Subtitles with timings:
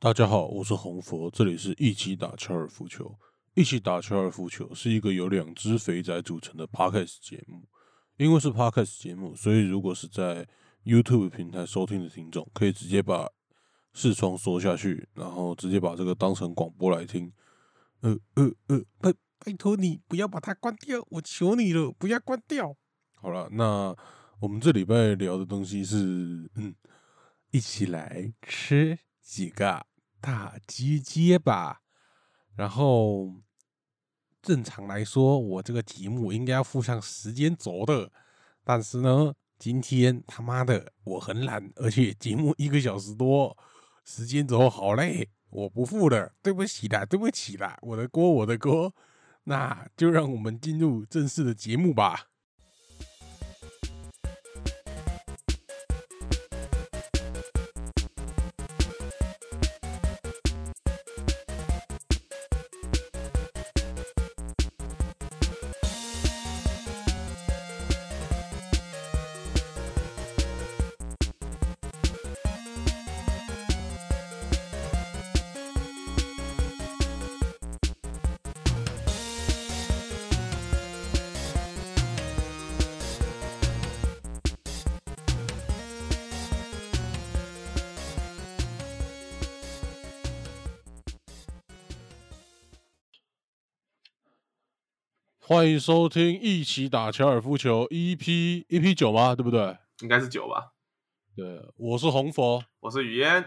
[0.00, 3.18] 大家好，我是红佛，这里是一起打高尔夫球。
[3.54, 7.68] 一起打高尔夫球是一个由两只肥仔组成的 podcast 节目。
[8.16, 10.46] 因为是 podcast 节目，所以如果是在
[10.84, 13.28] YouTube 平台收听的听众，可以直接把
[13.92, 17.32] 视窗缩下去，然后直接把这个当成广播来听。
[18.02, 22.76] 呃呃呃，拜拜托你不要把它关掉，我求你了，不要关掉。
[23.16, 23.96] 好了，那
[24.38, 26.72] 我们这礼拜聊的东西是，嗯，
[27.50, 29.84] 一起来吃几个
[30.20, 31.80] 大鸡鸡吧。
[32.56, 33.34] 然后
[34.42, 38.10] 正常来说，我这个题目应该要附上时间轴的，
[38.64, 43.56] 但是呢，今天他妈的我很懒，而且节目一个小时多，
[44.04, 48.94] 时间轴好累，我不附了，对不起啦，对不起啦，我的锅，我的锅，
[49.44, 52.28] 那就让我们进入正式的节目吧。
[95.58, 99.34] 欢迎收听一起打高尔夫球 EP EP 九吗？
[99.34, 99.76] 对不对？
[100.02, 100.70] 应该是九吧。
[101.34, 103.44] 对，我是红佛，我是雨嫣。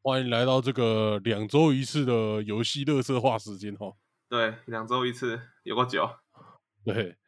[0.00, 3.92] 欢迎来到这个两周一次的游戏乐色化时间哈。
[4.30, 6.08] 对，两周一次，有个九。
[6.86, 7.18] 对，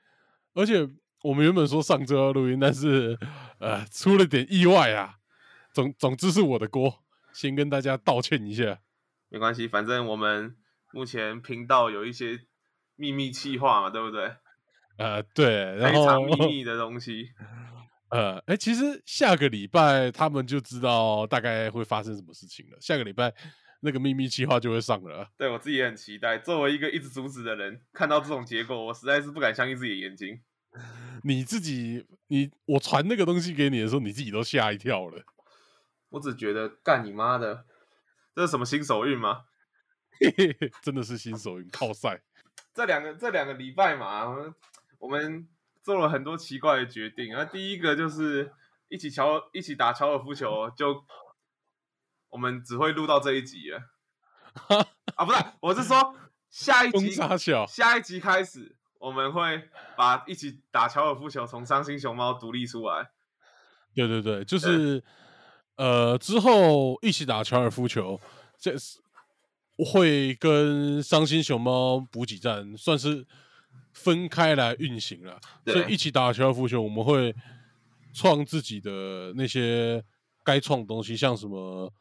[0.54, 0.88] 而且
[1.24, 3.18] 我们原本说上周要录音，但是
[3.58, 5.16] 呃出了点意外啊。
[5.74, 8.80] 总总之是我的锅，先跟大家道歉一下。
[9.28, 10.56] 没关系，反正我们
[10.94, 12.47] 目前频道有一些。
[12.98, 14.30] 秘密计划嘛，对不对？
[14.98, 17.30] 呃，对，非常秘密 的东西。
[18.10, 22.78] 呃，哎，其实下个礼拜他们就知道大概会发生什么事情了。
[22.80, 23.32] 下个礼拜
[23.80, 25.28] 那个秘密计划就会上了。
[25.36, 26.36] 对我自己也很期待。
[26.38, 30.40] 作为一个一直阻止的人，看到这种结果，我实在是不敢相信自己的眼睛。
[31.22, 35.22] 你自己，你我传那个东西给你的时候，你自己都吓一跳了。
[36.08, 37.66] 我只觉得干你妈的，
[38.34, 39.44] 这是什么新手运吗？
[40.82, 42.22] 真的是新手运，靠赛。
[42.78, 44.32] 这两个这两个礼拜嘛，
[45.00, 45.48] 我们
[45.82, 47.34] 做了很多奇怪的决定。
[47.34, 48.52] 啊，第一个就是
[48.88, 51.04] 一起乔一起打乔尔夫球，就
[52.28, 53.80] 我们只会录到这一集了。
[55.16, 56.14] 啊，不是，我是说
[56.50, 57.10] 下一集
[57.66, 63.10] 下一集开始，我们会把一起打乔尔夫球从伤心熊猫独立出来。
[63.92, 65.02] 对对对，就是
[65.74, 68.20] 呃之后一起打乔尔夫球，
[68.56, 69.00] 这是。
[69.84, 73.24] 会跟伤心熊猫补给站算是
[73.92, 77.34] 分开来运行了，所以一起打球的复球，我们会
[78.12, 80.02] 创自己的那些
[80.44, 81.92] 该创的东西，像什么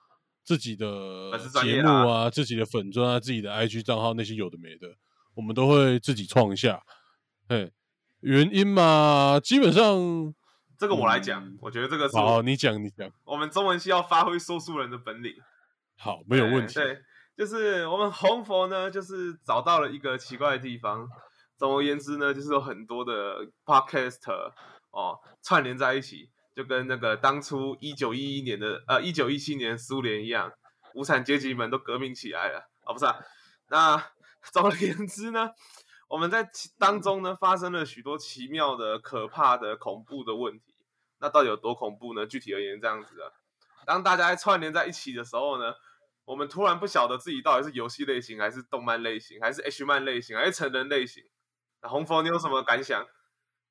[0.43, 4.87] 自己的节目啊、自己的粉砖啊、自己的 IG 账号那些有的没的，
[5.35, 6.81] 我们都会自己创一下。
[7.47, 7.69] 哎，
[8.21, 10.33] 原因嘛，基本上
[10.77, 15.33] 这个我来讲，我觉得这个是好，你讲你讲，我们中文系要发挥说书人的本领，
[15.95, 16.75] 好，没有问题。
[16.75, 17.01] 对。
[17.37, 21.07] 就是我们红佛呢，就是找到了一个奇怪的地方。
[21.55, 24.51] 总而言之呢，就是有很多的 podcast
[24.89, 30.51] 哦串联在一起，就跟那个当初一九一一年的呃一九一七年苏联一样，
[30.95, 33.15] 无产阶级们都革命起来了哦，不是啊。
[33.69, 34.03] 那
[34.51, 35.51] 总而言之呢，
[36.07, 36.49] 我们在
[36.79, 40.73] 当中呢发生了许多奇妙的、可怕的、恐怖的问题。
[41.19, 42.25] 那到底有多恐怖呢？
[42.25, 43.31] 具体而言，这样子的，
[43.85, 45.75] 当大家串联在一起的时候呢？
[46.27, 51.23] 我们突然不晓得自己到底是游戏类型，还是动漫类型，还是 H 漫类型，还是成人类型。
[51.81, 53.07] 那红佛，你有什么感想？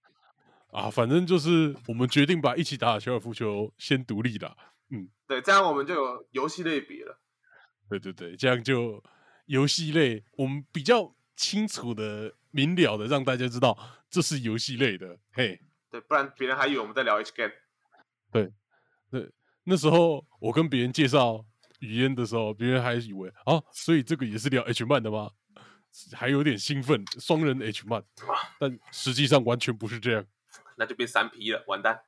[0.73, 4.57] 啊，反正就是我们决定把一起打高尔夫球先独立了。
[4.89, 7.21] 嗯，对，这样我们就有游戏类别了。
[7.91, 9.05] 对对对，这样就
[9.45, 13.77] 游戏类，我们比较清楚的、明了的让大家知道
[14.09, 15.19] 这是游戏类的。
[15.35, 15.61] 嘿，
[15.91, 17.53] 对，不然别人还以为我们在聊 H game。
[18.33, 18.51] 对，
[19.11, 19.31] 对，
[19.65, 21.45] 那时候我跟别人介绍。
[21.81, 25.31] 语音的时候，别人还以为啊，所以这个也是聊 H 漫的吗？
[26.13, 28.05] 还有点兴奋，双人 H 漫，
[28.59, 30.27] 但实际上完全不是这样，
[30.77, 32.03] 那就变三 P 了，完蛋。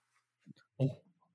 [0.76, 0.86] 哦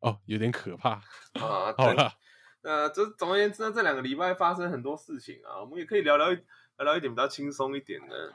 [0.02, 1.02] 哦，有点可怕啊。
[1.76, 2.14] 好了，
[2.62, 6.40] 呃，这总而言之呢，这两个礼拜发生很多事情啊，我们也可以聊聊聊
[6.78, 8.34] 聊一点比较轻松一点的。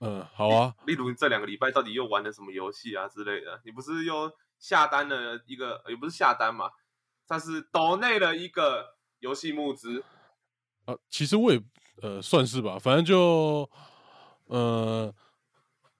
[0.00, 0.74] 嗯，好啊。
[0.84, 3.62] 例如这两个礼拜到底又玩了什么游戏啊之类的？
[3.64, 6.70] 你不是又下单了一个，也不是下单嘛，
[7.26, 8.98] 它是岛内的一个。
[9.22, 10.02] 游戏募资？
[10.84, 11.62] 啊，其实我也
[12.02, 13.70] 呃算是吧，反正就
[14.46, 15.14] 呃，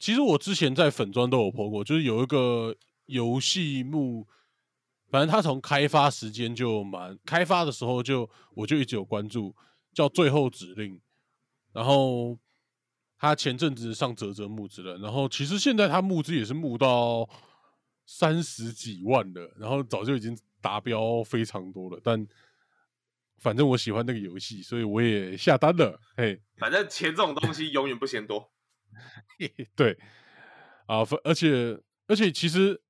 [0.01, 2.75] 其实我之前在粉砖都有 po 过，就是有一个
[3.07, 4.27] 游戏募，
[5.09, 9.55] 反正他从开发时间就蛮开发的时候就我就一直有关注，
[9.95, 11.01] 叫最后指令，
[11.73, 12.37] 然后
[13.17, 17.29] 他前阵子上泽泽募资了，然后其实现在他募资也是募到
[18.05, 22.27] 三十几万了，然后早就已经达标非常多了，但。
[23.43, 26.01] 反正我喜欢那个游戏，所以我也下单了。
[26.17, 28.53] 嘿，反正钱这种东西永远不嫌多。
[29.75, 29.99] 对，
[30.87, 32.81] 啊，而且而且其实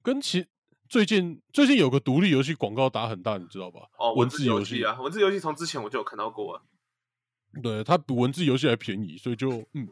[0.00, 0.46] 跟其
[0.88, 3.80] 最近最近有个独立游戏广告打很大，你知道吧？
[3.98, 6.54] 哦，文字游戏啊，文字游戏从之前我就有看到过。
[6.54, 6.62] 啊
[7.60, 9.88] 对，它比文字游戏还便宜，所以就嗯，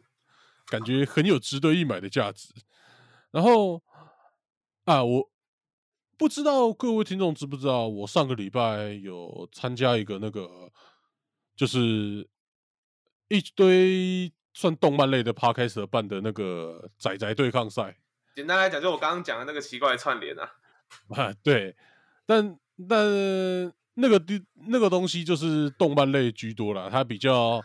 [0.66, 2.54] 感觉很有值得一买的价值。
[3.32, 3.82] 然后
[4.84, 5.31] 啊，我。
[6.22, 10.70] 不知道各位听众知不知道，我上个礼拜有参加一个那个，
[11.56, 12.28] 就是
[13.26, 17.98] 一堆算动漫类的 podcast 办的那个仔仔对抗赛。
[18.36, 20.48] 简单来讲，就我刚刚讲的那个奇怪的串联啊。
[21.08, 21.74] 啊， 对，
[22.24, 22.56] 但
[22.88, 23.04] 但
[23.94, 27.60] 那个地那个东西就是动漫类居多啦，它比较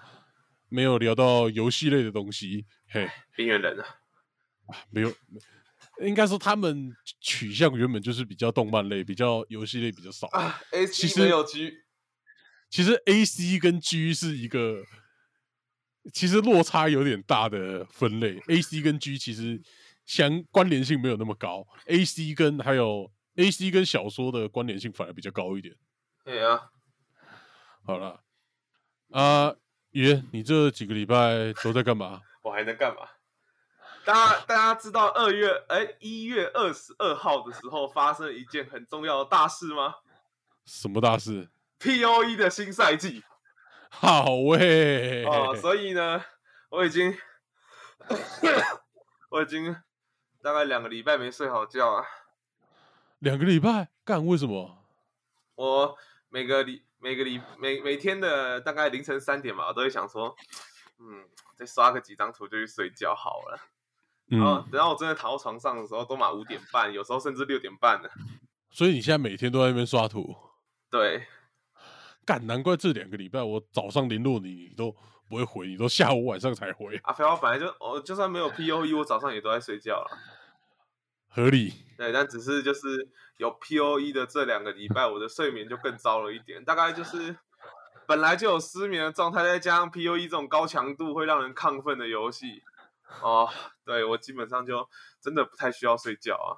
[0.68, 2.66] 没有聊到游戏类的东西。
[2.90, 3.86] 嘿，边缘人啊，
[4.90, 5.14] 没有。
[6.02, 6.92] 应该说他们
[7.22, 10.60] 取向原本就是比较动漫类，比较游戏类比较少啊。
[10.72, 11.74] A C 没有 G，
[12.70, 14.84] 其实 A C 跟 G 是一个
[16.14, 18.40] 其实落差有点大的分类。
[18.48, 19.62] A C 跟 G 其实
[20.06, 25.76] 相关联性没有那么高，A C 跟还有 A C 跟小说的关联性反而比较高一点。
[26.24, 26.60] 对啊，
[27.86, 28.22] 好了
[29.12, 29.56] 啊，
[29.92, 32.22] 爷，你这几个礼拜都在干嘛？
[32.44, 33.02] 我还能干嘛？
[34.08, 39.96] 大家大家知道二月哎一月二十二号的时候发生一件很重要的大事吗？
[40.64, 43.26] 什么大事？P O E 的新赛季。
[43.90, 46.24] 好喂哦，所以呢，
[46.70, 47.18] 我已经
[49.30, 49.76] 我已经
[50.42, 52.06] 大概两个礼拜没睡好觉啊。
[53.20, 53.90] 两个礼拜？
[54.06, 54.26] 干？
[54.26, 54.86] 为什么？
[55.56, 55.98] 我
[56.30, 60.34] 每个礼每个礼每每天的大概凌晨三点吧，我都会想说，
[60.98, 61.28] 嗯，
[61.58, 63.60] 再刷个几张图就去睡觉好了。
[64.28, 68.10] 然后等到我真的躺到床上的时候，都满五点半，有时候甚至六点半了。
[68.70, 70.36] 所以你现在每天都在那边刷图？
[70.92, 71.26] 对，
[72.26, 74.94] 干，难怪这两个礼拜我早上联络你，你都
[75.30, 76.98] 不会回，你都下午晚上才回。
[77.04, 80.18] 啊，废话，本来就我就算没有 P O E，我早上也都在睡觉了。
[81.30, 81.74] 合理。
[81.98, 86.64] 对，但只是就是有 P O E 的这两个礼拜，我的睡眠就更糟了一点。
[86.64, 87.36] 大概就是
[88.06, 92.64] 本来就有失眠的状态，再加上 P O E 这种高强度会让人亢奋的游戏。
[93.24, 93.50] 哦，
[93.86, 94.88] 对我基本上就
[95.22, 96.54] 真的不太需要睡觉啊。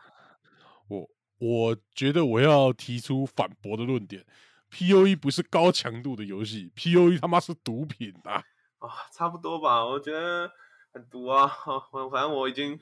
[0.88, 1.08] 我
[1.38, 4.26] 我觉得我要提出反驳的论点
[4.70, 8.44] ，P O E 不是高强度的游戏，P O E 他妈是毒品啊！
[8.80, 10.52] 啊，差不多吧，我觉得
[10.92, 11.48] 很毒啊。
[12.12, 12.80] 反正我已经，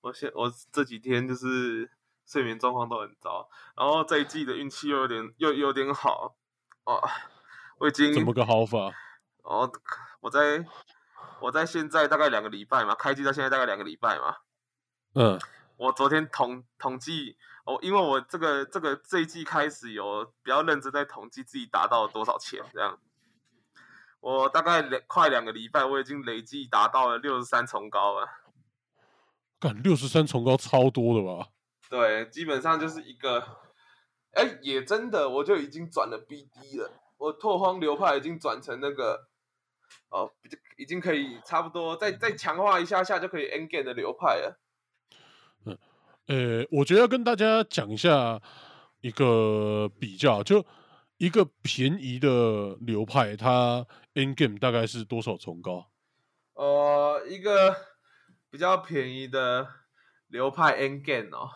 [0.00, 1.90] 我现我这几天就是
[2.26, 6.34] 睡眠状况都很糟，然后这一季的运气又有点又有点好
[6.84, 7.00] 哦。
[7.78, 8.92] 我已经怎么个好法？
[9.44, 9.70] 哦，
[10.20, 10.64] 我在。
[11.42, 14.36] 我在现在大概两个礼拜嘛，开机到现在大概两个礼拜嘛。
[15.14, 15.38] 嗯，
[15.76, 22.96] 我昨天统统计，哦，因为我这个这个这一季开始有比较认真在统计自己达到了多少钱这样。
[24.20, 28.28] 我大概两快两个礼拜，我已经累计达到了六十三重高了。
[29.58, 31.48] 干六十三重高超多的吧？
[31.90, 33.40] 对，基本上就是一个，
[34.34, 39.31] 哎，也真的，我就已经转了 BD 了，我拓荒流派已经转成那个。
[40.10, 40.30] 哦，
[40.76, 44.60] 已经可以差不多，再再强化一下下就可以 N game 的流派了。
[45.64, 45.78] 嗯，
[46.26, 48.40] 呃，我觉得要跟大家讲一下
[49.00, 50.66] 一个比较，就
[51.16, 55.90] 一个便宜的流派，它 N game 大概是多少重高？
[56.54, 57.74] 呃，一个
[58.50, 59.66] 比较便宜的
[60.28, 61.48] 流派 N game 哦。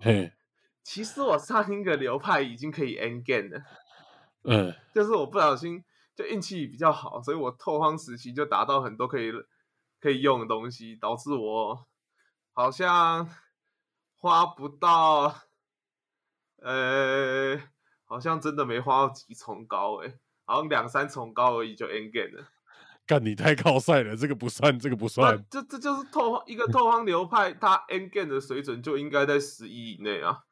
[0.00, 0.32] 嘿，
[0.84, 3.62] 其实我上一个流派已经可以 N game 了。
[4.44, 5.82] 嗯，就是我不小心。
[6.16, 9.30] 就运气比较好，所以我拓荒时期就达到很多可以
[10.00, 11.86] 可以用的东西，导致我
[12.54, 13.28] 好像
[14.16, 15.42] 花不到，
[16.62, 17.60] 呃，
[18.06, 22.48] 好像真的没花到几重高诶，好像两三重高而已就 end game 了。
[23.06, 25.44] 干你太靠赛了，这个不算，这个不算。
[25.50, 30.44] 这这就是拓一个拓荒流派，它 end game 的水准就应该在十一以内啊。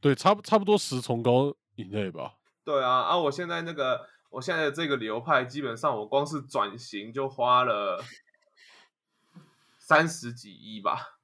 [0.00, 2.34] 对，差不差不多十重高以内吧。
[2.64, 4.08] 对啊，啊，我现在那个。
[4.36, 8.04] 我现在的这个流派，基本上我光是转型就花了
[9.80, 11.16] 三十几亿吧，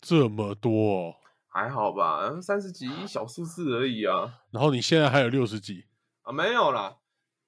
[0.00, 1.14] 这么多，
[1.46, 2.40] 还好吧？
[2.40, 4.40] 三十几亿小数字而已啊。
[4.50, 5.84] 然后你现在还有六十几
[6.22, 6.96] 啊，没有啦，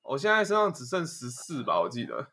[0.03, 2.29] 我现在身上只剩十四吧，我记得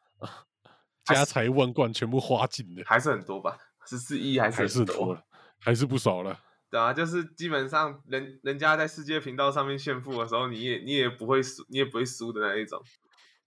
[1.06, 5.24] 家财万贯全部花尽了，还是很多吧，十四亿还是还是很多了，
[5.62, 6.38] 还是不少了。
[6.75, 12.84] 对啊，就是基本上人人家在世界频道上面炫富的时候，你也你也不会输，你也不会输的那一种。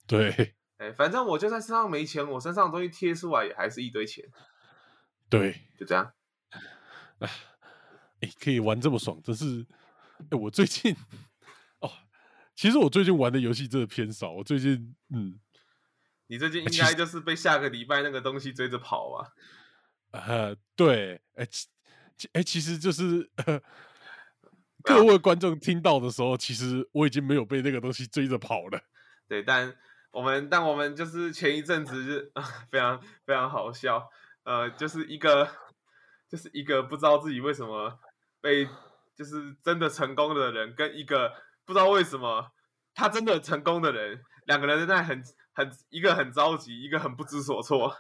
[0.07, 4.25] 对 哎，反正我就算身上没钱，我身上的东西贴出来也还是一堆钱，
[5.29, 6.11] 对，就这样。
[7.19, 7.29] 哎，
[8.43, 9.67] 可以玩这么爽，真是。
[10.31, 10.97] 哎，我最近
[11.81, 11.91] 哦，
[12.55, 14.33] 其实我最近玩的游戏真的偏少。
[14.33, 15.39] 我最近，嗯，
[16.29, 19.33] 你最近应该就是被下个礼拜那个东西追着跑吧？
[20.13, 21.69] 呃，对，哎，其
[22.33, 23.31] 哎，其实就是
[24.83, 28.81] 各位观众听到的时候，其实我已经没有被那个东西追着跑了。
[29.29, 29.75] 对，但
[30.11, 32.33] 我们，但我们就是前一阵子是
[32.71, 34.09] 非常非常好笑，
[34.45, 35.49] 呃，就是一个
[36.29, 37.99] 就是一个不知道自己为什么
[38.41, 38.69] 被。
[39.19, 41.33] 就是真的成功的人跟一个
[41.65, 42.53] 不知道为什么
[42.95, 45.21] 他真的成功的人，两个人在很
[45.53, 47.97] 很一个很着急，一个很不知所措。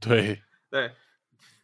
[0.00, 0.94] 对 对，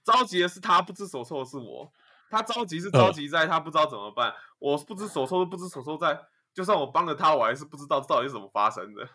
[0.04, 1.92] 着急的是他，不知所措的是我。
[2.30, 6.18] 他着急是着急在他不知道怎么办，我不知所措是不知所措在，
[6.52, 9.08] 就算我帮了他，我还是不知道到底是怎么发生的。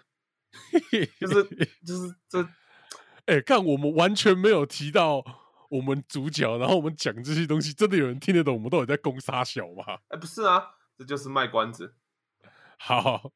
[1.20, 1.44] 就是
[1.86, 2.48] 就是这，
[3.28, 5.24] 哎，看我们完全没有提到。
[5.70, 8.56] 我们主角，然后我们讲这些东西，真的有人听得懂？
[8.56, 10.00] 我们到底在攻杀小吗？
[10.08, 10.66] 哎，不是啊，
[10.98, 11.94] 这就是卖关子。
[12.80, 13.32] 好，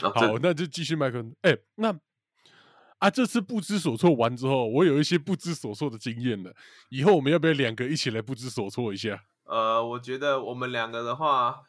[0.00, 1.36] 好，那就继续卖关子。
[1.42, 1.96] 哎，那
[3.02, 6.54] 啊，这次不知所措完之后，我有一些不知所措的经验了。
[6.88, 9.20] 以后我们要不要两个一起来不知所措一下？
[9.42, 11.62] 呃，我觉得我们两个的话，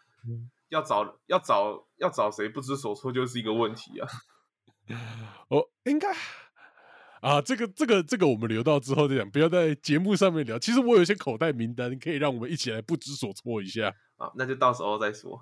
[0.69, 4.07] 要找要找要找谁不知所措，就是一个问题啊。
[5.49, 6.07] 哦，应该。
[7.21, 10.59] 啊，这个这个这个，我们留到之后再讲，不要在节目上面聊。
[10.59, 13.87] 其实我有一些口袋名单，可以让我们一起来不知所措一下。
[14.17, 15.41] 啊，那就到时候再说。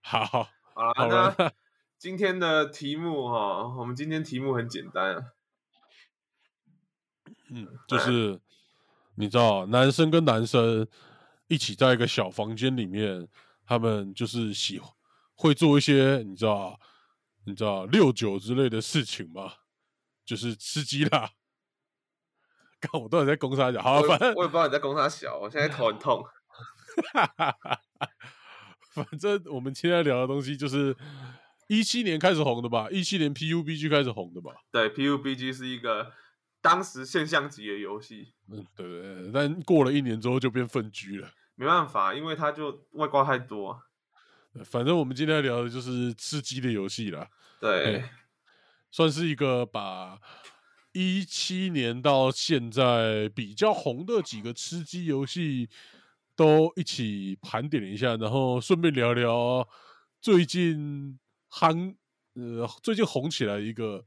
[0.00, 1.52] 好，好了，那
[1.98, 5.32] 今天的题目哈，我们今天题目很简单啊。
[7.50, 8.40] 嗯， 就是
[9.16, 10.86] 你知道，男生跟男生
[11.48, 13.26] 一起在一个小房间里面，
[13.66, 14.80] 他们就是喜
[15.34, 16.78] 会做一些你知道，
[17.46, 19.54] 你知道六九之类的事情吗？
[20.24, 21.32] 就是吃鸡啦！
[22.80, 26.24] 看我到底在攻杀小，好，反正我也不知道你在攻杀小，我现在头很 痛。
[28.92, 30.96] 反正我们今天聊的东西就是
[31.68, 34.50] 一七年开始红的吧，一七年 PUBG 开始红的吧？
[34.72, 36.12] 对，PUBG 是一个
[36.60, 38.32] 当时现象级的游戏。
[38.48, 39.30] 嗯，对对对。
[39.32, 43.80] 但过了一年之后就变粪居了，没办法，因为它就外挂太多。
[44.64, 47.28] 反正我们今天聊的就是吃鸡的游戏啦。
[47.60, 48.02] 对。
[48.90, 50.18] 算是一个把
[50.92, 55.68] 一七年到现在比较红的几个吃鸡游戏
[56.34, 59.68] 都一起盘点一下，然后顺便聊聊
[60.22, 61.18] 最近
[61.50, 61.94] 夯
[62.34, 64.04] 呃最近红起来一个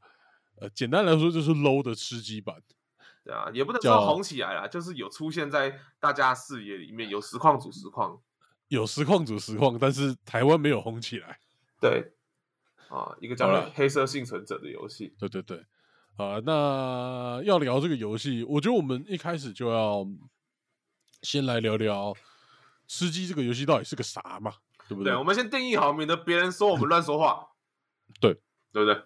[0.59, 2.61] 呃简单来说就是 low 的吃鸡版，
[3.23, 8.21] 对啊，也不能说红起来了，就是有出现在大家视野里面，有实况组实况，
[8.67, 11.39] 有实况组实况，但是台湾没有红起来，
[11.79, 12.13] 对。
[12.89, 15.15] 啊，一个叫《黑色幸存者》的游戏。
[15.17, 15.57] 对对对，
[16.17, 20.05] 啊，那要聊这个游戏，我觉得我们一开始就要
[21.21, 22.13] 先来聊聊
[22.89, 24.55] 吃鸡这个游戏到底是个啥嘛，
[24.91, 25.15] 对不对？
[25.15, 27.47] 我们先定义好，免得别人说我们乱说话。
[28.19, 28.33] 对，
[28.73, 29.01] 对不对？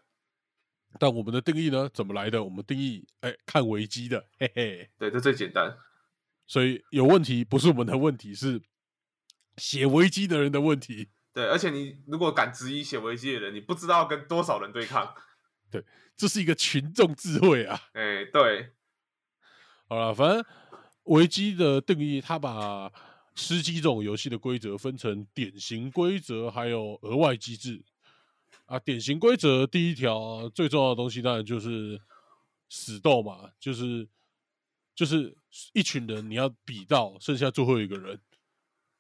[0.99, 2.43] 但我们的定义呢，怎么来的？
[2.43, 4.89] 我们定义，哎，看危机的，嘿嘿。
[4.97, 5.77] 对，这最简单。
[6.47, 8.59] 所以有问题不是我们的问题，是
[9.57, 11.09] 写危机的人的问题。
[11.31, 15.13] 对，而且你如果敢质疑写危机的人，你不知道跟多少人对抗。
[15.69, 15.85] 对，
[16.17, 17.79] 这是一个群众智慧啊！
[17.93, 18.73] 哎，对。
[19.87, 20.43] 好了，反正
[21.03, 22.91] 危机的定义，他把
[23.35, 27.83] 吃鸡这种游戏的规则分成典型规则，还有额外机制。
[28.65, 32.01] 啊，典型规则第一条最重要的东西，当然就是
[32.69, 34.07] 死斗嘛，就是
[34.95, 35.37] 就是
[35.73, 38.19] 一群人你要比到剩下最后一个人，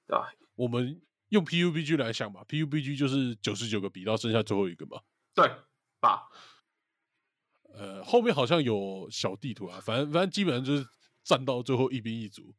[0.07, 0.29] 啊？
[0.55, 1.01] 我们。
[1.29, 5.01] 用 PUBG 来想吧，PUBG 就是九十九个比到剩下最后一个嘛。
[5.33, 5.49] 对，
[5.99, 6.29] 吧？
[7.73, 10.87] 呃，后面好像有小地图啊，反正反正基本上就是
[11.23, 12.53] 战到最后一兵一卒。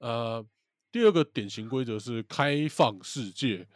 [0.00, 0.08] 对。
[0.08, 0.44] 呃，
[0.90, 3.68] 第二个典型规则是开放世界。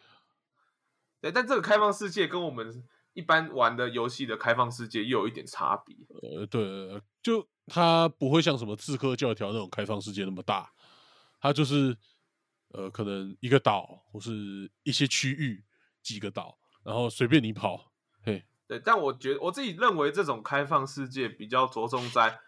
[1.20, 5.96] 对，但这个开放世界跟我们一般玩的游戏的开放世界又有一点差别。
[6.22, 10.72] 呃，对，就它不会像什么刺客教条那种开放世界那么大，
[11.40, 11.96] 它就是。
[12.76, 15.64] 呃，可能一个岛或是一些区域，
[16.02, 17.92] 几个岛，然后随便你跑，
[18.24, 18.80] 嘿，对。
[18.80, 22.40] 但我觉得我自己认为这种开放世界比较着重在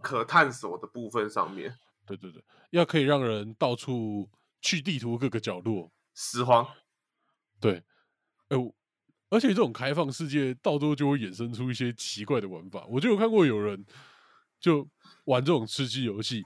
[0.00, 1.76] 可探索的部分上面。
[2.06, 4.30] 对对对，要可以让人到处
[4.60, 6.66] 去地图各个角落，拾荒。
[7.60, 7.82] 对，
[8.48, 8.74] 哎、我
[9.30, 12.84] 而且这种开放世界到最后就会衍生出一些奇怪的玩法。
[12.86, 13.84] 我就有看过有人
[14.60, 14.88] 就
[15.24, 16.44] 玩这种吃鸡游戏，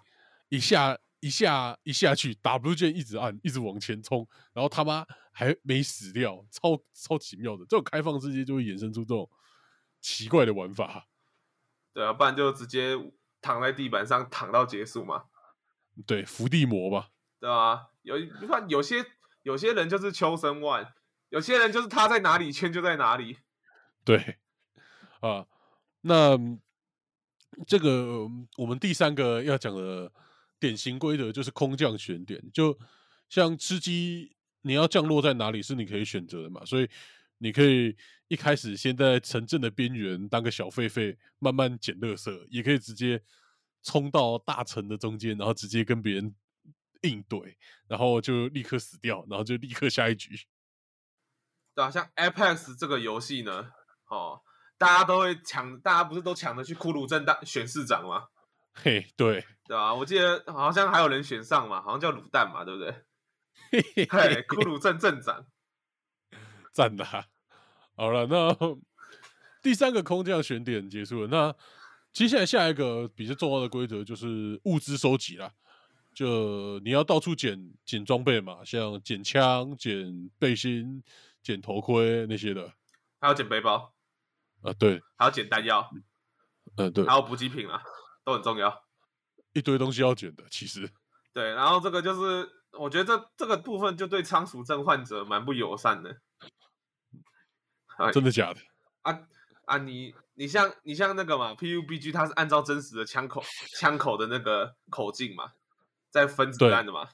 [0.49, 7.65] 一下一下一下去，W 键一直按，一直往前冲，然后他妈还没死掉，超超奇妙的。
[7.69, 9.29] 这种开放世界就会衍生出这种
[10.01, 11.07] 奇怪的玩法。
[11.93, 12.95] 对啊，不然就直接
[13.43, 15.25] 躺在地板上躺到结束嘛，
[16.07, 17.89] 对，伏地魔吧，对吧？
[18.03, 19.05] 有你看有些
[19.43, 20.95] 有些人就是秋生万，
[21.29, 23.39] 有些人就是他在哪里圈就在哪里。
[24.05, 24.39] 对
[25.21, 25.47] 啊，
[26.03, 26.39] 那
[27.67, 30.13] 这个我们第三个要讲的
[30.61, 32.79] 典型规则就是空降选点，就
[33.29, 36.89] 像吃鸡，你要降落在哪里是你可以选择的嘛，所以
[37.39, 37.97] 你可以
[38.29, 43.21] 一开始先在城镇的边缘当个小狒狒，慢慢捡垃圾，也可以直接
[43.83, 46.35] 冲到大城的中间，然后直接跟别人
[47.03, 47.55] 硬怼，
[47.87, 50.35] 然后就立刻死掉，然后就立刻下一局。
[51.75, 53.71] 对啊，像 Apex 这个游戏呢，
[54.09, 54.43] 哦，
[54.77, 58.29] 大家都会抢，大家不是都抢着去骷髅镇当选市长吗？
[58.75, 62.93] 嘿，对，对啊、我记得好像还有人选上嘛，好像叫卤蛋嘛，对不对？
[63.71, 63.83] 嘿
[64.43, 65.47] 骷髅镇镇长。
[66.73, 67.27] 赞的、啊。
[67.97, 68.57] 好了，那
[69.61, 71.27] 第三个空降选点结束了。
[71.29, 71.55] 那
[72.19, 75.53] 接下来下一个比较重要的规则就是物资收集啦。
[76.13, 81.01] 就你要到处捡捡装备嘛，像捡枪、捡背心、
[81.41, 82.73] 捡头盔那些的。
[83.21, 83.95] 还有捡背包，
[84.63, 85.89] 啊，对，还有捡弹药，
[86.77, 87.81] 嗯、对还，有补给品啊，
[88.25, 88.85] 都很重要。
[89.53, 90.43] 一堆东西要捡的。
[90.51, 90.91] 其实，
[91.33, 96.17] 对，然后这个就是，我觉得这这个部分就对仓鼠症患者蛮不友善的。
[97.99, 98.61] 哎真的假的？
[99.03, 99.21] 啊
[99.67, 103.43] 啊，你你像你像那个嘛，PUBG 它是按照真实的枪口
[103.77, 105.55] 枪口的那个口径嘛，
[106.11, 107.09] 在分子弹的嘛。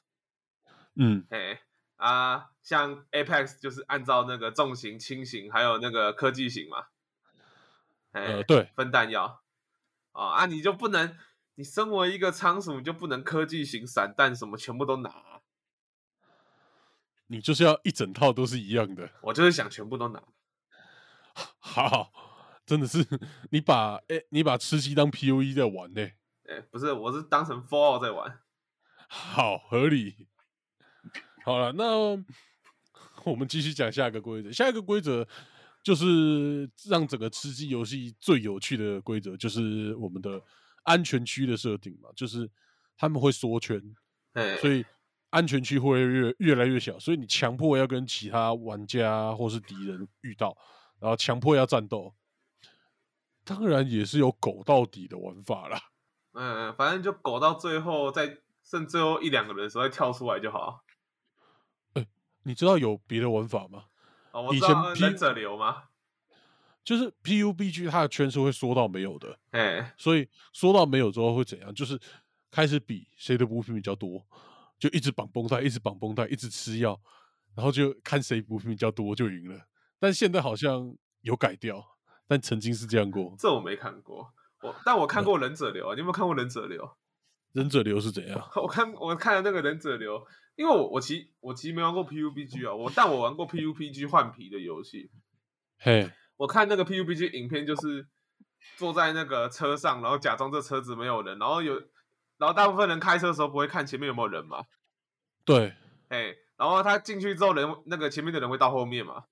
[0.96, 1.62] 嗯，哎
[1.96, 6.88] 啊，像 Apex 就是按照那个重型、轻型还有那个科技型嘛。
[8.12, 9.42] 哎、呃，对，分弹药
[10.12, 11.16] 啊啊，你就不能，
[11.54, 15.40] 你身为一个仓鼠，你就不能科技型、散弹什么全部都拿啊、
[17.28, 19.08] 你就是要一整套都是一样的。
[19.22, 20.22] 我就是想全部都拿。
[21.58, 22.12] 好，
[22.66, 23.04] 真的是
[23.50, 26.02] 你把哎、你把吃鸡当 P U E 在玩呢、
[26.46, 28.40] 哎、不是，我是当成 Fallout 在玩。
[29.08, 30.28] 好合理。
[31.44, 31.96] 好了，那
[33.24, 34.50] 我们继续讲下一个规则。
[34.50, 35.26] 下一个规则
[35.82, 40.42] 就是让整个吃鸡游戏最有趣的规则，就是我们的
[40.84, 42.50] 安全区的设定嘛，就是
[42.96, 43.78] 他们会缩圈，
[44.32, 44.84] 哎，所以
[45.28, 50.56] 安全区会越越来越小，所以你强迫要跟其他玩家或是敌人遇到，
[50.98, 52.14] 然后强迫要战斗。
[53.44, 55.80] 当然也是有狗到底的玩法啦。
[56.32, 60.80] 嗯，反正就狗到最后，再剩最后一两个人的时候再跳出来就好。
[62.46, 63.84] 你知道有别的玩法吗？
[64.32, 65.84] 哦，我以前知道 P- 忍者流吗？
[66.84, 71.74] 就是 PUBG 它的圈是会缩到没有的，哎，所以缩到没有之后会怎样？
[71.74, 71.98] 就是
[72.50, 74.22] 开始比谁的补品比较多，
[74.78, 77.00] 就一直绑绷带，一直绑绷带，一直吃药，
[77.54, 79.58] 然后就看谁补品比较多就赢了。
[79.98, 81.93] 但现在好像有改掉，
[82.26, 83.34] 但曾经是这样过。
[83.38, 84.32] 这我没看过，
[84.62, 86.96] 我但我看过忍者流啊，你有没有看过忍者流？
[87.52, 88.48] 忍者流是怎样？
[88.56, 95.10] 我看我看了那个忍者流，因为我我其我其实没玩过 PUBG 啊，我但我玩过 PUBG 换皮的游戏。
[95.78, 98.08] 嘿， 我看那个 PUBG 影片，就是
[98.76, 101.74] 坐在那个车上，然后假装这车子没有人，然后有，
[102.38, 104.64] 然后大部分人开车的时候不会看前面有没有人嘛，
[105.44, 105.74] 对，
[106.08, 109.24] 哎，然后他进去之后人那个前面的人会到后面嘛，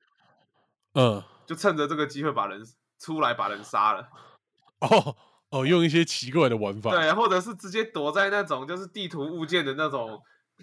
[0.95, 2.63] 嗯，就趁着这个机会把人
[3.03, 4.09] 出来把人杀了，
[4.81, 5.17] 哦
[5.51, 6.93] 哦，用一些奇怪的玩法。
[6.93, 10.23] 对，或者是直接躲在那种就是地图物件的那种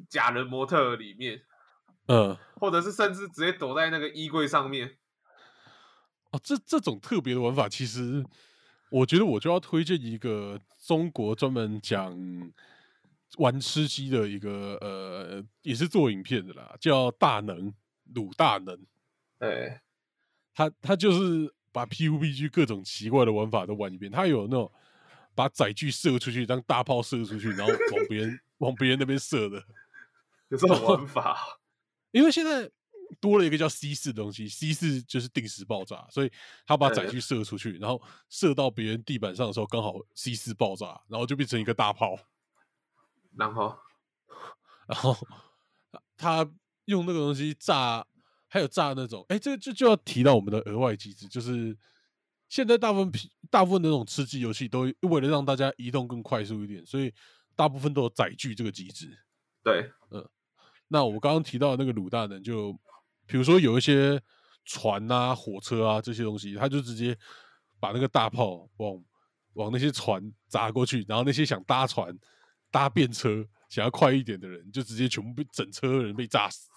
[0.10, 1.42] 假人模特里面，
[2.08, 4.98] 嗯，或者是甚至直接躲在那个衣柜上面。
[6.32, 8.26] 哦，这这种特别的玩法，其实
[8.90, 12.18] 我觉得我就要推荐一个中国专门讲
[13.38, 17.74] 玩吃鸡的一个呃，也是做影片的啦，叫大能
[18.16, 18.76] 鲁大能，
[19.38, 19.80] 对，
[20.54, 24.72] 他他就是把 PUBG 各种奇怪的玩法都玩一遍，他有那种
[25.36, 29.64] 把载具射出去当大炮射出去，然后往别人 往别人那边射的，
[30.50, 31.38] 有这种玩法。
[32.12, 32.70] 因为现在
[33.20, 36.32] 多了一个叫 C 四的东西，C 四就是定时爆炸，所以
[36.66, 42.18] 他把载具射出去，然后射到别人地板上的时候，刚好 C 四爆炸，然后就变成一个大炮，
[43.36, 43.78] 然后，
[44.88, 45.16] 然后
[46.18, 46.50] 他
[46.86, 48.06] 用那个东西炸，
[48.50, 51.78] 还有炸那种，哎，这这就要提到我们的额外机制，就是
[52.48, 57.14] 现在大部分皮大部分那种吃鸡游戏都为了让大家移动更快速一点，所以
[57.56, 59.18] 大部分都有载具这个机制。
[59.64, 60.28] 对，嗯
[60.88, 62.74] 那我刚刚提到的那个鲁大人就，
[63.28, 64.20] 比如说有一些
[64.66, 67.16] 船啊、火车啊这些东西，他就直接
[67.80, 69.04] 把那个大炮往
[69.54, 72.18] 往那些船砸过去，然后那些想搭船、
[72.72, 76.70] 搭便车、想要快一点的人，就直接全部被整车人被炸死，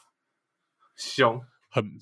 [0.97, 1.99] 凶，很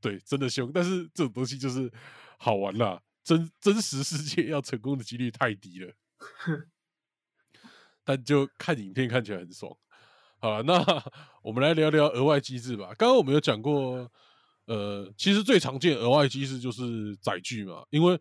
[0.00, 0.70] 对，真的凶。
[0.72, 1.90] 但是这种东西就是
[2.38, 5.94] 好玩啦，真真实世界要成功的几率太低了。
[8.04, 9.74] 但就看影片看起来很爽。
[10.38, 10.74] 好了，那
[11.42, 12.88] 我们来聊聊额外机制吧。
[12.98, 14.12] 刚刚我们有讲过，
[14.66, 18.20] 呃，其实最常见额外机制就是载具嘛，因为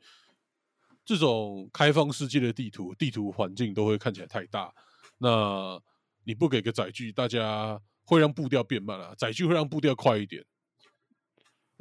[1.04, 4.74] 这种开放世界的地图，地图环境都会看起来太大。
[5.18, 5.78] 那
[6.24, 9.14] 你不给个载具，大家会让步调变慢了。
[9.18, 10.46] 载具会让步调快一点。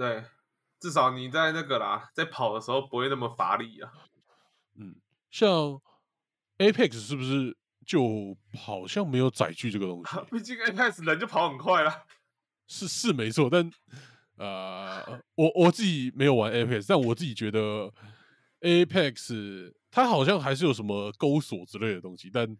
[0.02, 0.24] 对，
[0.80, 3.92] 至少你在那个啦，在跑的时候不会那么乏力啊。
[4.74, 4.96] 嗯，
[5.30, 5.80] 像
[6.58, 7.56] Apex 是不是？
[7.84, 12.04] 就好像没有载具这个东西， 毕竟 Apex 人就跑很快了，
[12.68, 13.68] 是是没错，但
[14.36, 17.92] 呃，我我自己没有玩 Apex，但我自己觉得
[18.60, 22.56] Apex 它好像还是有什么钩锁之类的东西，但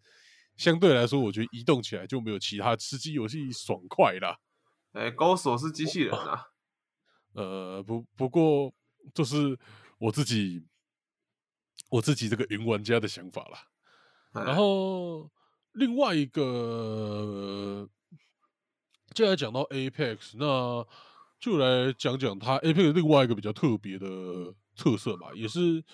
[0.57, 4.39] 相对来说，我觉得移动起来就没有其他吃鸡游戏爽快啦。
[4.91, 6.49] 哎，钩锁是机器人啊，
[7.35, 8.73] 呃，不不过
[9.15, 9.59] 就是
[9.99, 10.63] 我自己
[11.91, 14.45] 我自己这个云玩家的想法啦。
[14.45, 15.31] 然后
[15.73, 17.89] 另外一个，
[19.15, 20.87] 接下来讲到 Apex，那
[21.39, 24.07] 就来讲讲它 Apex 另外一个比较特别的
[24.77, 25.85] 特色吧，也是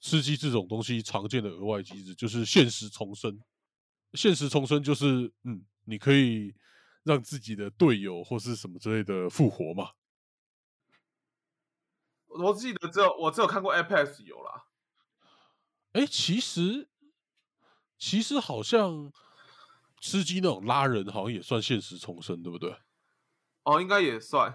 [0.00, 3.40] 吃鸡这种东西常见的额外机制，就是现实重生。
[4.14, 6.54] 现实重生就是，嗯，你可以
[7.02, 9.88] 让自己的队友或是什么之类的复活嘛。
[12.38, 14.64] 我记得只有我只有看过 Apex 有啦。
[15.92, 16.88] 哎，其实。
[18.04, 19.12] 其实好像
[20.00, 22.74] 吃鸡那种拉人，好像也算现实重生，对不对？
[23.62, 24.52] 哦，应该也算。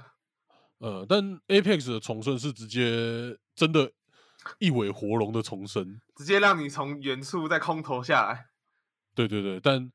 [0.79, 3.89] 呃，但 Apex 的重生是直接真的
[4.59, 8.49] 一尾活龙的重生，直接让你从远处再空投下来。
[9.15, 9.89] 对对对，但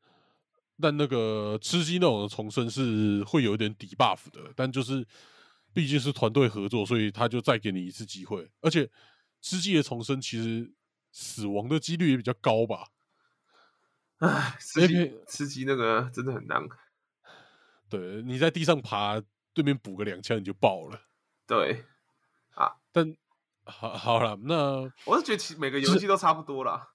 [0.80, 5.06] 但那个吃鸡那种的重生是会有一点底 buff 的，但就是
[5.74, 8.50] 毕竟是团队合作，所以他就再给你一次机会。
[8.60, 8.90] 而且
[9.40, 10.72] 吃鸡的重生其实
[11.10, 12.88] 死亡的几率也比较高吧。
[14.18, 16.62] 唉，吃鸡吃鸡那个真的很难。
[17.88, 19.20] 对，你在地上爬，
[19.52, 21.00] 对面补个两枪你就爆了。
[21.46, 21.84] 对，
[22.54, 23.16] 啊，但
[23.64, 26.90] 好好了，那我是觉得其每个游戏都差不多啦。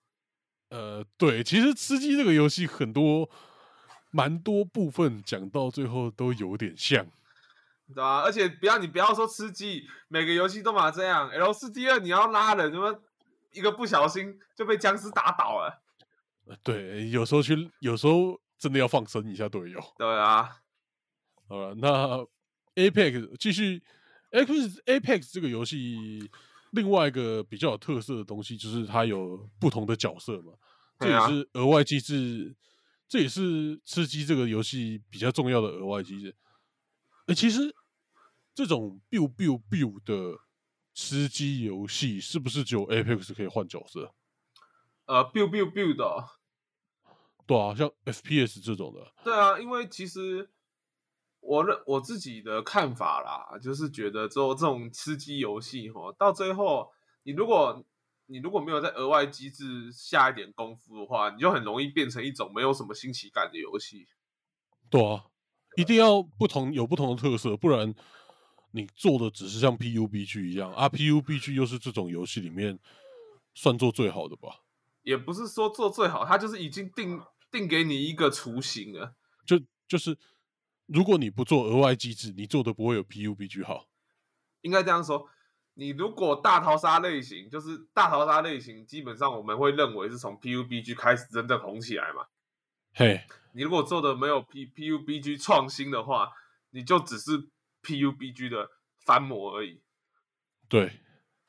[0.70, 3.30] 呃，对，其实吃鸡这个游戏很多
[4.12, 7.06] 蛮多部分讲到最后都有点像，
[7.88, 8.22] 对吧？
[8.22, 11.30] 而且不要你不要说吃鸡，每个游戏都嘛这样。
[11.30, 13.04] L 四 D 二你要拉人，怎么
[13.54, 15.82] 一个不小心就被僵尸打倒了？
[16.64, 19.80] 对，有时候去，有时候真的要放生一下队友。
[19.98, 20.50] 对啊，
[21.48, 22.26] 好了，那
[22.76, 23.82] Apex 继续
[24.32, 26.30] ，Apex Apex 这个游戏
[26.72, 30.54] 另外一个比较有特色的东西就是它有不同的角色嘛，
[31.00, 32.56] 这也是额外机制，
[33.08, 36.36] 这也是吃鸡这个游戏比较重要的额外机制。
[37.26, 37.74] 哎，其实
[38.58, 40.40] 这种 build build build 的
[40.92, 44.16] 吃鸡游戏是不是只有 Apex 可以换角色？
[45.06, 46.28] 呃，build build build。
[47.46, 49.14] 对啊，像 FPS 这种的。
[49.24, 50.50] 对啊，因为其实
[51.40, 56.92] 我认我自己的看法啦，就是觉得做这种吃鸡游戏哈，到最后
[57.22, 57.86] 你如果
[58.26, 64.08] 你如果没有在额外机制下一点功夫的话，你就很容易变成一种没有什么新奇感的游戏。
[64.90, 65.26] 对啊，
[65.76, 67.94] 一定要不同有不同的特色，不然
[68.78, 72.78] 你做的只是像 PUBG 一样啊，PUBG 又是这种游戏里面
[73.54, 74.62] 算做最好的吧？
[75.02, 77.20] 也不是说做最好，它就是已经定。
[77.50, 80.18] 定给你一个雏形了，就就是
[80.86, 83.88] 如果你不做额外机制，你做的不会有 PUBG 好。
[84.64, 85.30] 应该这样说，
[85.76, 92.26] 你如果大逃杀类型，就是大逃杀类型，基本上我们会认为是从 PUBG 开始真正红起来嘛。
[92.94, 93.22] 嘿，
[93.54, 96.30] 你如果做的没有 P PUBG 创新的话，
[96.72, 97.48] 你就只是
[97.88, 98.70] PUBG 的
[99.06, 99.82] 翻模而已。
[100.68, 101.00] 对，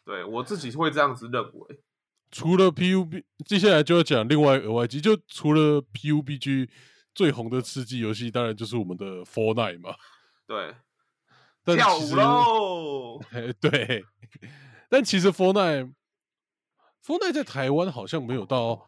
[0.04, 1.82] 对我自己会这样子认为。
[2.30, 6.70] 除了 PUB，接下来就要讲另外额外机，就除了 PUBG
[7.14, 9.96] 最红的吃鸡游戏，当然就是我们的 Fortnite 嘛。
[10.46, 10.76] 对，
[11.74, 13.20] 跳舞喽。
[13.60, 14.04] 对，
[14.88, 18.86] 但其实 Fortnite，Fortnite 在台湾好像没有到，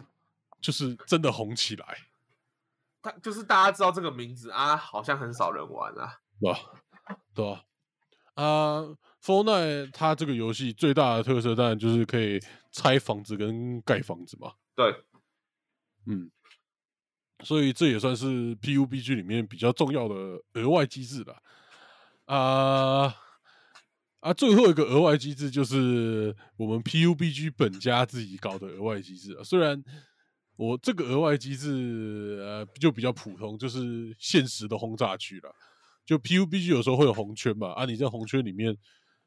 [0.60, 1.98] 就是真的红起来。
[3.02, 6.18] 他就是大家知道这个名字啊，好像很少人玩啊。
[6.38, 6.58] 对吧？
[7.34, 7.64] 对吧？
[8.34, 8.82] 啊
[9.22, 12.40] ，Fortnite 它这个游戏最大的特色，当然就是可以。
[12.72, 14.94] 拆房子跟盖房子嘛，对，
[16.06, 16.30] 嗯，
[17.42, 20.14] 所以这也算是 PUBG 里面比较重要的
[20.52, 21.36] 额外机制了。
[22.26, 23.12] 啊
[24.20, 29.42] 啊，最后一个额外机制就是我们 PUBG 本家自己搞的额外机制啊。
[29.42, 29.82] 虽然
[30.54, 35.52] 我这个额外机制呃就比较普通，就是现实的轰炸区了。
[36.10, 38.76] 就 PUBG 有时候会有红圈嘛，啊，你在红圈里面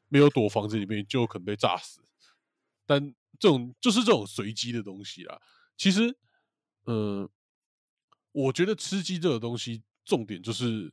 [0.08, 1.98] 没有躲房子里面，就可能被炸死。
[2.84, 3.02] 但
[3.38, 5.40] 这种就是这种随机的东西啦。
[5.78, 6.14] 其实，
[6.84, 7.26] 嗯，
[8.32, 10.92] 我觉得吃鸡这个东西，重点就是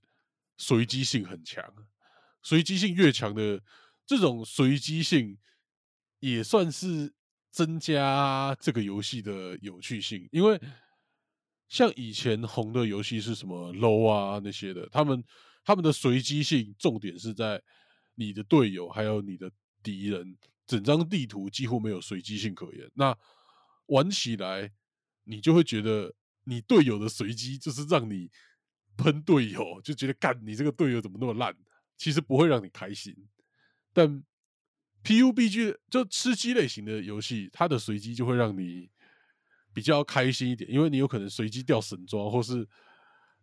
[0.56, 1.62] 随机性很强，
[2.42, 3.62] 随机性越强的。
[4.06, 5.38] 这种随机性
[6.22, 7.14] 也算是
[7.50, 10.58] 增加这个游戏的有趣性，因为
[11.68, 15.22] 像以前红的游戏是什么 low 啊那些的，他们
[15.64, 17.62] 他们的随机性重点是在
[18.16, 22.90] 你的队友还有你的敌人，整张地图几乎没有随机性可言。
[22.94, 23.18] 那
[23.88, 24.72] 玩起来
[25.24, 28.30] 你就会觉得你队友的随机就是让你
[28.98, 31.56] 喷队友，就觉得干你这个队友怎么那么烂，
[31.98, 33.16] 其实不会让你开心。
[33.94, 34.24] 但
[35.04, 38.90] PUBG 就吃鸡类型的游戏，它的随机就会让你
[39.74, 42.68] 比较开心一点，因为你有可能随机掉神装，或是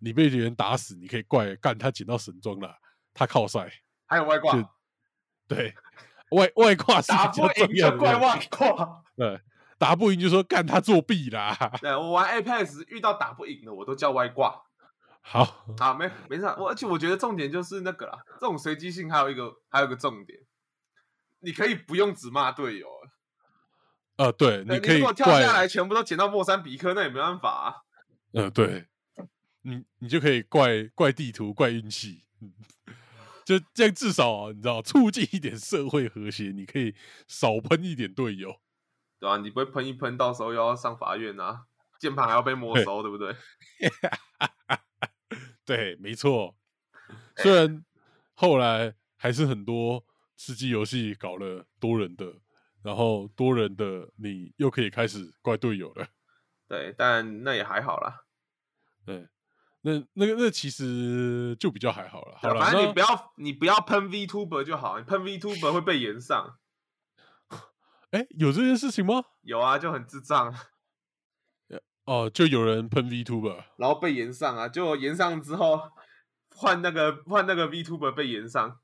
[0.00, 2.74] 你被别人打死，你可以怪干他捡到神装了，
[3.12, 3.70] 他靠帅，
[4.06, 4.52] 还有外挂，
[5.46, 5.74] 对
[6.30, 9.40] 外外挂是打不赢就怪外挂，对
[9.78, 11.56] 打不赢就说干他作弊啦。
[11.80, 14.62] 对我玩 Apex 遇到打不赢的，我都叫外挂。
[15.20, 15.44] 好，
[15.78, 16.44] 好，没没事。
[16.58, 20.38] 我而且我觉得重点就是那个啦，这种随机性还有一个还有一个重点，
[21.40, 22.88] 你可以不用只骂队友。
[24.16, 27.74] 呃，对，你可以跳下来全部都捡到莫桑比克，那也没办法啊。
[28.32, 28.86] 呃，对，
[29.68, 32.24] 你你就可以怪怪地图、怪运气，
[33.44, 36.52] 就这样至少你知道促进一点社会和谐。
[36.52, 36.94] 你可以
[37.26, 38.60] 少喷一点队友，
[39.20, 39.36] 对吧？
[39.36, 41.66] 你不会喷一喷，到时候又要上法院啊，
[41.98, 43.36] 键盘还要被没收，对不对？
[45.66, 46.56] 对，没错。
[47.36, 47.84] 虽然
[48.34, 50.04] 后来还是很多
[50.36, 52.40] 吃鸡游戏搞了多人的，
[52.82, 56.08] 然后多人的你又可以开始怪队友了。
[56.66, 58.24] 对，但那也还好啦。
[59.04, 59.26] 对，
[59.82, 62.36] 那那个那其实就比较还好了。
[62.38, 66.58] 好了，反正你不要你不要喷 VTuber 就好，你喷 VTuber 会被延上。
[68.10, 69.22] 哎，有这件事情吗？
[69.42, 70.54] 有啊，就很智障。
[72.04, 74.66] 哦，就有人喷 VTuber，然后被延上啊！
[74.66, 75.78] 就延上之后，
[76.56, 78.80] 换那个换那个 VTuber 被延上，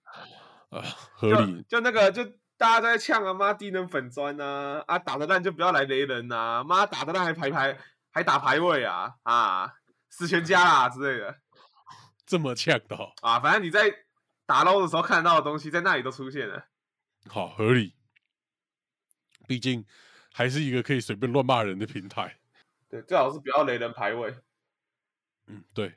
[0.69, 0.83] 啊，
[1.15, 1.65] 合理。
[1.67, 2.23] 就那个就
[2.59, 7.79] 大家在呛啊，妈低能粉砖呐，啊打的烂就不要来雷人呐，妈打的烂还排排
[8.13, 9.73] 还打排位啊啊，
[10.17, 11.41] 死全家啦之类的，
[12.25, 13.41] 这么呛的啊！
[13.41, 13.93] 反正你在
[14.47, 16.67] 打 low 的时候看到的东西，在那里都出现了，
[17.27, 17.97] 好合理。
[19.49, 19.85] 毕竟
[20.33, 22.39] 还是一个可以随便乱骂人的平台。
[22.89, 24.37] 对，最好是不要雷人排位。
[25.49, 25.93] 嗯，对。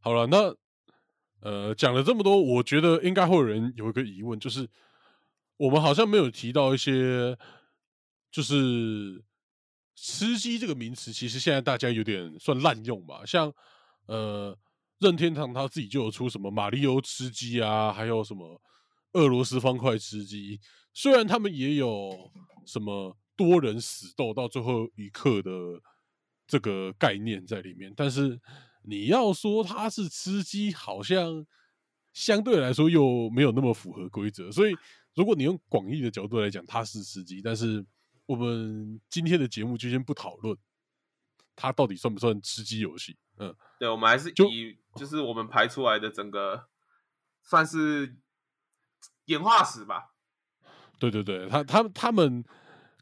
[0.00, 0.56] 好了，那
[1.40, 4.66] 呃，讲了这么多，我觉得应该会有人有一个疑问，就是
[5.58, 7.36] 我们好像没有提到一些，
[8.30, 9.22] 就是
[10.00, 13.22] 吃鸡这个名词，其实现在大家有点算滥用吧。
[13.26, 13.52] 像
[14.06, 14.56] 呃，
[14.98, 18.60] 任天堂他自己就有出什么马里欧吃鸡啊，还有什么
[19.12, 20.58] 俄罗斯方块吃鸡，
[20.94, 22.30] 虽然他们也有
[22.64, 25.50] 什么多人死斗到最后一刻的。
[26.52, 28.40] 这个概念在里面，但是
[28.82, 31.46] 你要说它是吃鸡，好像
[32.12, 34.50] 相对来说又没有那么符合规则。
[34.50, 34.74] 所以，
[35.14, 37.86] 如果你用广义的角度来讲，它是吃鸡，但是
[38.30, 40.56] 我们今天的节目就先不讨论
[41.56, 43.16] 它到底算不算吃鸡游戏。
[43.38, 46.68] 嗯，对，我们还是以就是我们排出来的整个
[47.42, 48.16] 算是
[49.24, 50.14] 演化史吧。
[50.98, 52.44] 对对对，他他他们。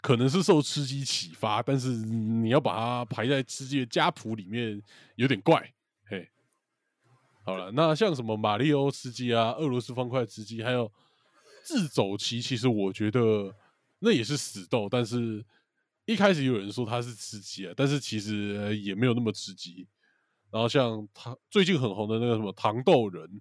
[0.00, 4.80] 可能是受吃鸡启发，但是你要把它排在吃鸡的家谱里面
[5.16, 5.74] 有点怪。
[6.06, 6.30] 嘿，
[7.44, 10.90] 好了，那像什么马里奥吃鸡啊、俄罗斯方块吃鸡，还有
[11.64, 13.52] 自走棋，其实我觉得
[13.98, 14.88] 那也是死斗。
[14.90, 15.44] 但是
[16.04, 19.86] 一开始有人说他是吃鸡啊，但是其实也没有那么吃鸡。
[20.50, 23.40] 然后像他最近很红的那个什么糖豆人，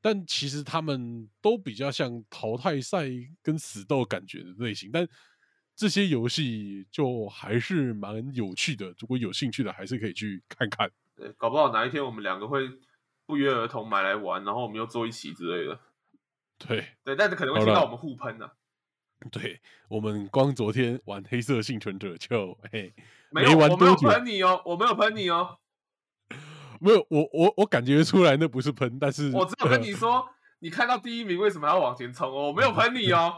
[0.00, 3.08] 但其实他们都比较像淘汰赛
[3.42, 5.08] 跟死斗感觉的类型，但。
[5.80, 10.90] 这些游戏就还是蛮有趣的，如果有兴趣的，还是可以去看看。
[11.14, 12.68] 对，搞不好哪一天我们两个会
[13.26, 15.78] 不约而同买来玩，然后我们又坐一起之类的。
[16.58, 18.50] 对对，但是可能会听到我们互喷呢。
[19.30, 22.94] 对，我们光昨天玩黑色幸存者就嘿，
[23.30, 25.58] 没有，我没有喷你哦，我没有喷你哦，
[26.80, 30.26] 没有，我我我感觉出来那不是喷，但是我只有跟你 说，
[30.60, 32.48] 你看到第一名为什么要往前冲哦？
[32.48, 33.34] 我没有喷你哦。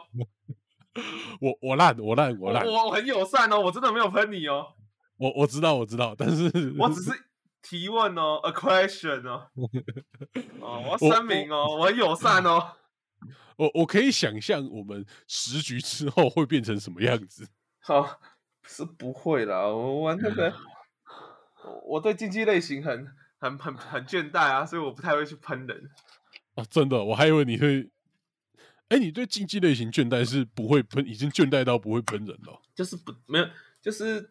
[1.41, 4.67] 我我烂我烂我烂，我很友善哦，我真的没有喷你哦。
[5.17, 7.13] 我我知道我知道，但是我只是
[7.63, 9.49] 提问哦，a question 哦。
[10.61, 12.73] 哦，我要声明哦，我很友善哦。
[13.61, 17.47] 我我可以想象我们十局之后会变成什么样子。
[17.81, 18.19] 好，
[18.67, 20.51] 是不会啦，我玩那个，
[21.85, 23.07] 我对竞技类型很
[23.39, 25.91] 很很很倦怠啊，所以我不太会去喷人。
[26.55, 27.91] 啊，真的，我还以为你会，
[28.89, 32.63] 哎，你对竞技类型倦怠是不会喷，已经倦怠到不会喷人了。
[32.75, 33.47] 就是不没有，
[33.83, 34.31] 就是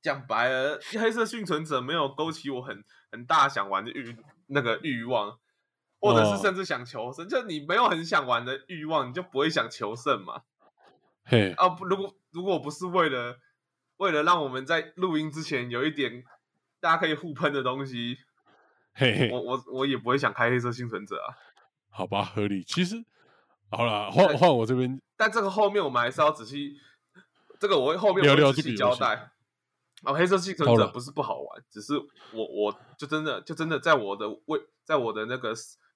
[0.00, 5.40] 讲白了，黑色幸存者没有勾起我很很大想玩的欲那个欲望。
[6.02, 10.42] 或者是甚至想求胜，就你没有很想玩的欲望，你就不会想求胜嘛。
[11.22, 13.38] 嘿，啊，如果如果不是为了
[13.98, 16.24] 为了让我们在录音之前有一点
[16.80, 18.18] 大家可以互喷的东西，
[18.94, 21.38] 嘿嘿，我我我也不会想开黑色幸存者啊。
[21.88, 22.64] 好吧，合理。
[22.64, 22.96] 其实
[23.70, 26.74] 好了，换换我这边，但这个后面我们还是要仔细，
[27.60, 29.30] 这个我后面聊聊仔细交代。
[30.02, 31.94] 哦，黑色幸存者不是不好玩，只是
[32.32, 35.54] 我我就真的就真的在我的位，在我的那个。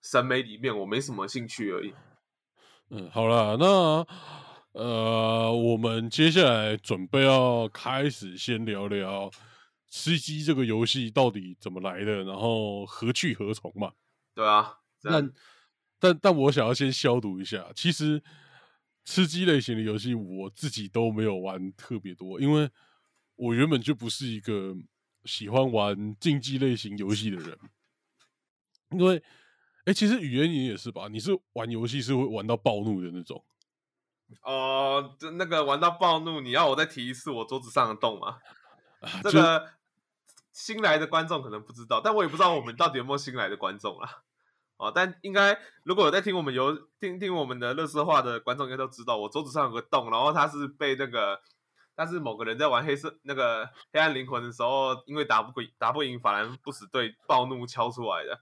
[0.08, 1.92] 审美里面我没什么兴趣而已。
[2.90, 4.06] 嗯，好了，那
[4.80, 9.28] 呃，我们接下来准备要开始先聊聊
[9.88, 13.90] 吃鸡这个游戏到底怎么来的，然后何去何从嘛？
[14.32, 15.32] 对啊，但
[15.98, 18.22] 但但我想要先消毒一下，其实
[19.04, 22.70] 吃鸡类型的游戏我自己都没有玩特别多，因为
[23.34, 24.72] 我原本就不是一个
[25.24, 27.58] 喜欢玩竞技类型游戏的人，
[28.90, 29.20] 因为。
[29.87, 31.07] 哎，其实语言你也是吧？
[31.09, 33.42] 你是玩游戏是会玩到暴怒的那种。
[34.42, 38.38] 哦，就那个玩到暴怒，你要我再提一次我桌子上的洞吗？
[39.22, 39.70] 这个
[40.53, 44.11] 新来的观众可能不知道，但我也不知道我们到底有没有新来的观众啊。
[44.79, 51.40] 哦，但应该如果有在听我们游听听我们的乐色话的观众，应该都知道我桌子上有个洞，然后它是被那个，
[51.94, 58.40] 但是某个人在玩黑色那个黑暗灵魂的时候，因为打不过打不赢法兰不死队，暴怒敲出来的。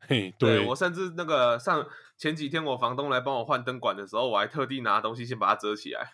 [0.00, 1.84] 嘿，对我甚至那个上
[2.16, 6.12] 前几天我房东来帮我换灯管的时候，我还特地拿东西先把它遮起来。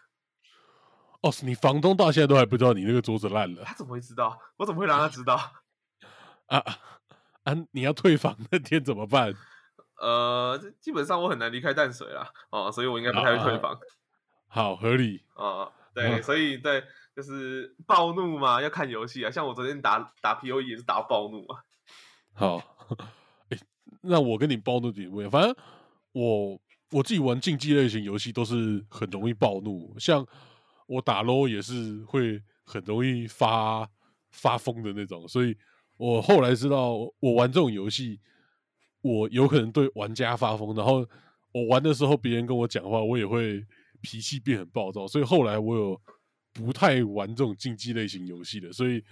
[1.23, 3.63] 哦，你房东到现在都还不知道你那个桌子烂了？
[3.65, 4.39] 他怎么会知道？
[4.57, 5.35] 我怎么会让他知道？
[6.47, 6.59] 啊
[7.45, 7.55] 啊！
[7.73, 9.35] 你要退房那天怎么办？
[10.01, 13.79] 呃，基本上我很难离开淡水啦，哦，所以我应该不太会退房。
[14.49, 15.23] 好，合理。
[15.35, 16.83] 哦， 对，所以对，
[17.15, 19.31] 就是暴怒嘛，要看游戏啊。
[19.31, 21.63] 像我昨天打打 P O E 也是打暴怒啊。
[22.35, 22.61] 好。
[24.03, 25.57] 那我跟你暴怒点不一样，反正
[26.13, 26.61] 我
[26.91, 30.27] 我自己玩竞技类型游戏都是很容易暴怒，像
[30.87, 33.89] 我打 LO 也是会很容易发
[34.33, 35.57] 发疯的那种，所以
[35.97, 38.19] 我后来知道我玩这种游戏，
[39.03, 41.09] 我有可能对玩家发疯，然后
[41.53, 43.65] 我玩的时候别人跟我讲话，我也会
[44.01, 46.03] 脾气变很暴躁，所以后来我有
[46.53, 49.03] 不太玩这种竞技类型游戏的，所以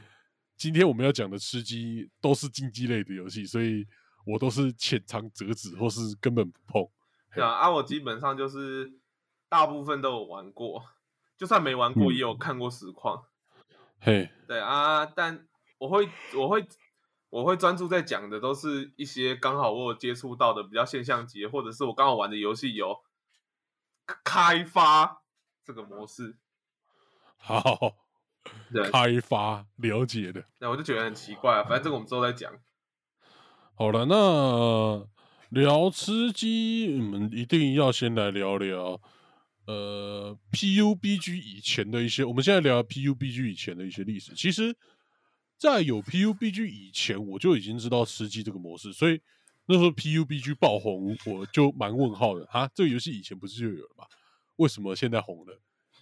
[0.56, 3.86] 今天我们要讲的吃鸡都是竞技类的游戏，所以。
[4.30, 6.88] 我都是浅尝辄止，或是根本不碰。
[7.34, 8.92] 对啊，啊，我基本上就是
[9.48, 10.84] 大部分都有玩过，
[11.36, 13.24] 就算没玩过，也有看过实况。
[14.00, 15.46] 嘿，对啊，但
[15.78, 16.66] 我会，我会，
[17.28, 23.02] 我会专注在讲的，都是一些刚好我有接触到的比较现象级，或者是我刚好玩的游戏有
[24.24, 25.22] 开发
[25.64, 26.36] 这个模式。
[27.36, 27.94] 好，
[28.72, 30.44] 对，开发了解的。
[30.58, 32.52] 那我就觉得很奇怪啊，反正这个我们之后再讲。
[33.80, 35.08] 好了，那
[35.48, 39.00] 聊吃鸡，我们一定要先来聊聊
[39.66, 42.22] 呃 PUBG 以前的一些。
[42.22, 44.34] 我们现在聊 PUBG 以前的一些历史。
[44.34, 44.76] 其实，
[45.56, 49.18] 在有 PUBG 以前，我就已经知道吃鸡这个模式，所以
[49.64, 52.68] 那时候 PUBG 爆红，我就蛮问号的啊。
[52.74, 54.04] 这个游戏以前不是就有了吗？
[54.56, 55.58] 为什么现在红了？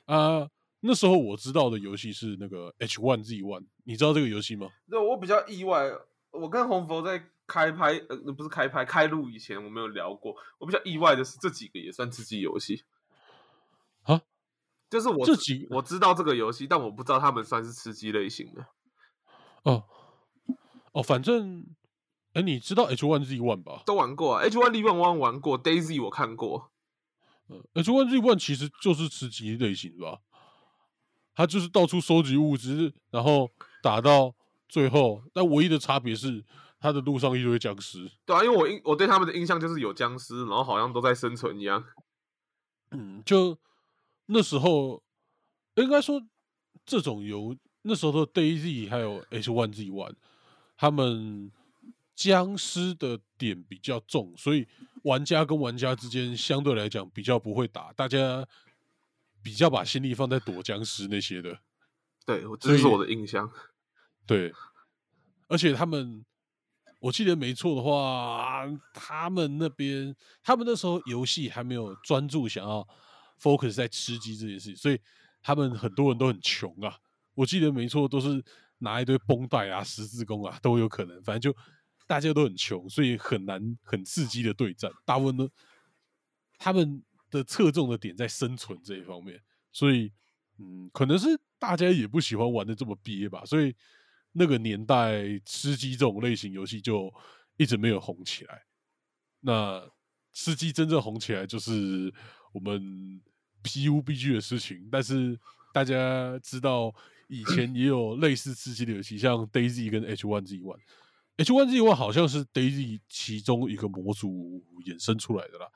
[0.07, 0.49] 啊，
[0.81, 4.67] 那时候我知道的游戏是那个 H One Z One，你知道这个游戏吗？
[4.87, 5.89] 那我比较意外，
[6.33, 7.23] 我跟红佛在。
[7.49, 10.37] 开拍呃，不是开拍，开录以前我没有聊过。
[10.59, 12.85] 我比较意外的是，这几个也算吃鸡游戏
[14.03, 14.21] 啊？
[14.91, 18.67] 就是我这几我知道这个游戏，但我不知道他们算是吃鸡类型的。
[19.63, 19.85] 哦
[20.93, 21.65] 哦，反正
[22.35, 23.83] 哎，你知道 H One Z One 吧？
[23.87, 26.71] 都玩过啊，H One Z One 我玩过，Daisy 我看过。
[27.47, 30.21] 呃，H One Z One 其实就是吃鸡类型吧？
[31.35, 33.51] 他就是到处收集物资，然后
[33.83, 34.35] 打到
[34.69, 36.45] 最后，但唯一的差别是。
[36.81, 41.85] 他的路上一堆僵尸，对啊，因为我印我对他们的印象就是有僵尸，然后好像都在生存一样。
[42.93, 43.59] 嗯，就
[44.27, 45.03] 那时候
[45.75, 46.23] 应该说
[46.87, 50.15] 这种游那时候的 DayZ 还有 H One Z One，
[50.77, 51.51] 他们
[52.15, 54.69] 僵尸的点比较重，所以
[55.03, 58.47] 玩家跟玩家之间相对来讲比较不会打，大家
[59.43, 61.59] 比较把心力放在躲僵尸那些的。
[62.25, 63.51] 对，这是我的印象。
[64.25, 64.53] 对，
[65.49, 66.25] 而且他们。
[67.01, 72.87] 我记得没错的话，他们那边他们那时候游戏还没有专注想要
[73.41, 75.01] focus 在吃鸡这件事情，所以
[75.41, 76.99] 他们很多人都很穷啊。
[77.35, 78.45] 我记得没错，都是
[78.79, 81.57] 拿一堆绷带啊、十字弓啊都有可能，反正就
[82.09, 84.91] 大家都很穷，所以很难很刺激的对战。
[85.05, 85.49] 大部分都
[86.59, 89.41] 他们的侧重的点在生存这一方面，
[89.71, 90.13] 所以
[90.59, 91.29] 嗯，可能是
[91.61, 93.73] 大家也不喜欢玩的这么憋吧，所以。
[94.33, 97.13] 那个年代吃鸡这种类型游戏就
[97.57, 98.63] 一直没有红起来。
[99.41, 99.89] 那
[100.33, 102.13] 吃鸡真正红起来就是
[102.53, 103.21] 我们
[103.63, 104.89] PUBG 的事情。
[104.91, 105.39] 但是
[105.73, 106.95] 大家知道
[107.29, 110.81] 以前也有类似吃鸡的游戏，像 Daisy 跟 H1Z One。
[111.37, 115.69] H1Z One 好像是 Daisy 其中一个模组衍生出来的啦，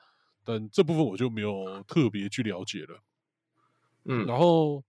[0.43, 3.01] 但这部分我就没有特别去了解了。
[4.05, 4.83] 嗯，然后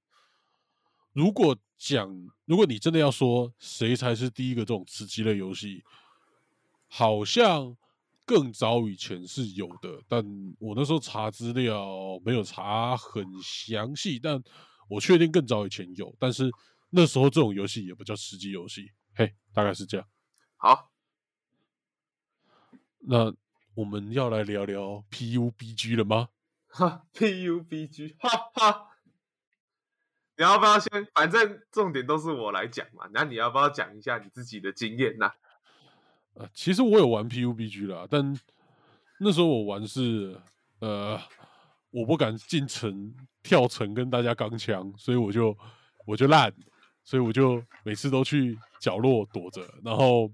[1.15, 2.13] 如果讲，
[2.45, 5.83] 如果你真的要说谁才是第一个这种吃鸡类游戏，
[6.89, 7.77] 好像
[8.25, 10.25] 更早以前是有的，但
[10.59, 14.43] 我那时候查资料没有查很详细，但
[14.89, 16.51] 我确定更早以前有，但是
[16.91, 20.07] 那时候这种游戏也不叫吃鸡游戏，嘿，大概是这样。
[20.57, 20.91] 好，
[22.99, 23.33] 那
[23.75, 26.31] 我们要来聊聊 PUBG 了吗？
[26.67, 28.91] 哈，PUBG，哈哈。
[30.37, 31.07] 你要不要先？
[31.15, 33.09] 反正重点都是我来讲嘛。
[33.13, 35.31] 那你要不要讲一下你自己的经验呢？
[36.35, 38.37] 呃，其实我有玩 PUBG 啦，但
[39.21, 40.37] 那时候我玩是
[40.81, 41.21] 呃，
[41.91, 43.15] 我不敢进城
[43.45, 45.57] 跳城跟大家刚枪，所以我就
[46.05, 46.53] 我就烂，
[47.05, 50.29] 所以我就每次都去角落躲着，然后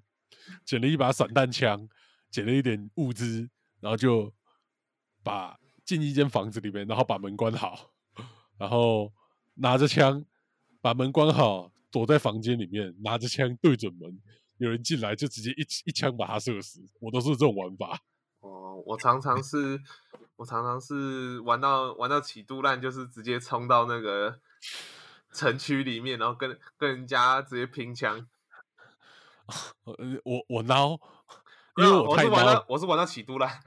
[0.64, 1.86] 捡了一把散弹枪，
[2.30, 4.32] 捡了一点物资，然后就
[5.22, 7.90] 把进一间房子里面，然后把门关好，
[8.57, 9.12] 然后。
[9.55, 10.24] 拿着枪，
[10.80, 14.20] 把门关好，躲在房间里面，拿着枪对准门，
[14.59, 16.80] 有人进来就直接一一枪把他射死。
[17.01, 18.01] 我都是这种玩法。
[18.40, 19.78] 哦，我常常是，
[20.36, 24.40] 我常常是玩到玩到起肚烂，就是直接冲到那个
[25.32, 28.26] 城区里面，然后跟跟人家直接拼枪。
[29.84, 30.98] 我我孬，
[31.76, 33.61] 因为我是玩到我是玩到起肚烂。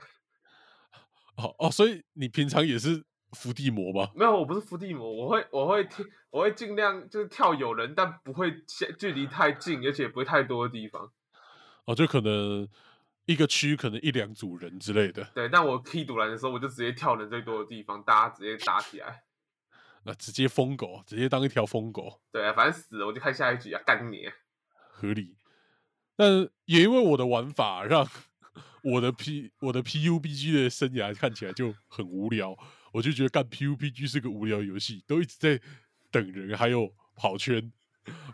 [1.35, 3.05] 哦哦，所以你平常也是。
[3.33, 4.11] 伏地魔吗？
[4.15, 8.51] 没有，我不是伏地魔，我会我会跳，我会尽量就是跳有人，但不会
[8.97, 11.11] 距离太近，而且不会太多的地方。
[11.85, 12.67] 哦，就可能
[13.25, 15.23] 一个区可能一两组人之类的。
[15.33, 19.23] 对，但我踢堵拦的时候，我就直接跳人最多的地方，大家直接打起来。
[20.05, 22.19] 那直接疯狗，直接当一条疯狗。
[22.31, 24.29] 对啊，反正死了我就看下一局啊，干你！
[24.89, 25.37] 合理。
[26.15, 28.05] 但也因为我的玩法，让
[28.83, 32.55] 我的 P 我的 PUBG 的生涯看起来就很无聊。
[32.93, 35.59] 我就觉得干 PUBG 是个无聊游戏，都一直在
[36.09, 37.73] 等人，还有跑圈，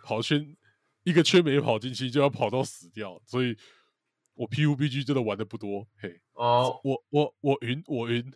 [0.04, 0.56] 跑圈
[1.04, 3.58] 一个圈没跑进去就要跑到死掉，所以
[4.36, 5.88] 我 PUBG 真的玩的不多。
[5.98, 8.32] 嘿，哦，我我我云我云。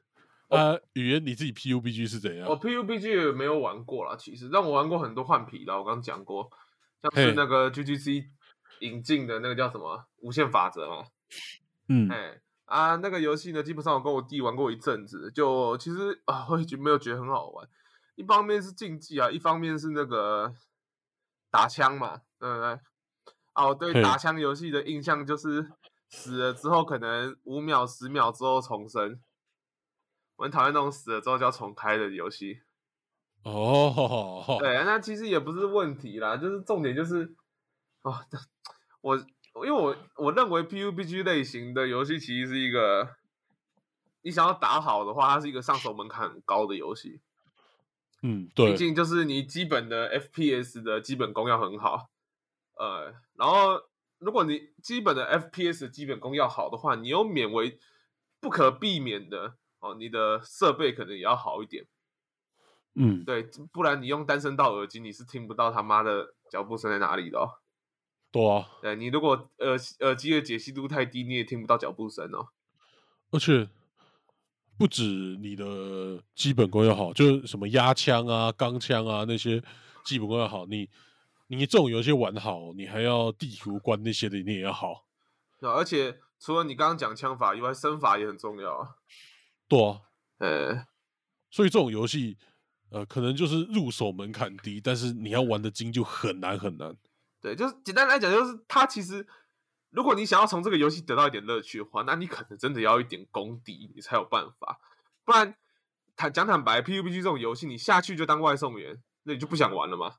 [0.49, 0.79] 呃！
[0.93, 2.47] 语言你自己 PUBG 是怎样？
[2.47, 6.47] 我 PUBG 没有玩过啦，其实但我玩过很多换皮的，我刚刚讲过，
[7.01, 8.27] 像是那个 GGC
[8.81, 11.07] 引进的那个叫什么无限法则嘛，
[11.87, 12.39] 嗯，哎。
[12.73, 17.69] 啊，那个游戏呢，基本上我跟我弟玩过一阵子，就其实啊，我觉没有觉得很好玩。
[18.15, 20.51] 一方面是竞技啊，一方面是那个
[21.51, 22.79] 打枪嘛，对不对？
[23.53, 25.71] 啊，我对打枪游戏的印象就是
[26.09, 29.21] 死了之后可能五秒、十秒之后重生。
[30.37, 32.61] 我很讨厌那种死了之后就要重开的游戏。
[33.43, 37.35] 哦， 对，那其实也不是问题啦，就是重点就是
[38.01, 38.25] 啊，
[39.01, 39.23] 我。
[39.55, 43.15] 因为我我认为 PUBG 类型的游戏其实是一个，
[44.21, 47.21] 你想要打好的话，它是一个上手门槛很高的游戏。
[48.23, 52.09] 嗯，对，毕竟就是你基本的 FPS 的基本功要很好，
[52.77, 53.81] 呃，然后
[54.17, 57.77] 如果你基本的 FPS 基本功要好的话，你又勉为
[58.39, 61.85] 不可避免的哦，你的设备可能也要好一点。
[62.95, 63.43] 嗯，对，
[63.73, 67.39] 不然你用单声道耳机，你是听不到他妈的脚步声在哪里的。
[68.33, 72.47] 对啊，对你如果耳耳机的解析度太低，你也听不到脚步声哦。
[73.29, 73.69] 而且
[74.75, 75.03] 不止
[75.39, 79.61] 你的基本功要好，就是什么压枪啊、钢枪啊那些
[80.03, 80.89] 基本功要好，你
[81.45, 85.05] 你这种游戏玩好，你还要地图关那些的，你也要好。
[85.59, 88.95] 对，而且除了你刚刚讲枪法以外，身法也很重要啊。
[89.67, 90.01] 对啊，
[90.39, 90.87] 呃，
[91.51, 92.37] 所以这种游戏
[92.89, 96.97] 呃，可能就是入手门槛低，但是你要玩的精就很难很难。
[97.43, 99.27] 对，就是简单来讲，就是它其实，
[99.89, 104.79] 如果你想要从这个游戏得到一点乐趣的话，那你可能真的要一点功底，你才有办法。
[105.25, 105.57] 不然，
[106.15, 110.15] 坦讲坦白，PUBG 这种游戏，你下去就当外送员，那你就不想玩了吗？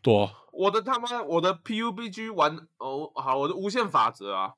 [0.00, 4.54] 多啊，我的他妈，我的 PUBG 玩哦，好，我的无限法则啊，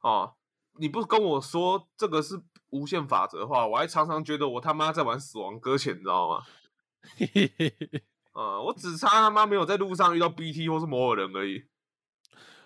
[0.00, 0.34] 哦，
[0.80, 6.42] 你不跟我说这个是无限法则的话，我还常常觉得我他妈在玩死亡搁浅，你知道吗？
[8.36, 11.64] 呃，我只差他妈没有在路上遇到 BT 或是摩尔人而已。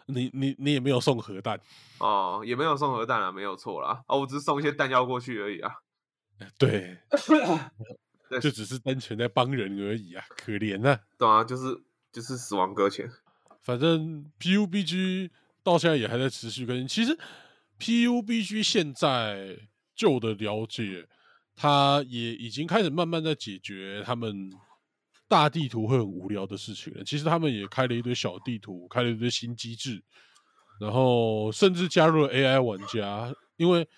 [0.06, 1.60] 你你你也没有送核弹，
[1.98, 4.02] 哦，也没有送核弹啊，没有错啦。
[4.08, 5.72] 哦，我只是送一些弹药过去而已啊。
[6.58, 6.98] 对，
[8.28, 10.98] 对就只是单纯在帮人而已啊，可怜啊。
[11.16, 13.08] 对啊，就是就是死亡搁浅。
[13.62, 15.30] 反正 PUBG
[15.62, 16.88] 到现在也还在持续更新。
[16.88, 17.16] 其实
[17.78, 19.56] PUBG 现在
[19.94, 21.06] 就我的了解，
[21.54, 24.50] 它也已经开始慢慢在解决他们
[25.30, 27.04] 大地图会很无聊的事情了。
[27.04, 30.02] 其实他们也开了一堆小地图，开了一堆新机制，
[30.80, 33.88] 然后甚至加入了 AI 玩家，因为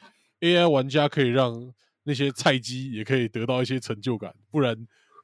[0.41, 1.73] AI 玩家可以让
[2.03, 4.77] 那些菜鸡也可以得到一些成就感，不然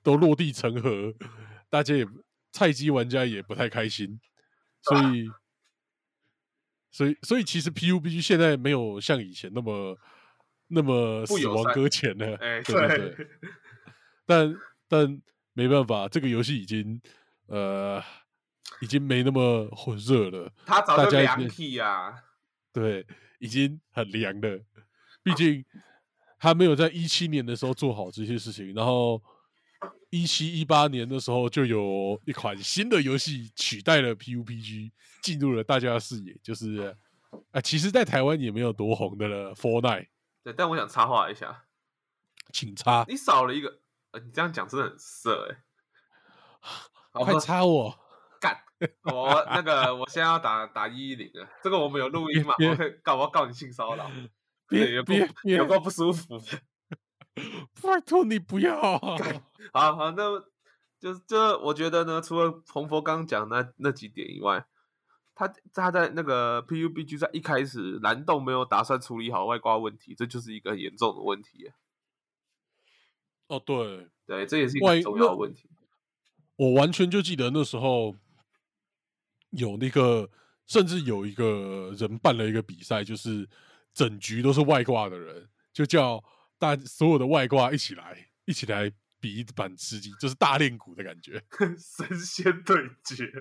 [0.02, 1.12] 都落地成盒，
[1.68, 2.06] 大家也
[2.52, 4.18] 菜鸡玩家也不太开心。
[4.80, 5.28] 所以，
[6.90, 9.98] 所以，所以其实 PUBG 现在没有像以前那么
[10.68, 13.28] 那么死亡搁浅了，哎，对对对。
[14.24, 14.54] 但
[14.88, 15.20] 但
[15.58, 17.02] 没办法，这个游戏已经
[17.46, 18.00] 呃
[18.80, 22.14] 已经没那么火热了，他早就凉大家已经体啊。
[22.72, 23.04] 对，
[23.40, 24.60] 已经很凉了。
[25.20, 25.64] 毕竟
[26.38, 29.20] 他没有在一七年的时候做好这些事情，然后
[30.10, 34.92] 一七一八年的时候就有一款新的游戏取代了 PUBG，
[35.22, 36.96] 进入了大家的视野，就是
[37.50, 40.06] 啊、其实，在台湾也没有多红的了，Fortnite，
[40.44, 41.64] 对，但我想插话一下，
[42.52, 43.80] 请插，你少了一个，
[44.12, 45.62] 呃，你这样讲真的很色哎、
[47.12, 47.94] 好快不插我！
[48.40, 48.56] 干！
[49.04, 52.54] 我那个，我现在要打打一一零了，这个我们有录音嘛？
[52.56, 54.10] 别我可以告，我要告你性骚扰，
[54.68, 56.44] 别有够别别有，够不舒服的。
[57.82, 59.16] 拜托你不要 啊！
[59.72, 60.40] 好好，那
[60.98, 64.64] 就是这，我觉得呢，除了洪佛刚刚讲那那几点以外，
[65.34, 71.70] 他他在那个 PUBG 在一开始蓝洞没有打算处理好外挂问题，这就是一个很严重的问题。
[73.48, 75.68] 哦，对，对，这也是一个重要的问题。
[76.56, 78.14] 我完全就记得那时候
[79.50, 80.28] 有那个，
[80.66, 83.48] 甚至有一个人办了一个比赛，就是
[83.94, 86.22] 整局都是外挂的人，就叫
[86.58, 91.42] 大所有的外挂一起来，一起来比一板吃鸡，就是大练鼓的感觉。
[91.78, 93.32] 神仙对决，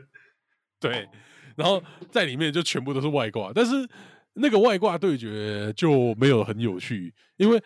[0.79, 1.09] 对，
[1.55, 3.89] 然后在里面就全部都是外挂，但是
[4.33, 7.61] 那个外挂对决就没有很有趣，因为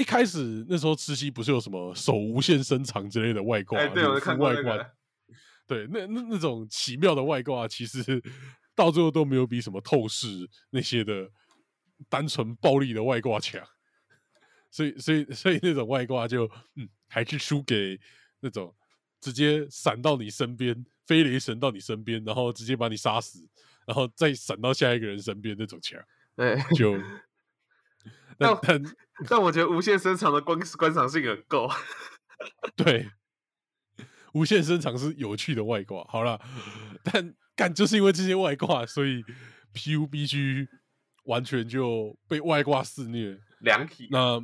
[0.00, 4.90] 一开始那时候吃鸡不是有什么手无限伸长之类的外挂，哎，对，我看外挂那个，
[5.66, 8.02] 对，那那那种奇妙的外挂，其实
[8.74, 11.30] 到最后都没有比什么透视那些的
[12.08, 13.62] 单纯暴力的外挂强。
[14.72, 17.98] 所以，所以，所以那种外挂就嗯，还是输给
[18.38, 18.74] 那种
[19.20, 23.46] 直接闪到你身边，飞雷神到你身边，然后直接把你杀死，
[23.84, 26.00] 然后再闪到下一个人身边那种强，
[26.36, 26.56] 对。
[26.76, 26.96] 就
[28.38, 28.94] 但但但
[29.28, 31.68] 但我觉得无限伸长的观观赏性很够。
[32.76, 33.10] 对，
[34.32, 36.04] 无限伸长是有趣的外挂。
[36.04, 36.40] 好了，
[37.04, 39.22] 但干就是因为这些外挂，所以
[39.74, 40.68] PUBG
[41.24, 43.38] 完全就被外挂肆虐。
[43.60, 44.42] 两体，那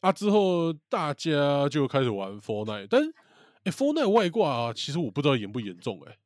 [0.00, 3.02] 啊之后大家就开始玩 Fortnite，但
[3.64, 6.16] 哎、Fortnite 外挂、啊、其实我不知道严不严重哎、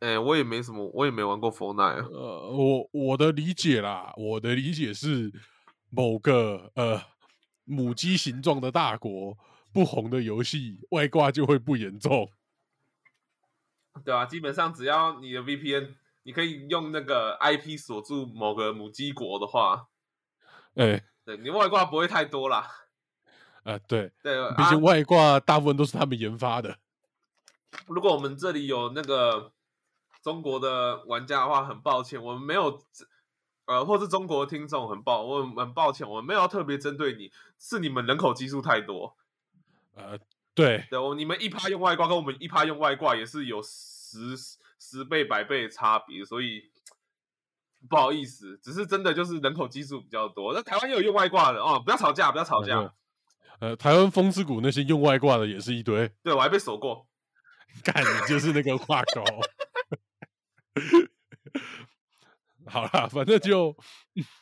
[0.00, 2.08] 哎、我也没什么，我也没玩过 Fortnite 啊。
[2.10, 5.32] 呃，我我的理解啦，我的理解是
[5.90, 7.00] 某个呃
[7.64, 9.36] 母鸡形状的大国
[9.72, 12.30] 不红的游戏外挂就会不严重。
[14.04, 15.94] 对啊，基本上只要你的 VPN，
[16.24, 19.88] 你可以用那个 IP 锁住某个母鸡国的话，
[20.74, 22.68] 哎、对你外挂不会太多啦。
[23.64, 26.76] 啊， 对，对啊毕竟，外挂大部分都是他们研发的。
[27.86, 29.52] 如果我们这里有那个
[30.26, 32.82] 中国的玩家的话，很抱歉，我们没有。
[33.66, 39.16] 呃，或是中国的听众很抱，我很很抱歉，我们没有要特别针对你，是你们人口基数太多。
[39.94, 40.18] 呃，
[40.52, 44.36] 对，对，我你们一趴用外挂跟我们一趴用外挂也是有十
[44.78, 46.70] 十倍、百倍的差别，所以
[47.88, 50.52] 不好意思，只是真的就是人口基数比较多。
[50.52, 52.94] 那台湾也有用外挂的哦，不要吵架，不要吵架。
[53.60, 57.08] 呃，台湾风之谷那些用外挂的也是一堆，对我还被锁过，
[57.82, 59.24] 干你就是那个挂钩。
[62.66, 63.76] 好啦，反正就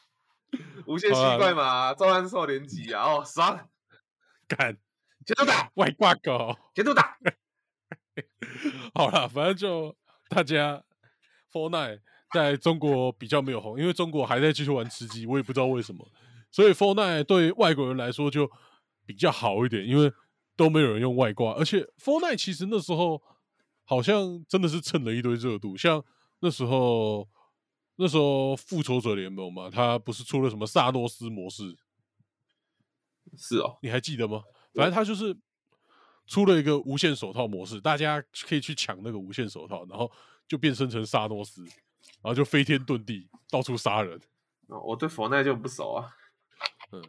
[0.86, 3.68] 无限奇怪嘛，召唤兽连击啊，哦，爽，
[4.48, 4.76] 干
[5.24, 6.56] 节奏打，外挂狗。
[6.74, 7.16] 节奏打。
[8.94, 9.96] 好啦，反正就
[10.28, 10.82] 大家
[11.52, 12.00] Fortnite
[12.32, 16.08] 在中国比较没有红，因为中国还在继续玩吃鸡，我也不知道为什么，
[16.50, 18.50] 所以 Fortnite 对外国人来说就
[19.04, 20.12] 比较好一点，因为
[20.56, 23.22] 都没有人用外挂，而且 Fortnite 其实那时候
[23.84, 25.76] 好像真的是蹭了一堆热度。
[25.76, 26.04] 像
[26.44, 27.26] 那时候，
[27.96, 31.74] 那时候复仇者联盟嘛，他不是出了什么萨诺斯模式？
[33.34, 34.44] 是哦，你还记得吗？
[34.74, 35.34] 反正他就是
[36.26, 40.12] 出了一个无限手套模式，大家可以去抢那个无限手套，然后
[40.46, 44.20] 就变身成萨诺斯，然后就飞天遁地，到处杀人。
[44.66, 46.14] 哦，我对佛奈就不熟啊。
[46.92, 47.02] 嗯，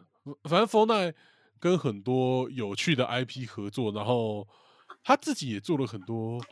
[0.44, 1.14] 反正佛奈
[1.60, 4.48] 跟很多有趣的 IP 合作，然后
[5.04, 6.42] 他自己也做了很多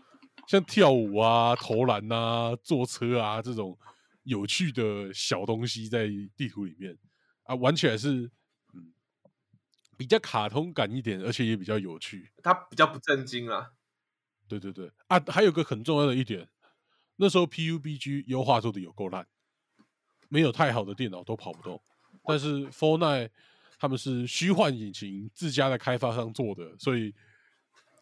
[0.47, 3.78] 像跳舞啊、投篮啊、坐车啊这种
[4.24, 6.97] 有趣的小东西在地图里面
[7.45, 8.30] 啊，玩起来是
[8.74, 8.93] 嗯
[9.97, 12.30] 比较卡通感一点，而且也比较有趣。
[12.43, 13.74] 它比较不正经啊。
[14.49, 16.49] 对对对啊，还有个很重要的一点，
[17.16, 19.26] 那时候 PUBG 优化做的有够烂，
[20.28, 21.82] 没有太好的电脑都跑不动。
[22.26, 23.30] 但是 f o r n i t e
[23.78, 27.14] 他们是虚幻引擎自家的开发商做的，所以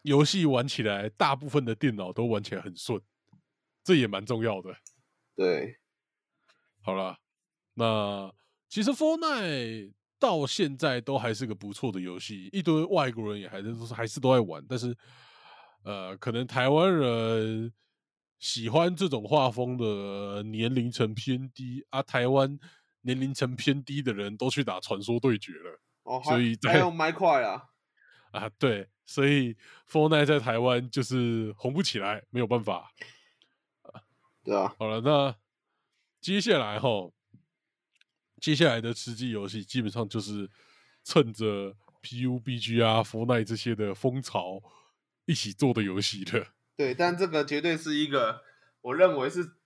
[0.03, 3.01] 游戏玩起来大部分的电脑都玩起来很顺，
[3.83, 4.73] 这也蛮重要的。
[5.35, 5.77] 对，
[6.81, 7.17] 好了，
[7.73, 8.33] 那
[8.69, 14.95] 其实 For n i 到现在都还是个不错的游戏，一堆外国人也还是都是还是都在玩，但是
[15.83, 17.73] 呃，可能台湾人
[18.39, 22.59] 喜欢这种画风的年龄层偏低啊，台湾。
[23.05, 27.61] 年龄层偏低的人都去打传说对决了，哦，所以还有麦块啊，
[28.31, 29.55] 啊，对，所以
[29.89, 32.91] For n i 在台湾就是红不起来，没有办法，
[34.43, 35.35] 对啊，好了，那
[36.21, 37.11] 接下来哈，
[38.41, 40.49] 接下来的吃鸡游戏基本上就是
[41.03, 44.61] 趁着 PUBG 啊、For n i 这些的风潮
[45.25, 46.47] 一起做的游戏的。
[46.75, 48.41] 对，但这个绝对是一个，
[48.81, 49.57] 我认为是，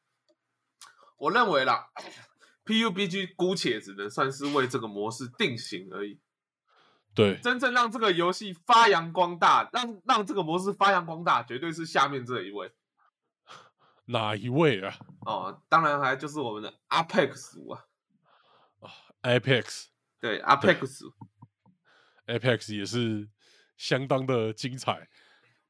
[1.18, 1.90] 我认为啦。
[2.68, 6.20] PUBG 姑且只能算是为这个模式定型而已。
[7.18, 12.72] 对，真正让这个游戏发扬光大，让让这个模式发扬光大，绝对是下面这一位。
[14.06, 14.96] 哪一位啊？
[15.26, 17.86] 哦，当然还就是我们的 Apex 啊。
[18.82, 18.92] 啊
[19.24, 19.88] ，Apex。
[20.22, 21.12] 对，Apex。
[22.28, 23.28] Apex 也是
[23.78, 25.10] 相当的精彩。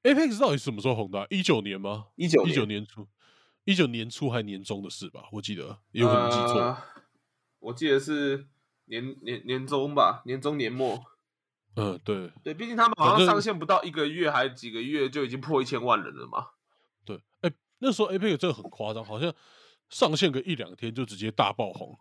[0.04, 1.26] Apex 到底什么时候红的？
[1.30, 2.08] 一九年吗？
[2.16, 3.08] 一九一九年初。
[3.64, 6.78] 一九年初还年中的事吧，我记得，有可能记错。
[7.60, 8.48] 我记得是
[8.86, 11.02] 年年年中吧，年中年末。
[11.78, 16.48] 嗯，对对，毕竟他们好像上线不到一个月，还几个月就已经破一千万人了嘛。
[17.06, 19.34] 对，哎，那时候 Apex 这个很夸张，好像
[19.90, 21.98] 上线个一两天就直接大爆红。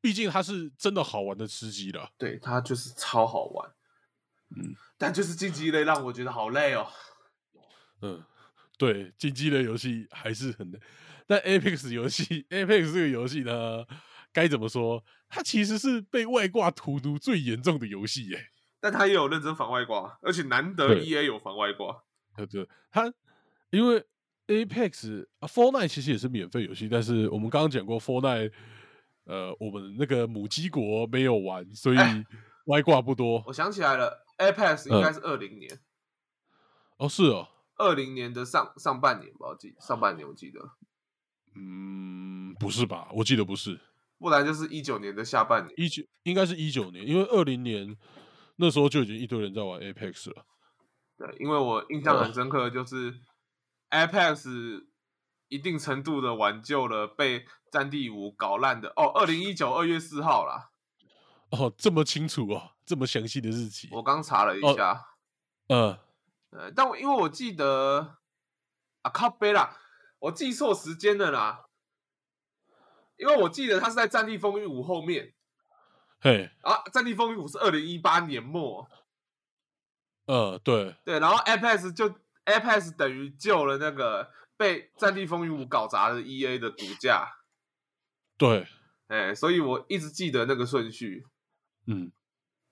[0.00, 2.10] 毕竟它是真的好玩的吃鸡了。
[2.18, 3.70] 对，它就是超好玩。
[4.56, 6.86] 嗯，但就是竞技类让我觉得好累哦。
[8.02, 8.24] 嗯。
[8.76, 10.78] 对，竞技类游戏还是很累，
[11.26, 13.84] 但 Apex 游戏，Apex 这个游戏呢，
[14.32, 15.04] 该怎么说？
[15.28, 18.50] 它其实是被外挂荼毒最严重的游戏耶。
[18.80, 22.02] 但他也有认真防外挂，而且难得 EA 有防外挂。
[22.36, 23.12] 对 对，它
[23.70, 24.04] 因为
[24.46, 28.52] Apex 啊，Fortnite 其实也是免费游戏，但是我们刚刚讲过，Fortnite
[29.24, 31.96] 呃，我们那个母鸡国没有玩，所以
[32.66, 33.42] 外挂不多。
[33.46, 35.80] 我想起来了，Apex 应该是二零年。
[36.96, 37.48] 哦，是哦。
[37.76, 40.60] 二零年的上上半年吧，我记上半年我记得，
[41.54, 43.08] 嗯，不是吧？
[43.14, 43.78] 我记得不是，
[44.18, 47.96] 不然就是一九年的下半年，一九应该是一九年，因为二零年
[48.58, 50.44] 那时候就已经一堆人在玩 Apex 了。
[51.16, 53.20] 对，因为我印象很深刻，就是
[53.90, 54.86] Apex
[55.48, 58.90] 一定程度的挽救了被战地五搞烂的。
[58.96, 60.70] 哦，二零一九二月四号啦。
[61.50, 65.06] 哦，这么清楚哦，这么详细的日期，我刚查了一下，
[65.68, 65.98] 嗯。
[66.50, 68.16] 呃，但我因为我记得
[69.02, 69.76] 啊靠背啦，
[70.18, 71.66] 我记错时间了啦，
[73.18, 75.34] 因为我记得他是在《战地风云五》后面，
[76.20, 76.50] 嘿。
[76.62, 78.88] 啊，《战地风云五》是二零一八年末，
[80.26, 80.94] 呃，对。
[81.04, 82.08] 对，然后 Apex 就
[82.44, 87.28] Apex 等于救了那个被《战地风云五》搞砸的 EA 的股价，
[88.36, 88.66] 对，
[89.08, 91.26] 哎，所以我一直记得那个顺序，
[91.86, 92.12] 嗯。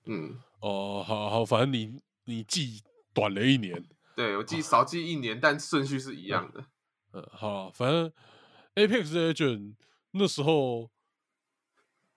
[0.08, 2.82] 嗯，哦，好好，反正你你记。
[3.14, 3.82] 短了一年，
[4.14, 6.66] 对我记少记一年，但顺序是一样的。
[7.14, 8.12] 嗯，好，反正
[8.74, 9.76] Apex Legend
[10.10, 10.90] 那时候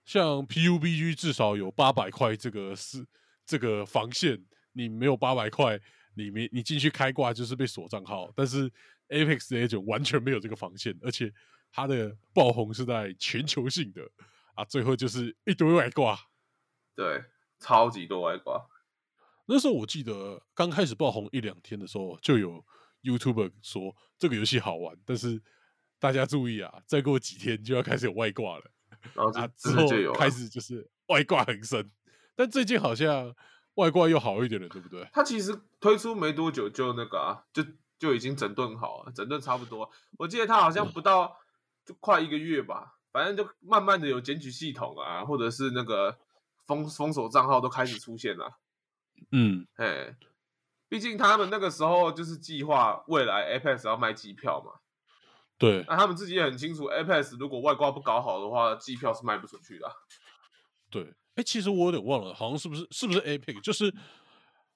[0.09, 3.05] 像 PUBG 至少有八百块这个是
[3.45, 5.79] 这个防线，你没有八百块，
[6.15, 8.33] 你没你进去开挂就是被锁账号。
[8.35, 8.67] 但是
[9.09, 11.31] Apex Legend 完全没有这个防线，而且
[11.71, 14.01] 它的爆红是在全球性的
[14.55, 16.19] 啊，最后就是一堆外挂，
[16.95, 17.23] 对，
[17.59, 18.59] 超级多外挂。
[19.45, 22.65] 那时候我记得刚开始爆红一两天的时候，就有
[23.03, 25.39] YouTuber 说这个游戏好玩，但是
[25.99, 28.71] 大家注意啊，再过几天就要开始有外挂了，
[29.13, 31.89] 然后之后开始就是外挂横生，
[32.35, 33.35] 但最近好像
[33.75, 35.07] 外挂又好一点了，对不对？
[35.13, 37.63] 它其实推出没多久就那个啊，就
[37.97, 39.89] 就已经整顿好了，整顿差不多。
[40.17, 41.37] 我记得他好像不到
[41.85, 46.17] 就快一个月吧，反正就慢慢的有检举系统啊，或者是那个
[46.65, 48.59] 封封锁账号都开始出现了。
[49.31, 50.15] 嗯，哎，
[50.87, 54.79] 毕竟他们那个时候就是计划未来 Apex 要卖机票嘛，
[55.59, 59.91] 对，那他们自己也很清楚，Apex 如果外挂不搞好的话，机票是卖不出去的。
[60.89, 63.61] 对，哎，其实我有点忘了，好像是不是是不是 Apex？
[63.61, 63.93] 就是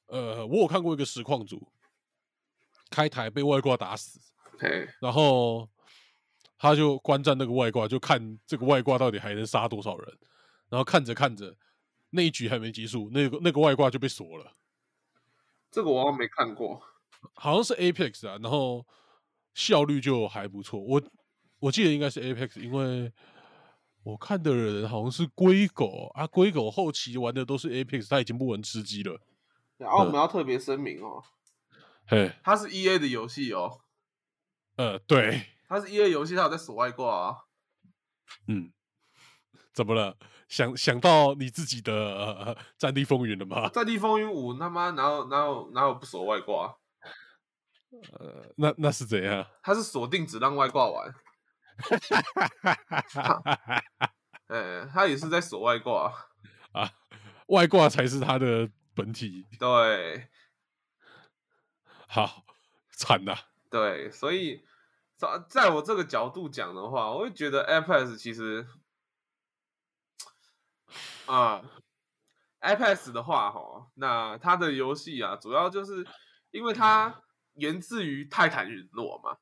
[0.08, 1.72] 呃，我有看过一个实况组
[2.92, 4.20] 开台被外挂打死，
[4.60, 5.70] 嘿，然后
[6.58, 10.18] 他就观战那个外挂，就看这个外挂到底还能杀多少人，
[10.70, 11.56] 然后看着看着
[12.10, 14.52] 那一局还没结束，那个那个外挂就被锁了，
[15.72, 16.84] 这个我好像没看过。
[17.36, 18.86] 好像是 Apex 啊，然后
[19.54, 21.02] 效率就还不错，我
[21.60, 23.12] 我记得应该是 Apex，因为。
[24.06, 29.18] 我看的人好像是龟狗啊，龟狗后期玩的都是 Apex，他已经不玩吃鸡了。
[29.78, 31.24] 然后我们要特别声明哦，
[32.06, 33.80] 嘿，它是 E A 的游戏哦。
[34.76, 37.38] 呃，对，它是 E A 游戏，它有在锁外挂啊。
[38.50, 38.74] 嗯，
[39.72, 40.18] 怎么了？
[40.50, 43.70] 想想到你自己的《战地风云》了吗？
[43.72, 46.76] 《战地风云五》他妈哪有哪有哪有不锁外挂？
[48.20, 49.46] 呃，那那是怎样？
[49.62, 51.14] 它是锁定只让外挂玩。
[54.48, 56.14] 哎，他也是在锁外挂
[56.74, 56.92] 啊，
[57.48, 59.48] 外挂才是他的本体。
[59.58, 60.30] 对，
[62.08, 62.44] 好
[62.92, 63.36] 惨呐！
[63.72, 64.64] 对，所以
[65.18, 68.68] 在在我这个角度讲的话，我会觉得 iPad 其实
[71.26, 71.64] 啊
[72.62, 76.06] ，iPad 的话哈，那它的游戏啊，主要就是
[76.52, 77.23] 因为它
[77.56, 79.38] 源自于泰坦陨落嘛。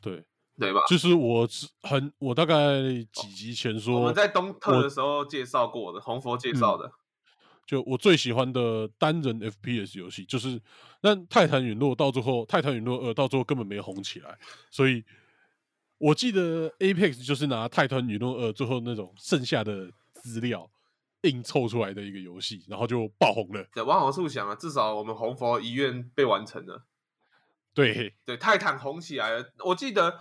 [0.00, 0.24] 对。
[0.56, 0.80] 对吧？
[0.88, 1.48] 就是我
[1.82, 2.80] 很，我大概
[3.12, 6.92] 几集前说，我们在东特的时候介绍过的，红佛介绍的。
[7.66, 10.62] 就我最喜欢的单人 FPS 游戏，就是
[11.00, 14.38] 那泰坦陨落到最后，泰坦陨落二到最后根本没红起来，
[14.70, 15.04] 所以
[15.98, 19.90] 我记得 Apex 就是拿泰坦陨落二最后那种剩下的
[20.22, 20.70] 资料
[21.22, 23.66] 硬凑出来的一个游戏，然后就爆红了。
[23.74, 26.84] 对，往好处想啊，至少我们红佛遗愿被完成了。
[27.74, 30.20] 对对， 泰坦红起来了，我记得。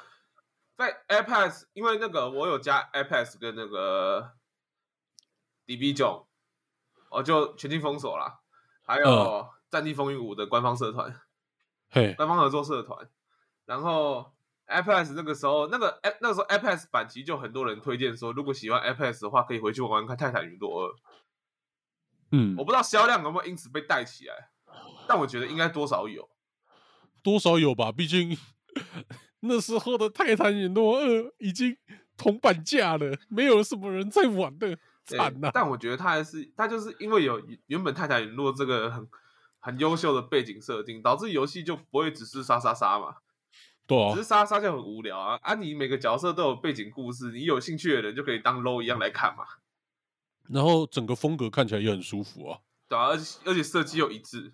[0.76, 4.34] 在 iPad，因为那个我有加 iPad 跟那个
[5.68, 6.28] DB 九，
[7.12, 8.42] 我就全境封锁了。
[8.84, 9.06] 还有
[9.70, 11.22] 《战地风云五》的官方社团，
[11.92, 13.08] 嘿，官方合作社团。
[13.66, 14.34] 然后
[14.68, 20.90] iPad 那个时候，那个那个时候 iPad 版其实就很多人推荐说，如果喜欢 iPad 的话，可以回去玩玩看《泰坦陨落二》。
[22.32, 24.50] 嗯，我不知道销量有没有因此被带起来，
[25.08, 26.28] 但我觉得应该多少有，
[27.24, 28.38] 多少有吧，毕竟。
[29.46, 31.06] 那时候的《泰坦陨落二》
[31.38, 31.76] 已经
[32.16, 35.52] 铜板价了，没有什么人在玩的，惨呐！
[35.54, 39.06] 但我觉得他还是，他就是因为有原本《泰坦陨落》这个很
[39.60, 43.18] 很优秀的背景设定，导致游戏就不会只是杀杀杀嘛。
[43.86, 45.38] 对啊，只是杀杀就很无聊啊！
[45.42, 49.44] 啊，你每个角色都有背景故事，你有兴趣的人就可以当 low 一样来看嘛。
[50.50, 52.60] 然后整个风格看起来也很舒服啊。
[52.88, 54.54] 对啊，而且而且设计又一致。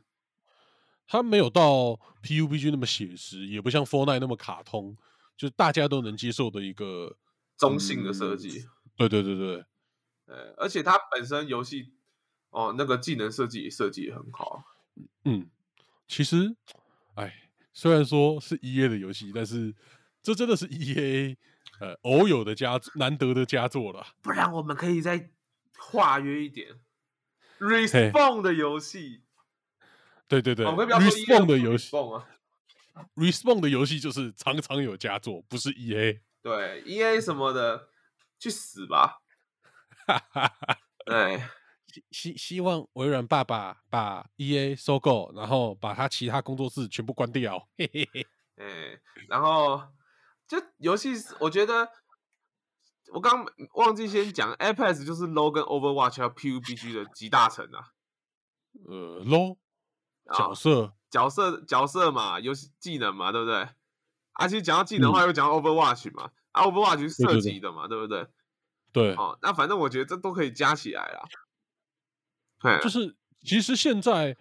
[1.11, 4.95] 它没有到 PUBG 那么写实，也不像 Fortnite 那么卡通，
[5.35, 7.17] 就是大家都能接受的一个
[7.57, 8.67] 中性的设计。
[8.95, 9.65] 对对对对，
[10.27, 11.93] 呃，而且它本身游戏
[12.51, 14.63] 哦，那个技能设计设计也很好。
[15.25, 15.49] 嗯，
[16.07, 16.55] 其实，
[17.15, 19.73] 哎，虽然说是 EA 的游戏，但是
[20.21, 21.35] 这真的是 EA
[21.79, 24.05] 呃偶有的佳难得的佳作了。
[24.21, 25.31] 不然我们可以再
[25.75, 26.79] 化约一点
[27.57, 29.23] ，Respawn 的游戏。
[30.29, 32.23] 对对对，Respawn 的游戏啊
[33.15, 36.21] ，Respawn 的游戏就是常常有佳作，不是 E A。
[36.41, 37.89] 对 E A 什么的，
[38.37, 39.21] 去死吧！
[41.05, 41.43] 对，
[42.11, 47.67] 希希望微软爸爸把 E A 收购，然后把他其他工作室全部关掉。
[47.75, 48.27] 嘿嘿嘿。
[48.57, 49.81] 哎，然后
[50.47, 51.09] 就游戏，
[51.39, 51.89] 我觉得
[53.13, 57.93] 我刚忘记先讲，iPad 就是 Low 跟 Overwatch 和 P U B G 的集大成啊。
[58.85, 59.57] 呃，Low。
[60.33, 63.67] 角色角色角色嘛，游戏技能嘛，对不对？
[64.33, 68.27] 而且讲到技能的话，又讲到 Overwatch 嘛，啊，Overwatch 是射击的嘛，对不对？
[68.93, 71.23] 对，哦，那反正我觉得这都可以加起来啦。
[72.61, 74.37] 对，就是其实现在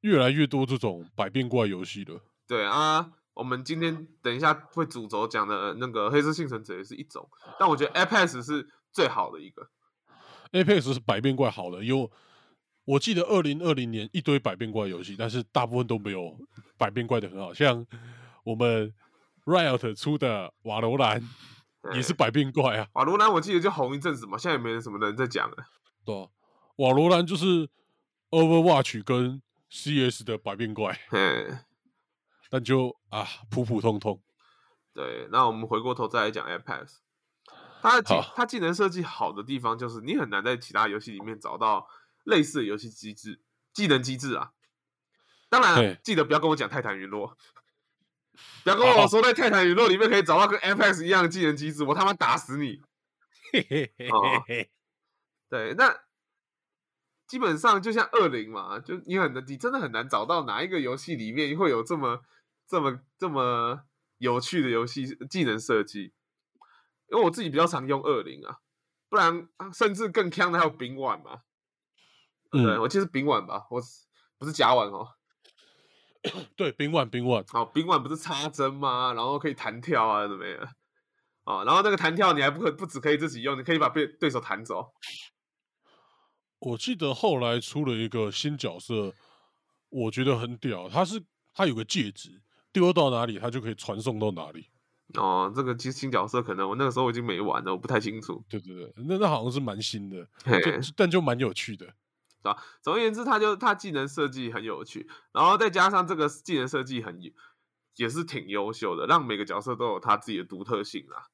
[0.00, 2.20] 越来越多这种百变怪游戏了。
[2.46, 7.28] 对啊，我们今天等一下会主轴讲的那个黑色幸存者也是一种，
[7.58, 9.68] 但我觉得 Apex 是最好的一个。
[10.52, 12.10] Apex 是百变怪好的，有。
[12.84, 16.36] 我记得二零二零年一堆百变怪游戏，但是大部分都没有
[16.76, 17.86] 百变怪的很好，像
[18.44, 18.92] 我们
[19.44, 21.22] Riot 出的瓦罗兰
[21.94, 22.88] 也是百变怪啊。
[22.94, 25.56] 瓦罗兰我记得就红一阵子嘛，现在也没人什么人在讲了。
[26.04, 26.28] 对，
[26.76, 27.68] 瓦罗兰就是
[28.30, 30.98] Overwatch 跟 CS 的百变怪。
[32.50, 34.20] 但就啊普普通通。
[34.92, 36.96] 对，那我们回过头再来讲 Apex，
[37.80, 41.86] 它的技它技能设计好的地方就是你很难在其他游戏里面找到
[42.24, 43.40] 类似的游戏机制、
[43.72, 44.52] 技能机制啊。
[45.48, 47.36] 当然，记得不要跟我讲泰坦陨落，
[48.64, 52.80] 不要跟我说在泰坦陨落里面可以找到跟 Apex 一样的技能机制，我他妈打死你！
[53.52, 54.70] 嘿嘿嘿哦嘿嘿，
[55.50, 55.94] 对，那
[57.26, 62.22] 基本上就像二零嘛，就你很难，你真的很难找到哪一个游戏里面会有这么
[62.66, 63.84] 这么这么
[64.16, 66.14] 有趣的游戏技能设计。
[67.08, 68.60] 因为我自己比较常用二零啊，
[69.10, 71.42] 不然啊甚至更强的还有丙烷嘛。
[72.52, 73.80] 对，嗯，我记得是丙烷吧，我
[74.38, 75.08] 不是甲烷哦。
[76.54, 79.12] 对，丙碗丙碗，哦，丙烷不是插针吗？
[79.14, 80.68] 然后可以弹跳啊，怎么样？
[81.44, 84.92] 哦，然后那个弹跳你还不可不只可以自己用，你可以把对对手弹走。
[86.60, 89.12] 我记得后来出了一个新角色，
[89.88, 91.20] 我觉得很屌，他是
[91.52, 92.40] 他有个戒指，
[92.72, 94.68] 丢到哪里他就可以传送到哪里。
[95.14, 98.44] 哦，这个其实新角色可能我那个时候已经没玩了，我不太清楚。
[98.48, 100.28] 对对对，那那好像是蛮新的，
[100.94, 101.92] 但就蛮有趣的。
[102.82, 107.20] 总而言之，它就它技能设计很有趣，然后再加上这个技能设计很
[107.96, 111.26] 也是挺优秀的，让每个角色都有他自己的独特性啦。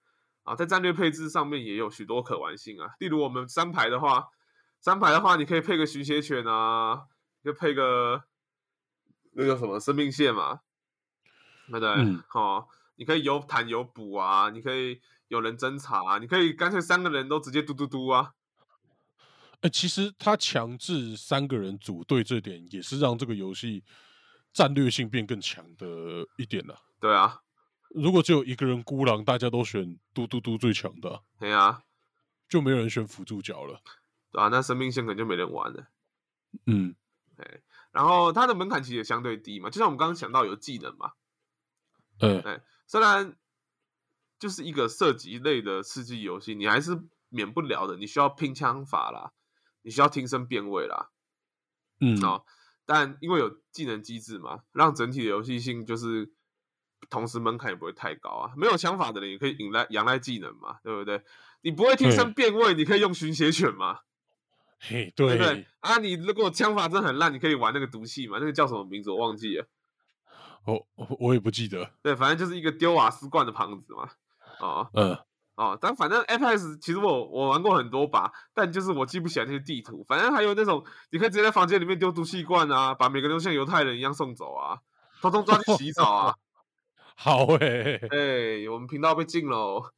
[0.42, 2.94] 啊，在战略配置上面也有许多可玩性啊。
[2.98, 4.28] 例如我们三排的话，
[4.80, 7.02] 三排的话，你可以配个寻血犬啊，
[7.44, 8.24] 就配个
[9.32, 10.60] 那个什么生命线嘛，
[11.66, 11.90] 对不对？
[11.90, 18.32] 嗯哦，你可以有坦有补啊，你可以有人侦查、啊，你可以干脆三个人都直接嘟嘟嘟啊。
[19.60, 23.82] 哎、其实他强制三个人组队这点，也是让这个游戏
[24.52, 25.86] 战略性变更强的
[26.36, 26.80] 一点了。
[27.00, 27.42] 对啊，
[27.90, 31.82] 如果只有一个人孤狼，大家都选嘟嘟嘟最强的啊，对啊，
[32.48, 33.80] 就没有人选辅助角了。
[34.30, 35.88] 对啊，那生命线可能就没人玩了。
[36.66, 36.94] 嗯，
[37.36, 41.12] 哎然后它的门槛其实也相对低嘛，就像我们刚刚讲到有技能嘛，
[42.20, 43.36] 嗯，哎，虽然
[44.38, 49.32] 就是一个射击类的刺激游戏，你还是免不了的，你需要拼枪法啦，
[49.88, 51.08] 你需要听声辨位啦，
[51.98, 52.44] 嗯，哦，
[52.84, 56.30] 但因为有技能机制嘛，让整体的游戏性就是
[57.08, 58.52] 同时门槛也不会太高啊。
[58.54, 61.24] 没有枪法的人也可以引赖仰赖技能嘛，对不对？
[61.62, 64.00] 你不会听声辨位，你可以用寻血犬嘛，
[64.78, 65.66] 嘿，对对不对？
[65.80, 69.66] 啊，你如果枪法真的很烂，你可以玩那个毒气嘛，那个叫什么名字我忘记了。
[70.64, 71.90] 哦我我也不记得。
[72.02, 74.10] 对，反正就是一个丢瓦斯罐的胖子嘛。
[74.60, 75.16] 哦嗯，
[75.58, 80.04] 哦，但反正 FPS 其实我我玩过很多把，但就是我记不起来那些地图。
[80.06, 84.78] 反正还有那种你可以直接在房间里面丢毒气罐啊，把每个人都像犹太人一样送走啊，
[85.20, 86.34] 偷偷抓去洗澡啊。
[87.20, 89.90] 好诶、哎、我们频道被禁喽。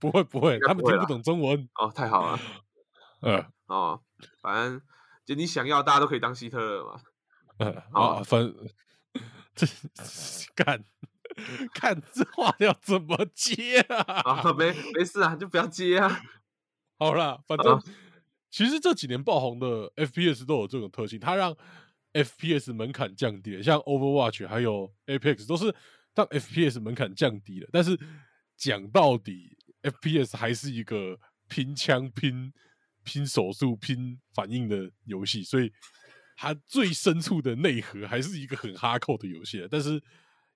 [0.00, 1.68] 不会不会，他们听不懂中文。
[1.74, 2.38] 哦，太好了。
[3.20, 4.00] 呃哦，
[4.40, 4.80] 反正
[5.26, 7.00] 就你想要，大家都可以当希特勒嘛。
[7.58, 8.50] 呃好啊，反
[9.54, 9.66] 这
[10.54, 10.82] 看
[11.74, 13.96] 看这话要怎么接啊？
[14.22, 16.20] 啊，没没事啊，就不要接啊。
[16.98, 17.80] 好啦，反正
[18.50, 21.54] 其实这几年爆红的 FPS 都有这种特性，它让
[22.14, 25.74] FPS 门槛降低了，像 Overwatch 还有 Apex 都是
[26.14, 27.68] 让 FPS 门槛降低了。
[27.70, 27.98] 但是
[28.56, 31.18] 讲到底，FPS 还是一个
[31.48, 32.50] 拼枪、拼
[33.04, 35.70] 拼手速、拼反应的游戏，所以
[36.36, 40.02] 它最深处的内核还是一个很哈扣的游戏啊，但是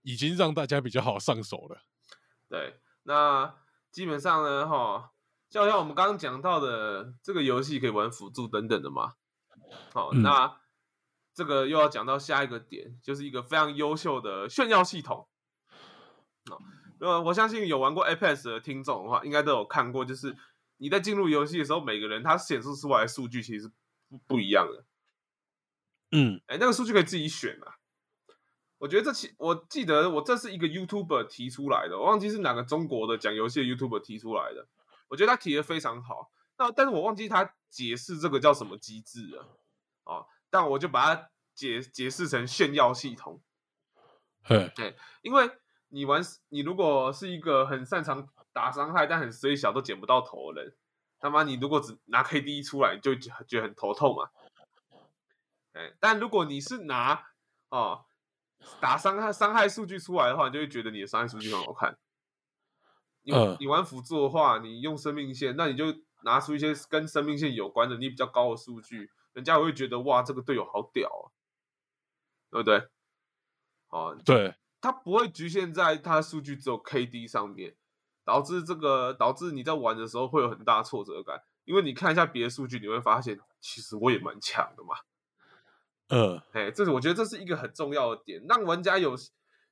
[0.03, 1.83] 已经让大家比较好上手了。
[2.49, 3.55] 对，那
[3.91, 5.13] 基本上呢，哈，
[5.49, 9.15] 就好像我们刚刚讲到的，这个游戏可以玩辅助等等的嘛。
[9.93, 10.61] 好，嗯那
[11.33, 15.29] 这个又要讲到下一个点，就是一个非常优秀的炫耀系统。
[16.51, 16.59] 哦，
[17.01, 20.37] 呃，我相信有玩过 Apex 的听众的话，应该都有看过，就是
[20.79, 23.73] 你在进入游戏的时候，每个人他显示出来的数据其实是
[24.09, 24.85] 不不一样的。
[26.13, 27.79] 嗯哎，那个数据可以自己选啊。
[28.81, 34.67] 我觉得这期我记得我这是一个 YouTuber 提出来的，我忘记是哪个中国的讲游戏的 YouTuber 提出来的。
[35.09, 39.47] 我觉得他提的非常好，那但是我忘记他解释这个叫什么机制了。
[40.05, 43.43] 哦，但我就把它解解释成炫耀系统，
[44.75, 45.51] 对，因为
[45.89, 50.75] 你玩你如果是一个很擅长打伤害但很衰小都捡不到头的人，
[51.19, 54.31] 他妈你如果只拿 KD 出来，你就觉觉得很头痛嘛。
[55.75, 57.27] 哎，但如果你是拿
[57.69, 58.07] 哦
[58.81, 61.99] 打伤害伤害数据出来的话，你就会觉得你的伤害数据很好看。
[63.23, 65.85] 你、嗯你玩辅助的话，你用生命线，那你就
[66.23, 71.27] 拿出一些跟生命线有关的、你比较高的数据，人家会觉得哇，这个队友好屌啊，
[72.51, 72.89] 对不对？
[73.89, 77.77] 哦，对，他不会局限在他的数据只有 KD 上面，
[78.25, 84.95] 导致这个导致你在玩的时候会有很大挫折感，因为你看一下别的数据，你会发现其实我也蛮强的嘛。
[86.11, 89.17] 呃，哎，这是我觉得这是一个很重要的点，让玩家有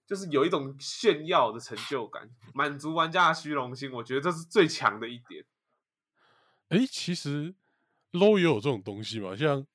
[0.07, 5.45] 就是有一种炫耀的成就感，满足玩家的虚荣心，我觉得这是最强的一点。
[6.69, 7.55] 哎，其实
[8.13, 9.67] low 也有这种东西嘛，像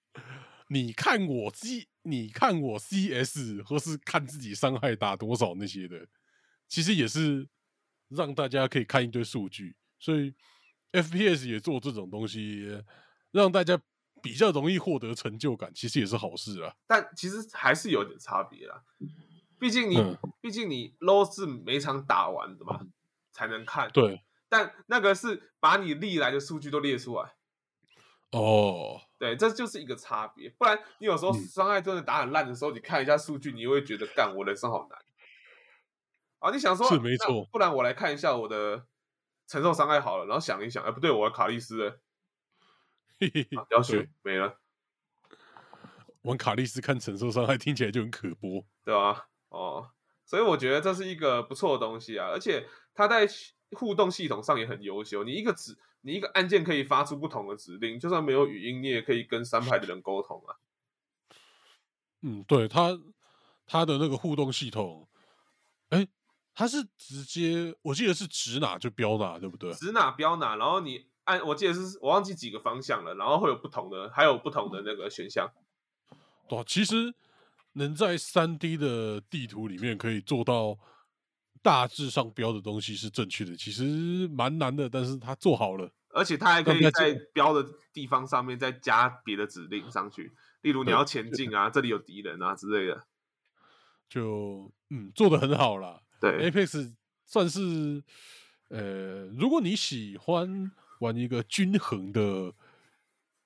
[0.70, 6.07] 你看我 C，你看我 CS，或是看自己伤害打多少那些的，
[6.68, 7.47] 其实也是
[8.07, 10.34] 让大家可以看一堆数据，所以
[10.93, 12.82] FPS 也做这种东西，
[13.32, 13.80] 让大家
[14.24, 16.74] 比较容易获得成就感，其实也是好事啊。
[16.88, 18.82] 但其实还是有点差别啦，
[19.60, 22.80] 毕竟你，嗯毕竟你 low 是每场打完的嘛，
[23.34, 23.92] 才能看。
[23.92, 27.34] 对，但那个是把你历来的数据都列出来，
[28.32, 30.50] 哦，对，这就是一个差别。
[30.58, 35.00] 不然你有时候嗯伤害真的打很烂的时候，你看一下数据，你会觉得干我人生好难。
[36.40, 38.86] 啊，你想说是没错不然我来看一下我的
[39.48, 42.00] 承受伤害好了，然后想一想，哎，不对，我的卡利斯
[43.70, 44.59] 要对学没了，
[46.24, 48.66] 玩卡利斯看承受伤害听起来就很可播。
[48.84, 49.30] 对吧？
[49.49, 49.91] 哦，
[50.26, 53.28] 所以我觉得这是一个不错的东西啊，而且它在
[53.72, 55.24] 互动系统上也很优秀。
[55.24, 60.55] 你一个指，你一个按键可以发出不同的指令，就算没有语音，你也可以跟三排的人沟通啊。
[62.22, 62.99] 嗯，对它
[63.66, 65.09] 它的那个互动系统，
[65.89, 66.07] 哎，
[66.53, 69.74] 它是直接，我记得是指哪就标哪，对不对？
[69.74, 75.50] 指哪标哪，然后你按，我记得是我忘记几个方向了，然后会有不同的，还有不同的那个选项。
[76.50, 77.14] 对啊，其实
[77.74, 80.78] 能在三 D 的地图里面可以做到
[81.62, 85.90] 大致上标的东西是正确的，其实蛮难的，但是他做好了。
[86.10, 93.08] 而且他还可以在标的地方上面再加别的指令上去，例如你要前进啊，这里有敌人啊之类的。
[94.08, 96.02] 就嗯做的很好啦。
[96.20, 96.94] 对，Apex
[97.26, 98.04] 算是
[98.70, 100.72] 呃，如果你喜欢
[101.04, 102.54] 玩一个均衡的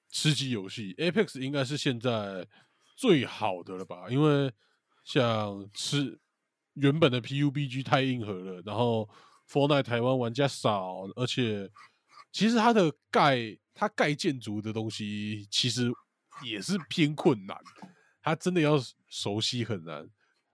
[0.09, 2.47] 吃鸡游戏，Apex 应该是现在
[2.95, 4.07] 最好的了吧？
[4.09, 4.53] 因为
[5.03, 6.19] 像吃
[6.73, 9.09] 原本的 PUBG 太硬核了，然后
[9.47, 11.69] f o r n i t e 台湾玩家少，而且
[12.31, 15.91] 其实它的盖它盖建筑的东西其实
[16.43, 17.57] 也是偏困难，
[18.21, 18.77] 它真的要
[19.07, 20.07] 熟悉很难。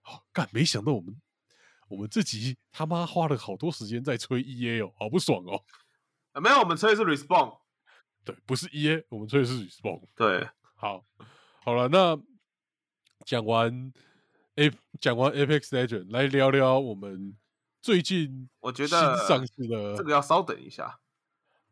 [0.04, 0.48] 哦，干！
[0.52, 1.14] 没想到我们
[1.88, 5.62] 我们这集他妈花了好多时间在吹 EA 哦，好不爽哦。
[6.34, 7.58] 啊没有，我们吹的是 respawn。
[8.24, 10.02] 对，不是 EA，我们吹的是 Respawn。
[10.16, 11.04] 对，好，
[11.62, 12.18] 好了，那
[13.24, 13.92] 讲完
[14.56, 17.36] A 讲完 Apex Legend，来聊聊我们
[17.80, 20.98] 最近我觉新得上市的这个要稍等一下。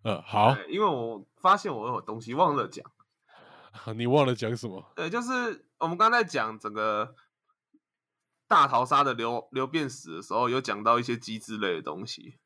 [0.02, 2.84] 呃，好，因为我发现我有东西忘了讲。
[3.96, 4.92] 你忘了讲什么？
[4.94, 7.16] 对，就是我们刚才讲整个
[8.46, 12.38] 大逃杀的流流变史的时候，有讲到一些机制类的东西。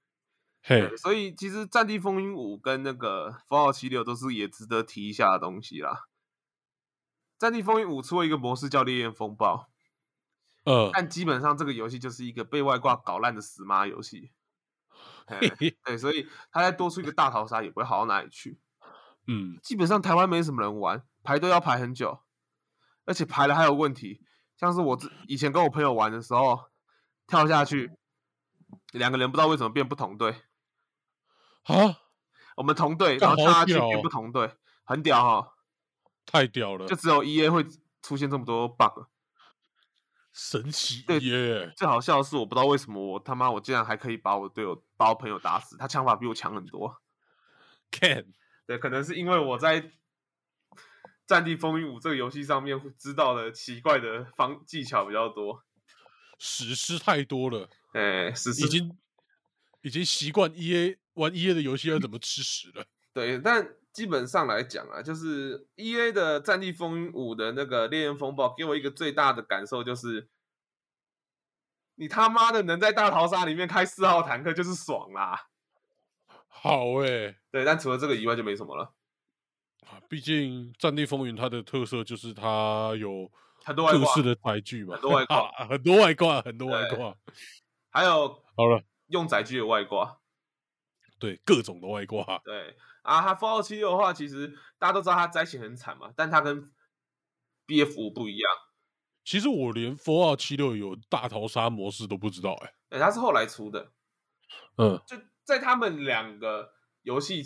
[0.97, 5.93] 所以其实《战地风云五》跟那个《fallout 七六》都是也值得提一下的东西啦。
[7.39, 9.69] 《战地风云五》出了一个模式叫烈焰风暴，
[10.65, 14.33] 呃，但基本上这个游戏就是一个被外挂搞烂的死妈游戏。
[15.85, 18.61] 对，所以他再多出一个大逃杀也不会好到哪里去。
[19.27, 22.21] 嗯，基本上台湾没什么人玩，排队要排很久，
[23.05, 24.23] 而且排了还有问题，
[24.57, 26.71] 像是我之以前跟我朋友玩的时候，
[27.27, 27.91] 跳下去，
[28.93, 30.43] 两个人不知道为什么变不同队，
[31.67, 31.99] 啊，
[32.57, 34.55] 我们同队，然后跳下去变屌哦不同队，
[34.85, 35.55] 很屌哈、
[36.25, 37.67] 太屌了就，只有 E A 会
[38.03, 39.05] 出现这么多 bug。
[40.33, 41.73] 神奇对耶！
[41.75, 47.01] 最好笑的是，我不知道为什么我他妈我竟然还可以把我队友把我朋友打死，他枪法比我强很多。
[47.91, 48.35] Can，
[48.67, 49.81] 对，可能是因为我在
[51.27, 55.65] 《战地风云五》这个游戏上面知道的奇怪的方技巧比较多。
[56.39, 58.95] 史诗太多了，哎，史诗已经
[59.87, 62.85] 已经习惯 EA 玩 EA 的游戏要怎么吃屎了。
[63.15, 70.29] 对，但基本上来讲啊，就是 E A 的《战地风云五》的那个烈焰风暴，给我一个最大的感受就是，
[71.95, 75.51] 你他妈的能在大逃杀里面开四号坦克就是爽啦。
[76.49, 78.93] 好诶、对，但除了这个以外就没什么了，
[79.87, 83.31] 啊，毕竟《战地风云》它的特色就是它有
[83.63, 85.49] 很多外挂，的载具嘛，很多外挂。
[85.71, 87.17] 很多外挂，很多外挂。
[87.91, 90.21] 还有好了，用载具的外挂。
[91.19, 94.49] 对各种的外挂，对啊，它 Fallout 七六的话，其实
[94.79, 96.71] 大家都知道它灾情很惨嘛，但它跟
[97.65, 98.51] B F 五不一样，
[99.25, 103.93] 其实我连 Fallout 七六有大逃杀模式都不知道哎、对，它是后来出的，
[104.77, 107.43] 嗯，就在他们两个游戏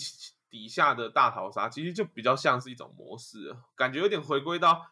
[0.51, 4.91] 底下的大逃杀，其实就比较像是一种模式，感觉有点回归到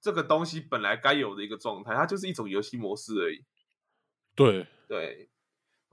[0.00, 3.44] 这个东西本来该有的一个状态，它就是一种游戏模式而已。
[4.36, 5.28] 对，对，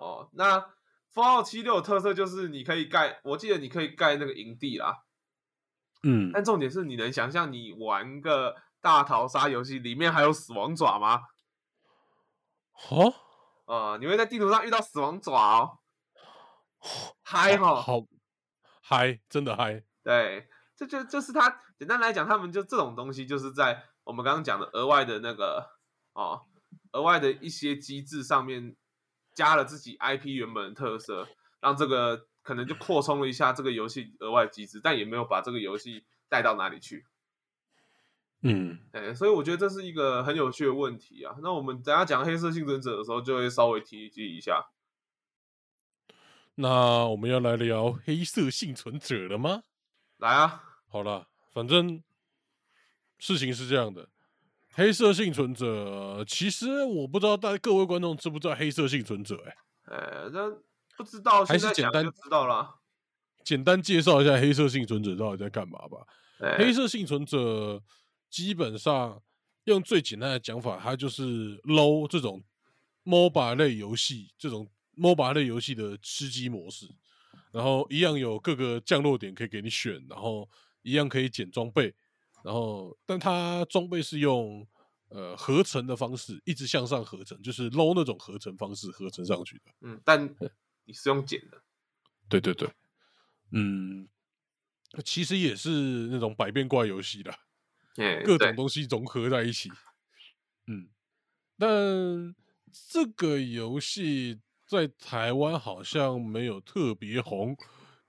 [0.01, 0.59] 哦，那
[1.13, 5.03] Fallout 七六的特色就是你可以盖，我记得你可以盖那个营地啦，
[6.01, 11.21] 嗯，但重点是你能想象你玩个大逃杀游戏里面还有死亡爪吗？
[12.89, 13.13] 哦，
[13.65, 15.77] 啊、你会在地图上遇到死亡爪哦，
[17.21, 17.99] 嗨哈，好
[18.81, 19.83] 嗨，真的嗨。
[20.03, 25.69] 对，这就就是他简单来讲，他们就这种东西，就是在我们刚刚讲的额外的那个
[26.13, 26.47] 哦，
[26.93, 28.75] 额外的一些机制上面
[29.33, 31.27] 加了自己 IP 原本的特色，
[31.59, 37.05] 让这个可能就扩充了一下这个游戏额外机制，但也没有把这个游戏带到哪里去。
[38.43, 41.35] 嗯，哎，所以我觉得这是一个很有趣的问题啊。
[41.43, 44.65] 那我们等下讲黑色幸存者的时候，就会稍微提及一下。
[46.55, 49.63] 那我们要来聊黑色幸存者了吗？
[50.17, 52.03] 来啊，好了，反正
[53.19, 54.09] 事情是这样的，
[54.73, 59.55] 黑色幸存者其实我不知道大各位观众知不知道黑色幸存者、欸？
[59.85, 60.49] 呃，那
[60.97, 62.79] 不知道还是简单知道了。
[63.43, 65.97] 简单介绍一下黑色幸存者到底在干嘛吧。
[66.39, 67.81] 哎黑色幸存者
[68.29, 69.21] 基本上
[69.65, 72.41] 用最简单的讲法，它就是 low 这种
[73.03, 76.87] MOBA 类游戏，这种 MOBA 类游戏的吃鸡模式，
[77.51, 80.49] 然后一样有各个降落点可以给你选，然后
[80.81, 81.93] 一样可以捡装备，
[82.43, 84.67] 然后但它装备是用
[85.09, 89.71] 呃合成的方式，一直向上合成，就是 low 那种合成方式合成上去的。
[89.81, 90.23] 嗯，但
[90.85, 91.61] 你是用剪的，
[92.27, 92.69] 对对对，
[93.51, 94.07] 嗯，
[95.05, 95.69] 其实也是
[96.07, 97.35] 那种百变怪游戏啦。
[97.97, 99.69] 哎，各种东西融合在一起。
[100.67, 100.89] 嗯，
[101.57, 102.33] 但
[102.89, 107.57] 这个游戏在台湾好像没有特别红，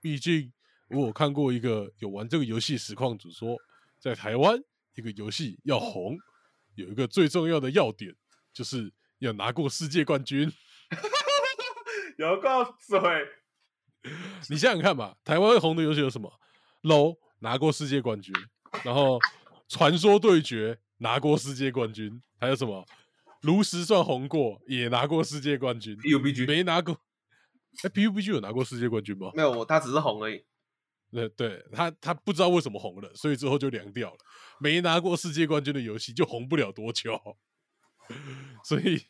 [0.01, 0.53] 毕竟
[0.89, 3.57] 我有看过一个有玩这个游戏实况主说，
[4.03, 4.61] 在台湾
[4.97, 6.19] 一个游戏要红，
[6.75, 8.13] 有一个最重要的要点，
[8.53, 10.53] 就是要拿过世界冠军。
[12.19, 12.99] 有够嘴，
[14.51, 16.33] 你想想看嘛，台湾红的游戏有什么
[16.83, 18.35] ？low 拿过世界冠军，
[18.83, 19.21] 然后
[19.69, 22.85] 传说对决拿过世界冠军，还有什么？
[23.43, 27.01] 炉石算红过，也拿过世界冠军，PUBG 没拿过。
[27.85, 29.31] 哎，PUBG 有拿过世界冠军吗？
[29.35, 30.45] 没有我，他只是红而已。
[31.13, 34.17] 对对，他他不知道为什么红了，所以之后就凉掉了。
[34.59, 37.37] 没拿过世界冠军的游戏就红不了多久，
[38.65, 39.07] 所以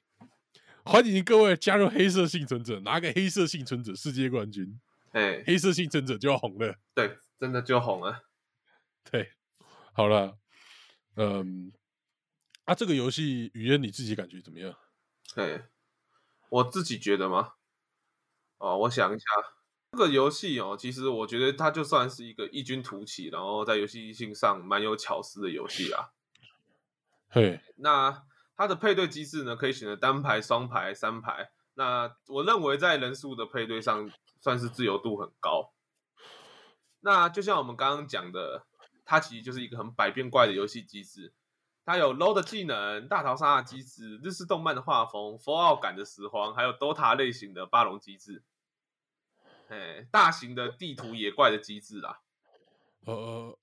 [0.84, 4.80] 欢迎各位加入黑色幸存者，拿个黑色幸存者世界冠军，
[5.12, 6.76] 哎，黑色幸存者就要红了。
[6.92, 8.24] 对，真的就红了。
[9.08, 9.32] 对，
[9.92, 10.38] 好了，
[11.14, 11.72] 嗯，
[12.64, 14.74] 啊，这个游戏语言你自己感觉怎么样？
[15.36, 15.68] 哎，
[16.48, 17.52] 我自己觉得吗？
[18.58, 19.24] 哦，我想一下，
[19.92, 26.08] 这个游戏哦，其实我觉得它就算是一个异军突起，然后在游戏性上蛮有巧思的游戏啊。
[27.28, 28.24] 嘿，那
[28.56, 31.50] 它的配对机制呢，可以选择单排、双排、三排。
[31.74, 35.74] 那我认为在人数的配对上，算是自由度很高。
[37.00, 38.64] 那就像我们刚刚讲的，
[39.04, 41.34] 它其实就是一个很百变怪的游戏机制。
[41.84, 48.42] 它有 low 的技能、大逃杀的机制、日式动漫的画风、佛奥感的拾荒，还有 DOTA 类型的巴龙机制。
[49.72, 52.20] 哎，大型的地图野怪的机制啦。
[53.06, 53.58] 呃，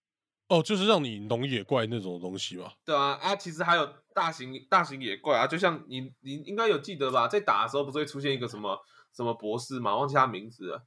[0.47, 2.71] 哦，就是让你农野怪那种东西嘛。
[2.83, 8.79] 对啊，啊，其实还有大型大型野怪啊，就像你你应该有记得吧，在打的时候不是会出现一个什么
[9.13, 10.83] 什么博士嘛，忘记他名字了。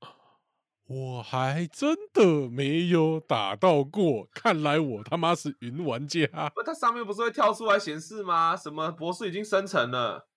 [0.86, 6.26] 我还真的没有打到过，看来我他妈是云玩家。
[6.54, 8.56] 不，它上面不是会跳出来显示吗？
[8.56, 10.28] 什么博士已经生成了？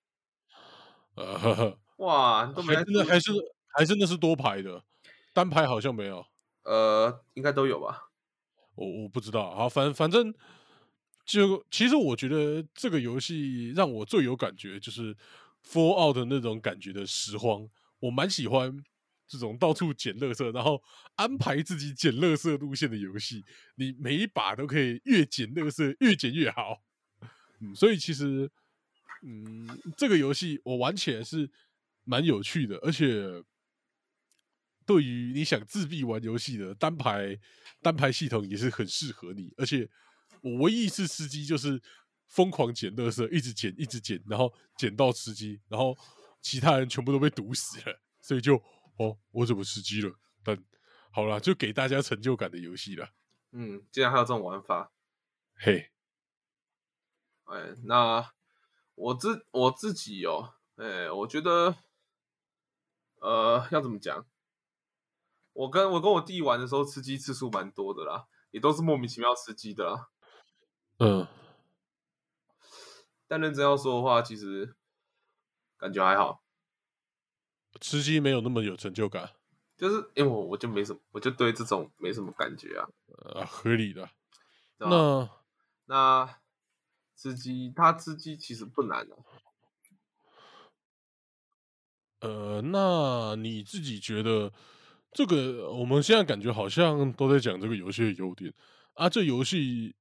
[1.97, 3.31] 哇，你都没还在注意真的还是
[3.75, 4.83] 还真的是多排的，
[5.33, 6.25] 单排好像没有。
[6.63, 8.09] 呃，应该都有吧？
[8.75, 10.33] 我我不知道，好，反反正
[11.25, 15.15] 就其实我觉得这个游戏让我最有感觉就是
[15.65, 17.69] Fallout 的那种感觉的拾荒，
[17.99, 18.83] 我蛮喜欢
[19.27, 20.81] 这种到处捡垃圾，然后
[21.15, 23.43] 安排自己捡垃圾路线的游戏，
[23.75, 26.81] 你每一把都可以越捡垃圾越捡越好。
[27.61, 28.51] 嗯，所以其实
[29.23, 31.49] 嗯，这个游戏我玩起来是
[32.03, 33.41] 蛮有趣的，而且
[34.85, 37.39] 对于你想自闭玩游戏的单排
[37.81, 39.53] 单排系统也是很适合你。
[39.57, 39.89] 而且
[40.41, 41.81] 我唯一一次吃鸡就是
[42.27, 45.97] 疯狂捡垃圾，一直捡一直捡，然后捡到吃鸡，然后
[46.41, 48.55] 其他人全部都被毒死了，所以就
[48.97, 50.13] 哦，我怎么吃鸡了？
[50.43, 50.57] 但
[51.11, 53.09] 好了，就给大家成就感的游戏了。
[53.51, 54.91] 嗯，竟然还有这种玩法。
[55.55, 55.91] 嘿，
[57.45, 58.33] 哎，那
[58.95, 61.75] 我自我自己哦，哎，我觉得，
[63.21, 64.27] 呃，要怎么讲？
[65.55, 70.09] 我跟我跟我弟玩的时候，吃鸡次数蛮多的啦，也都是莫名其妙吃鸡的啦。
[70.99, 71.25] 嗯，
[73.25, 74.75] 但认真要说的话，其实
[75.77, 76.43] 感觉还好，
[77.79, 79.31] 吃鸡没有那么有成就感，
[79.77, 82.87] 就是因为我我就没什么，我就对这种没什么感觉啊。
[83.07, 84.09] 呃，合理的。
[84.77, 85.29] 对吧那
[85.85, 86.41] 那
[87.15, 89.15] 吃鸡，他吃鸡其实不难啊。
[92.19, 94.51] 呃，那你自己觉得
[95.15, 98.53] 这个我们现在感觉好像都在讲这个游戏的优点
[98.95, 99.95] 啊，这游戏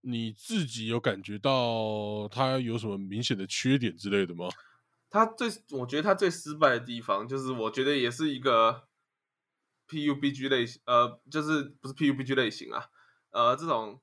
[0.00, 4.48] 你自己有感觉到它有什么明显的缺点之类的吗？
[5.10, 8.88] 它最，我觉得它最失败的地方，就是我觉得也是一个
[9.86, 12.86] PUBG 类型，呃，就是不是 PUBG 类型啊，
[13.32, 14.00] 呃，这种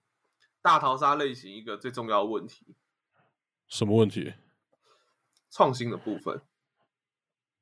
[0.61, 2.75] 大逃杀类型一个最重要的问题。
[3.67, 4.35] 什么问题？
[5.49, 6.43] 创新的部分。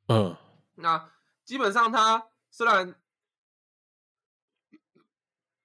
[0.07, 0.35] 嗯，
[0.75, 1.09] 那
[1.45, 2.99] 基本上它虽然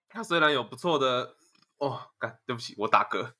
[0.08, 1.36] 他虽然有不错的
[1.78, 3.34] 哦，干，对不起，我打嗝。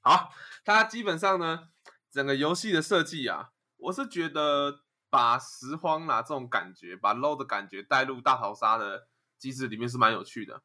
[0.00, 0.32] 好，
[0.64, 1.70] 他基本上呢，
[2.10, 9.08] 整个游戏的设计啊，我是觉得把拾荒啦这种感觉，把 low 的感觉带入大逃杀的
[9.38, 10.62] 机制里面是蛮有趣的。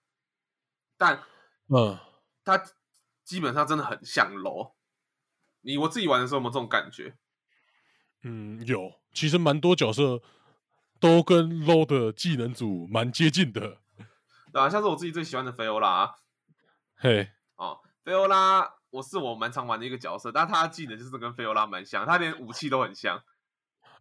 [0.97, 1.23] 但，
[1.67, 1.99] 嗯，
[2.43, 2.61] 他
[3.23, 4.73] 基本上真的很像 low。
[5.61, 7.17] 你我自己玩的时候有没有这种感觉？
[8.23, 10.21] 嗯，有，其实蛮多角色
[10.99, 13.77] 都跟 low 的技能组蛮接近的，
[14.51, 16.15] 对啊，像是我自己最喜欢的菲欧拉，
[16.95, 23.21] 嘿，哦，菲欧拉，我是我蛮常玩的一个角色，但他的技能就是跟菲欧拉蛮像，他连武器都很像。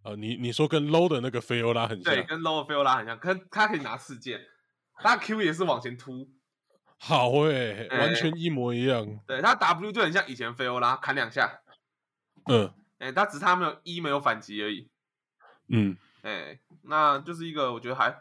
[0.02, 4.40] 呃，你你说跟 low 的那个菲欧拉很像，对，跟 low 的菲欧拉很像，可他可以拿四剑，
[4.98, 6.28] 他 Q 也是往前突，
[6.98, 9.20] 好诶，完全一模一样。
[9.26, 11.60] 对他 W 就很像以前菲欧拉，砍两下，
[12.46, 12.72] 嗯。
[12.98, 14.88] 哎，他只是他没有一没有反击而已。
[15.68, 18.20] 嗯，哎，那就是一个我觉得还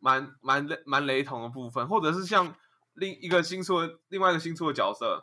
[0.00, 2.56] 蛮蛮雷蛮雷同的部分，或者是像
[2.94, 5.20] 另一个新出的另外一个新出的角色，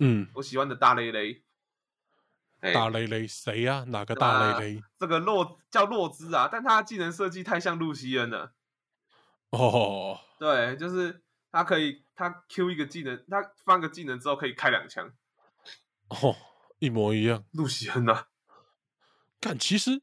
[0.00, 1.44] 嗯，我喜欢的大雷雷。
[2.74, 3.84] 大雷雷谁呀？
[3.88, 4.82] 哪个大雷雷？
[4.98, 8.52] 这个洛叫洛兹啊，但他技能设计太像露西恩了。
[9.50, 11.22] 哦，对，就是
[11.52, 15.12] 他可以他 Q 一个技能，他放个技能之后可以开两枪。
[16.08, 16.34] 哦。
[16.78, 18.26] 一模一样，露西恩呐。
[19.40, 20.02] 但其实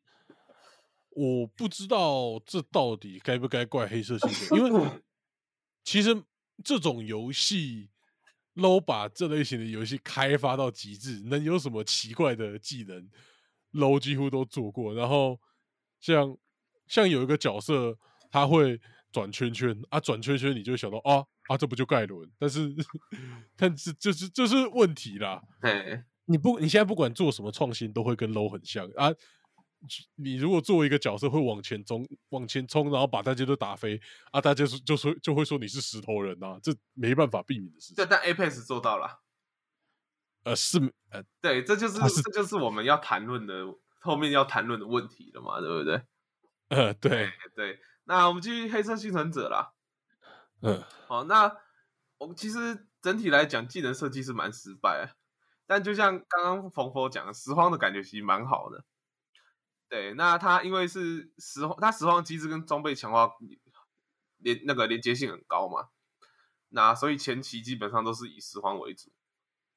[1.15, 4.89] 我不知道这到底该不该怪黑色星球，因为
[5.83, 6.23] 其实
[6.63, 7.89] 这种游戏
[8.55, 13.09] low 把这类型的游戏开发到极致，能有什么奇怪的技能
[13.73, 14.93] ，low 几乎都做过。
[14.93, 15.39] 然后
[15.99, 16.37] 像
[16.87, 17.97] 像有一个角色，
[18.31, 18.79] 他会
[19.11, 22.29] 转圈圈啊，转圈圈你就想到啊啊，这不就盖伦？
[22.39, 22.73] 但是
[23.55, 25.41] 但是这是这是问题啦。
[26.25, 29.11] 你不，你现在不管做什么创新，都会跟 low 很像啊。
[30.15, 33.99] 你如果作为一个角色会往前冲，往前冲，然后把大家都打飞
[34.31, 37.95] 啊，大家就就说就会说你是石头人呐，这没办法避免的事情。
[37.95, 39.21] 对，但 Apex 做到了。
[40.43, 40.77] 呃，是
[41.09, 43.65] 呃，对，这就是这就是我们要谈论的
[44.01, 46.01] 后面要谈论的问题了嘛，对不对？
[46.69, 47.79] 呃，对 对。
[48.05, 49.73] 那我们继续黑色幸存者啦。
[50.61, 51.55] 嗯，好，那
[52.17, 55.15] 我们其实整体来讲，技能设计是蛮失败。
[55.65, 58.83] 但就像刚刚冯佛讲的，拾荒的感觉其实蛮好的。
[59.93, 63.29] 对，那它因为是拾荒，它拾荒机制跟装备强化
[64.39, 65.89] 连那个连接性很高嘛，
[66.69, 69.11] 那所以前期基本上都是以拾荒为主。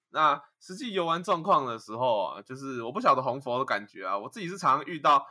[0.09, 5.26] 那实际游玩状况的时候啊，就是我不晓得红佛的感觉啊，我自己是常常遇到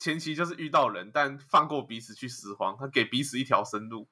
[0.00, 4.08] 前期就是遇到人，但放过彼此去拾荒，他给彼此一条生路，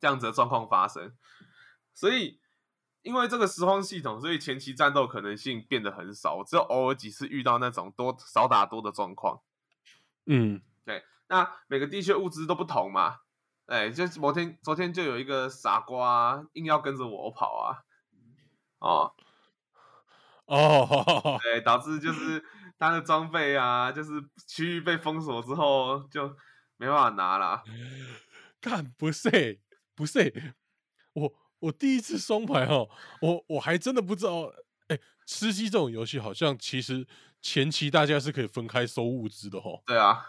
[0.00, 1.14] 这样子的状况发生，
[1.92, 2.40] 所以。
[3.02, 9.40] 因为这个拾荒系统，所以前期战斗可能性变得很少，只有偶尔几次遇到那种多少打多的状况。
[10.26, 11.04] 嗯，对。
[11.28, 13.20] 那每个地区物资都不同嘛？
[13.66, 17.84] 哎，就某天昨天就有一个傻瓜硬要跟着我跑啊，
[18.78, 19.14] 哦
[20.46, 22.42] 哦， 对，导致就是
[22.78, 26.34] 他的装备啊，就是区域被封锁之后就
[26.78, 27.62] 没办法拿了。
[28.58, 29.60] 干不是
[29.94, 30.54] 不是
[31.60, 31.72] 我。
[31.72, 32.86] 第一次双排哈，
[33.20, 34.52] 我我还真的不知道，
[34.88, 37.06] 哎，吃鸡这种游戏好像其实
[37.40, 39.70] 前期大家是可以分开收物资的哈。
[39.86, 40.24] 对啊，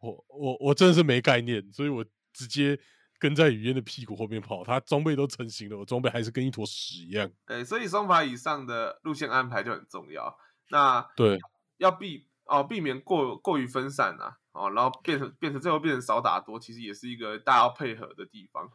[0.00, 2.78] 我我我真的是没概念，所以我直接
[3.18, 7.30] 跟在雨燕的屁股后面跑，他装备都成型了，我装备还是跟一坨屎一样。
[7.46, 10.36] 对，所以双排以上的路线安排就很重要。
[10.70, 11.38] 那对，
[11.78, 18.70] 要避哦，避免过过于分散啊，哦，然后变成变成最后变成少打多，其实也是一个大家要配合的地方。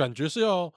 [0.00, 0.72] 感觉是要，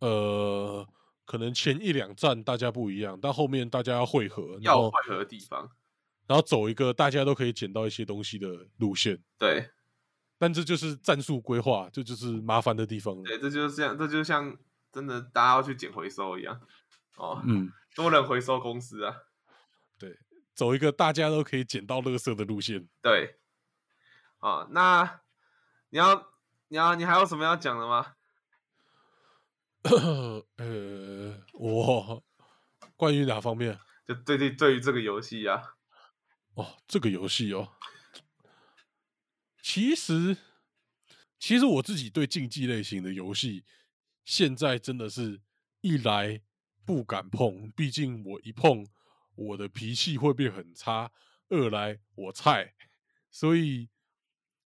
[0.00, 0.86] 呃，
[1.24, 5.70] 可能前一两站大家不一样，但后面大家要汇合，要汇合的地方，
[6.26, 9.18] 然后走一个大家都可以捡到一些东西的路线。
[9.38, 9.70] 对，
[10.36, 13.22] 但这就是战术规划，这就是麻烦的地方。
[13.22, 14.54] 对，这就是这样，这就像
[14.92, 16.60] 真的大家要去捡回收一样。
[17.16, 19.16] 哦，嗯， 多人回收公司啊。
[19.98, 20.18] 对，
[20.54, 22.86] 走一个大家都可以捡到垃圾的路线。
[23.00, 23.36] 对，
[24.40, 25.22] 啊，那
[25.88, 26.26] 你要
[26.68, 28.16] 你要你还有什么要讲的吗？
[30.56, 32.22] 呃，我
[32.96, 33.78] 关于哪方面？
[34.06, 35.62] 就对对，对于这个游戏啊，
[36.54, 37.72] 哦，这个游戏哦，
[39.62, 40.36] 其实
[41.38, 43.64] 其实我自己对竞技类型的游戏，
[44.24, 45.40] 现在真的是
[45.80, 46.42] 一来
[46.84, 48.86] 不敢碰，毕竟我一碰
[49.34, 51.10] 我的脾气会变很差；
[51.48, 52.74] 二来我菜，
[53.30, 53.88] 所以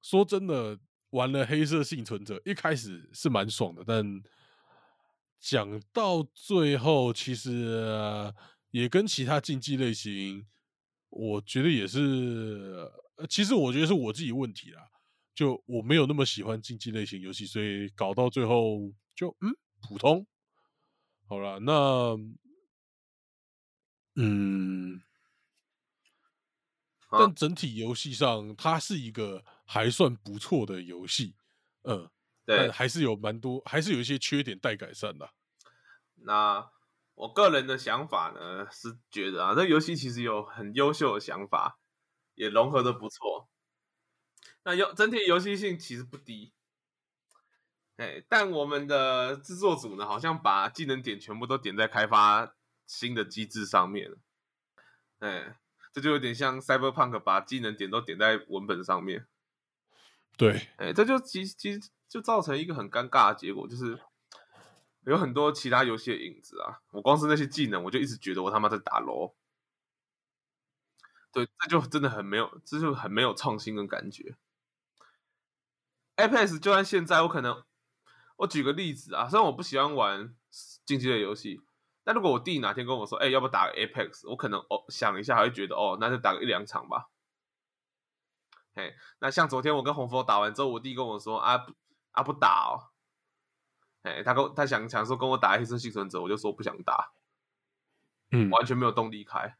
[0.02, 0.80] 说真的
[1.10, 4.24] 玩了《黑色幸存者》，一开始是蛮爽的，但
[5.42, 8.34] 讲到最后，其实
[8.70, 10.48] 也跟其他竞技类型，
[11.10, 12.90] 我觉得也是，
[13.28, 14.88] 其实我觉得是我自己问题啦。
[15.34, 19.50] 就我没有那么喜欢竞技类型游戏，所以搞到最后就嗯
[19.82, 20.28] 普通。
[21.26, 22.16] 好了，那
[24.16, 25.02] 嗯，
[27.10, 31.36] 但整体游戏上它是一个还算不错的游戏，
[31.84, 32.10] 嗯，
[32.46, 35.32] 对，还是有蛮多，还是有一些缺点待改善的。
[36.16, 36.70] 那
[37.16, 41.80] 我个人的想法呢，是觉得啊，这游戏其实有很优秀的想法，
[42.36, 43.50] 也融合的不错。
[44.64, 46.54] 那游整体游戏性其实不低，
[47.98, 52.56] 哎，但我们的制作组呢，好像把技能点全部都点在开发
[52.86, 54.18] 新的机制上面了，
[55.20, 55.58] 哎，
[55.94, 59.26] 这就有点像 Cyberpunk 把技能点都点在文本上面，
[60.38, 63.98] 对，哎，这就其其实就造成一个很尴尬的结果，就是
[65.06, 69.34] 有很多其他游戏的影子啊，我光是那些技能，我就一直觉得我他妈在打楼
[71.32, 74.36] 对，这就真的很没有，这就很没有创新的感觉。
[76.18, 77.64] Apex 就算现在，我可能
[78.36, 80.36] 我举个例子啊，虽然我不喜欢玩
[80.86, 81.62] 竞技类游戏，
[82.04, 87.10] 但如果我弟哪天跟我说，哎，要不打 Apex，我可能哦想一下，还会觉得哦，那就打个一两场吧。
[88.76, 91.66] 嘿，那像昨天我跟红佛打完之后，我弟跟我说啊
[92.12, 92.92] 啊不打哦，
[94.04, 97.12] 哎，他跟他想想说跟我打黑色幸存者，我就说不想打，
[98.32, 99.58] 嗯，完全没有动力开，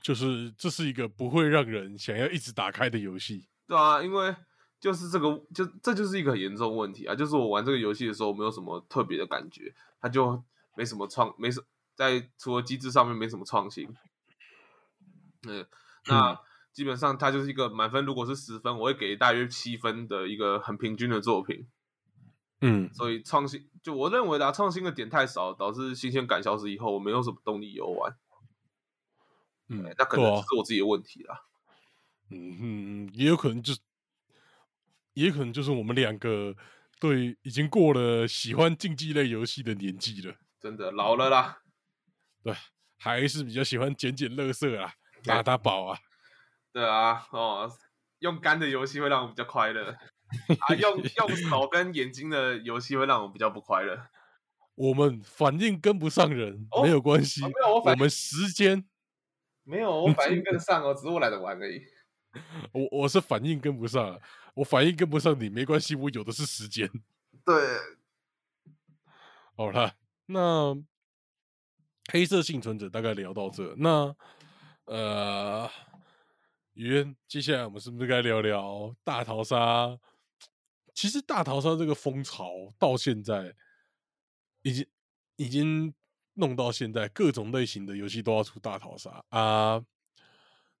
[0.00, 4.34] 就是这是一个不会让人想要一直打开的游戏，对啊，因为。
[4.80, 7.14] 就是这个，就这就是一个很严重问题啊！
[7.14, 10.42] 就是我玩这个游戏的时候，没有什么特别的感觉，他就
[10.74, 11.62] 没什么创，没什
[11.94, 13.94] 在除了机制上面没什么创新。
[15.46, 15.66] 嗯，
[16.06, 16.40] 那
[16.72, 21.68] 基本上它就是一个满分，如果是十分，我会给大约七分的一个很平均的作品。
[22.60, 28.16] 嗯，所以创新，就我认为啦，创新的点太少，导致新鲜感消失以后，我没有什么动力游玩。
[29.68, 31.42] 嗯，那可能是我自己的问题啦。
[32.30, 33.74] 嗯哼，也有可能就。
[35.14, 36.54] 也可能就是我们两个
[37.00, 41.62] 对已经过了喜欢竞技类游戏的年纪了，真的老了啦。
[42.44, 42.54] 对，
[42.96, 44.94] 还是比较喜欢捡捡乐色啊，
[45.24, 45.98] 打打宝啊。
[46.72, 47.70] 对啊，哦，
[48.20, 54.06] 用肝的游戏会让我比较快乐，啊，用 用手跟眼睛的游戏会让我比较不快乐。
[54.74, 58.84] 我们反应跟不上人没有关系，没有我我们时间
[59.64, 61.82] 没有 我反应跟得上哦，只是我懒得玩而已。
[62.72, 64.20] 我我是反应跟不上。
[64.54, 66.88] 我反应跟不上你没关系，我有的是时间。
[67.46, 67.54] 对，
[69.56, 69.94] 好了，
[70.26, 70.76] 那
[72.12, 74.14] 黑色幸存者大概聊到这，那
[74.86, 75.70] 呃，
[76.74, 79.98] 云，接下来我们是不是该聊聊大逃杀？
[80.94, 83.54] 其实大逃杀这个风潮到现在
[84.62, 84.86] 已经
[85.36, 85.94] 已经
[86.34, 89.84] 弄到现在，各种类型的游戏都要出大逃杀啊。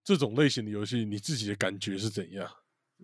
[0.02, 2.46] 这种类型的游戏，你自己的感觉是怎样？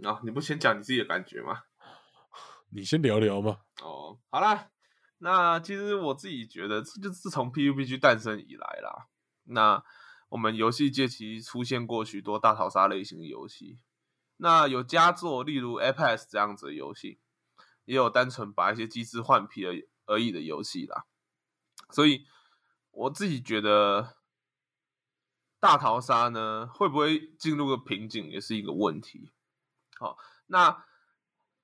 [0.02, 1.62] 啊，你不先讲你自己的感觉吗？
[2.70, 3.60] 你先聊聊嘛。
[3.82, 4.70] 哦，好啦，
[5.18, 9.06] 那其实我自己觉得，这就自从 PUBG 诞生以来啦，
[9.44, 9.82] 那
[10.28, 13.78] 我们游戏界其实出现过许多大逃杀类型的游戏。
[14.38, 17.18] 那有佳作，例如 Apex 这样子的游戏，
[17.84, 19.74] 也有单纯把一些机制换皮而
[20.04, 21.06] 而已的游戏啦。
[21.90, 22.26] 所以
[22.90, 24.16] 我自己觉得，
[25.60, 29.32] 大逃杀呢，会不会进入个瓶颈，也是一个问题。
[29.98, 30.84] 好，那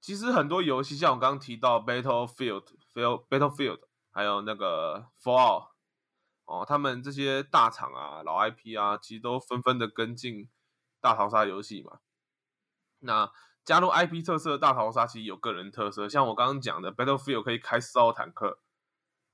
[0.01, 2.65] 其实很多游戏，像我刚刚提到 Battlefield、
[2.95, 3.81] Battlefield
[4.11, 5.72] 还有那个 Fall
[6.45, 10.49] 哦，他们这些大厂啊、老 IP 啊，其实都纷纷的跟进
[11.01, 12.01] 大逃杀游戏嘛。
[13.01, 13.31] 那
[13.65, 18.61] 加入 IP 特色的大逃杀，其实有个人特色，像我刚刚讲的 Battlefield 可以开四号坦克，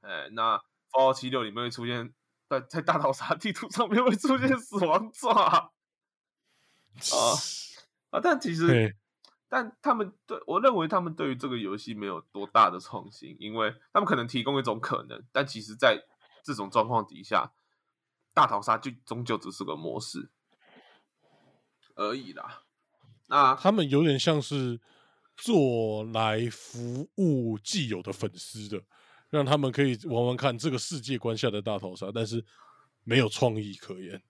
[0.03, 2.13] 哎，那 Fallout 七六里面会出现
[2.49, 5.71] 在在大逃杀地图上面会出现死亡爪啊。
[8.11, 8.97] 啊，但其实，
[9.49, 16.05] 但他们对我认为他们对于这个游戏没有多大的创新，因为他们可能提供一种可能，但其实在
[16.49, 17.53] 这种状况底下，
[18.33, 20.31] 大逃杀就终究只是个模式
[21.95, 22.63] 而已啦。
[23.27, 24.81] 那他们有点像是
[25.37, 28.83] 做来服务既有的粉丝的，
[29.29, 32.43] 让他们可以玩玩看这个世界观下的大逃杀，但是
[33.05, 34.23] 没有创意可言。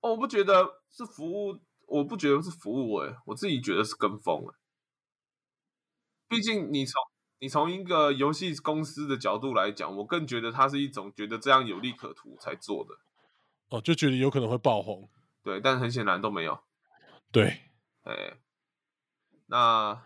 [0.00, 4.54] 哦，我不觉得是服务，我不觉得是服务哎、我自己觉得是跟风哎、
[6.28, 7.02] 毕竟你从
[7.40, 12.94] 你从一个游戏公司的角度来讲，我更觉得它是一种觉得这样有利可图才做的，
[13.68, 15.08] 哦，就觉得有可能会爆红。
[15.42, 16.58] 对，但很显然都没有。
[17.30, 17.60] 对，
[18.02, 18.36] 哎，
[19.46, 20.02] 那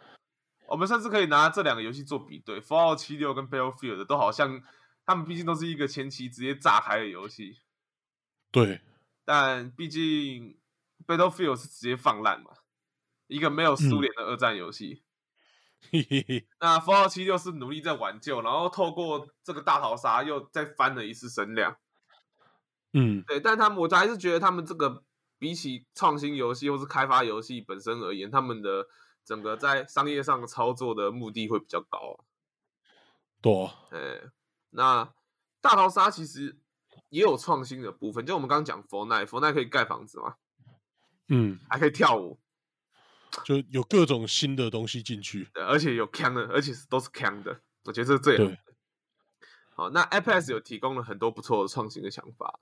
[0.68, 4.62] 我们甚至可以拿这两个游戏做比对，Fallout 七六跟 Battlefield 都好像，
[5.06, 7.60] 他们毕竟都是一个前期直接炸开的游戏，
[8.50, 8.80] 对，
[9.24, 10.58] 但毕竟
[11.06, 12.50] Battlefield 是直接放烂嘛，
[13.26, 14.94] 一个没有苏联的二战游戏。
[14.94, 15.02] 嘿
[15.90, 21.76] 嘿嘿，那 Fallout 七六是努力在挽救，然后透过这个大逃杀又再翻了一次身量。
[22.92, 25.02] 嗯，对，但他们我还是觉得他们这个
[25.38, 28.86] 比起创新游戏或是开发游戏本身而言，他们的
[29.24, 32.24] 整个在商业上操作的目的会比较高啊。
[33.40, 34.20] 对啊，哎，
[34.70, 35.12] 那
[35.60, 36.58] 大逃杀其实
[37.08, 40.36] 也有创新的部分，就我们刚刚讲佛奈，佛奈可以盖房子嘛，
[41.28, 42.38] 嗯，还可以跳舞，
[43.44, 45.48] 就有各种新的东西进去。
[45.54, 48.58] 而且有枪的，而且是都是枪的，我觉得这是最好的。
[49.74, 52.60] 好，那 Apex 有提供了很多不错的创新的想法。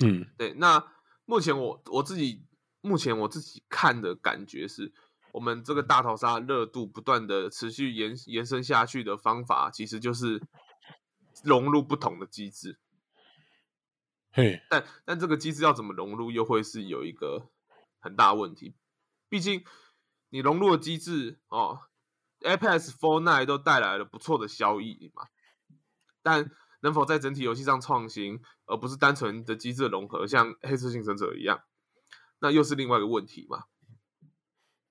[0.00, 0.84] 嗯对，那
[1.24, 2.44] 目前我我自己
[2.80, 4.92] 目前我自己看的感觉是，
[5.32, 10.42] 我们这个大逃杀热度不断的持续延延伸下去的方法，其实就是
[11.44, 12.78] 融入不同的机制。
[14.30, 17.50] 嘿，但但这个机制要怎么融入，又会是有一个
[17.98, 18.74] 很大问题。
[19.28, 19.64] 毕竟
[20.30, 21.80] 你融入的机制哦
[22.40, 25.28] ，Apex、Fortnite 都带来了不错的效益嘛，
[26.22, 26.50] 但
[26.80, 31.62] 能否在整体游戏上创新，而不是单纯的机制的融合，像黑色幸存者一样，
[32.38, 33.64] 那又是另外一个问题嘛。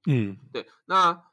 [0.06, 1.24] 嗯对，那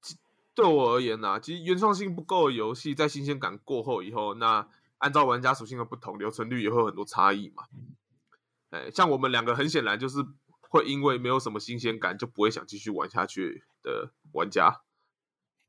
[0.00, 0.16] 其
[0.54, 4.68] 对我而言呢、其实原创性不够的游戏，在新鲜感过后以后，那
[4.98, 7.64] 按照玩家属性的不同，留存率也会有很多差异嘛。
[8.70, 10.18] 哎，像我们两个很显然就是
[10.70, 14.82] 会因为没有什么新鲜感，就不会想继续玩下去的玩家。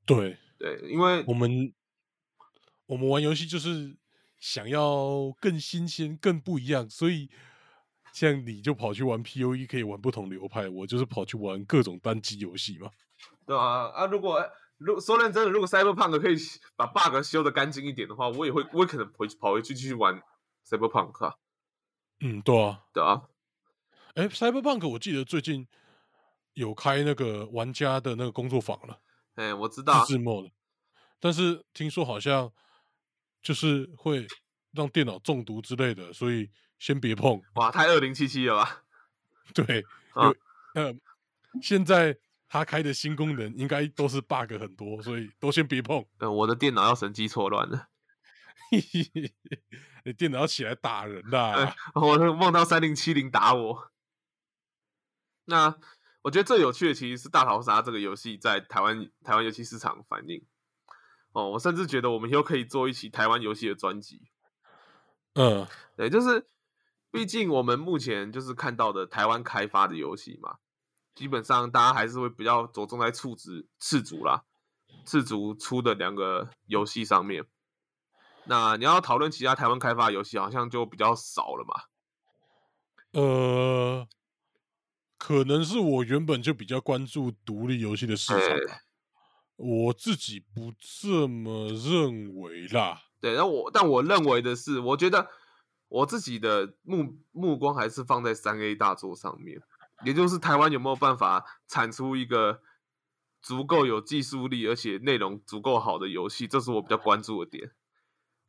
[0.06, 1.73] 对，对，因为我们
[2.86, 3.98] 我们玩游戏就是
[4.40, 7.32] 想要更新鲜、更不一样，所以
[8.14, 12.91] 像你就跑去玩 P O E，可以玩不同流派，我就是跑去玩各种单机游戏嘛。
[13.48, 14.40] 对啊啊，如果
[14.78, 16.36] 如说认真的，如果 Cyberpunk 可以
[16.76, 20.22] 把 bug 修的干净一点的话，我也会，我也可能回去跑回去继续玩
[20.68, 21.36] Cyberpunk 啊，
[22.19, 22.82] 嗯，对啊。
[22.94, 23.23] 对啊，
[24.15, 25.67] 哎，Cyberpunk 我记得最近
[26.53, 28.99] 有开那个玩家的那个工作坊了，
[29.35, 30.51] 哎，我知道自，制 mod，
[31.19, 32.51] 但是听说好像
[33.41, 34.27] 就是会
[34.73, 37.41] 让电脑中毒之类的，所以先别碰。
[37.55, 38.83] 哇，太二零七七了吧？
[39.55, 40.35] 对，啊有
[40.75, 40.93] 呃，
[41.61, 42.17] 现在
[42.47, 46.05] 他开的新功能应该都是 bug 很多，所以都先别碰。
[46.19, 47.88] 嗯，我的电脑要神机错乱了。
[50.03, 53.90] 你电脑要起来打人啦、哎我都梦到三零七零打我。
[55.52, 55.78] 那
[56.23, 60.44] 我觉得最有趣的其实是大逃杀这个游戏在台湾台湾游戏市场反应。
[61.34, 64.22] 哦，我甚至觉得我们以后可以做一期台湾游戏的专辑。
[65.36, 66.48] 嗯，对，就是
[67.10, 70.57] 毕竟我们目前就是看到的台湾开发的游戏嘛，
[71.15, 74.44] 基本上大家还是会比较着重在次族次族啦，
[75.06, 77.45] 次族出的两个游戏上面。
[78.45, 81.84] 那你要讨论其他台湾开发的游戏，好像就比较少了嘛。
[83.14, 84.07] 呃，
[85.23, 88.81] 可能是我原本就比较关注独立游戏的市场哎吧，
[89.56, 93.03] 我自己不这么认为啦。
[93.19, 95.30] 对，那我但我认为的是，我觉得
[95.89, 99.61] 我自己的目目光还是放在三 A 大作上面，
[100.03, 102.64] 也就是台湾有没有办法产出一个
[103.43, 107.72] 足够有技术力，而且内容足够好的游戏，这是我比较关注的点。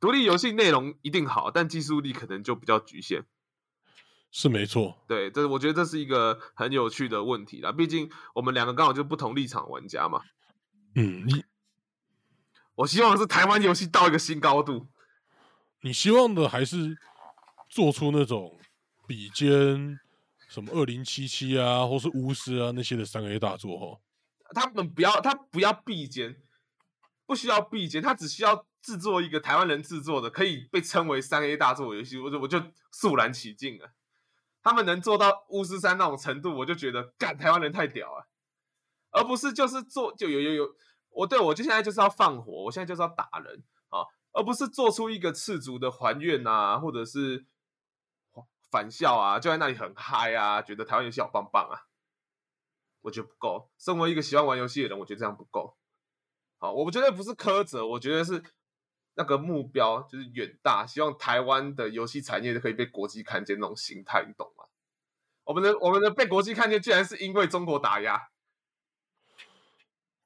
[0.00, 3.26] 独立游戏内容一定好，但技术力可能就比较局限。
[4.34, 7.70] 是没错，对，这我觉得这是一个很有趣的问题啦。
[7.70, 10.22] 毕竟我们两个刚好就不同立场玩家嘛。
[10.94, 11.44] 嗯，你
[12.74, 14.88] 我希望是台湾游戏到一个新高度。
[15.82, 16.96] 你希望的还是
[17.68, 18.58] 做出那种
[19.06, 20.00] 比肩
[20.48, 24.00] 什么二零七七啊，或是巫师啊那些的三 A 大作哈。
[24.54, 26.34] 他们不要，他不要比肩，
[27.26, 33.92] 不需要比肩，他只需要制作一个台湾人制作的，可以被称为三 A 大作游戏，我就我就肃然起敬了。
[34.62, 38.28] 他们能做到巫师三那种程度，我就觉得干台湾人太屌了，
[39.10, 40.76] 而不是就是做就有有有，
[41.10, 47.44] 我对我就现在就是要放火，我现在就是要打人啊，而不是做出一个赤足的还愿啊，或者是
[48.70, 51.88] 返校啊，就在那里很嗨啊，觉得台湾游戏好棒棒啊。
[53.02, 53.68] 我觉得不够。
[53.78, 55.76] 身为一个喜欢玩游戏的人，我觉得这样不够。
[56.58, 58.40] 好，我觉得不是苛责，我觉得是
[59.14, 64.64] 那个目标就是远大，希望台湾的游戏产业可以被国际看见那种心态，你懂吗？
[65.44, 68.28] 我们的我们的被国际看见，竟然是因为中国打压。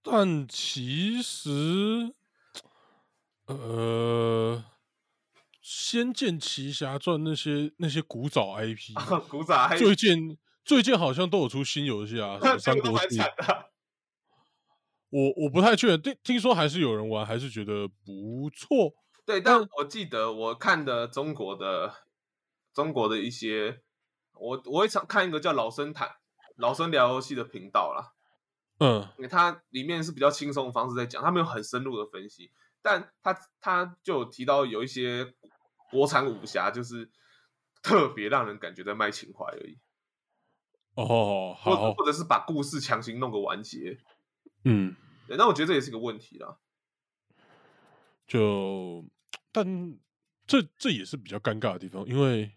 [0.02, 2.14] 但其实，
[3.46, 4.64] 呃，
[5.60, 8.94] 《仙剑奇侠传》那些那些古早 IP，
[9.28, 13.16] 古早 IP 最近最近好像都有出新游戏啊，什么《三国 志》。
[15.16, 18.92] 我我不太确定，听听说还是有人玩，还是觉得不错。
[19.24, 21.90] 对，但我记得我看的中国的
[22.74, 23.80] 中国的一些，
[24.34, 26.06] 我我会常看一个叫老生谈
[26.56, 28.12] 老生聊游戏的频道啦。
[28.78, 32.50] 嗯，因为它里面是比较轻松的方式在讲，它没有很深入的分析，
[32.82, 35.32] 但他他就有提到有一些
[35.90, 37.10] 国产武侠就是
[37.82, 39.78] 特别让人感觉在卖情怀而已。
[40.94, 43.98] 哦，好，或者是把故事强行弄个完结。
[44.64, 44.94] 嗯。
[45.26, 46.58] 对，那我觉得这也是个问题啦。
[48.26, 49.04] 就，
[49.52, 49.98] 但
[50.46, 52.52] 这这也是比较尴尬的地方，因为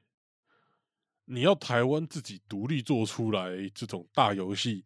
[1.26, 4.86] 你要台湾自己独立做出来这种大游戏，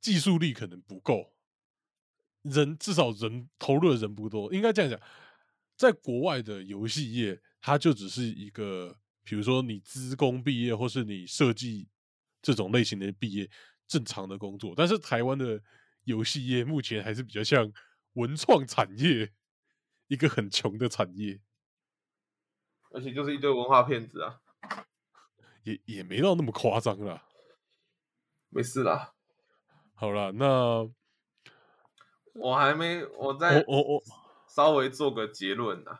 [0.00, 1.34] 技术力可能不够，
[2.42, 4.52] 人至少人投入的人不多。
[4.54, 5.00] 应该这样讲，
[5.76, 11.88] 在国外的游戏业，它就只是一个，比如说你资工毕业，或是你设计
[12.40, 13.50] 这种类型的毕业，
[13.86, 14.72] 正常的工作。
[14.76, 15.62] 但是台湾的。
[16.06, 17.72] 游戏业目前还是比较像
[18.12, 19.32] 文创产业，
[20.06, 21.40] 一个很穷的产业，
[22.90, 24.40] 而且就是一堆文化骗子啊，
[25.64, 27.24] 也也没到那么夸张啦。
[28.50, 29.14] 没事啦，
[29.94, 30.88] 好了，那
[32.34, 34.02] 我还没，我在我我
[34.46, 35.98] 稍微做个结论呐。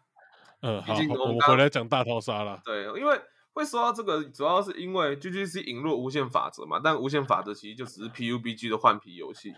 [0.60, 2.62] 嗯，好，我回来讲大逃杀了。
[2.64, 3.20] 对，因为
[3.52, 9.52] 会说到这个，主要是因为 GGC 引入无限法则嘛，但无限法则其实就只是 PUBG 的换皮游戏。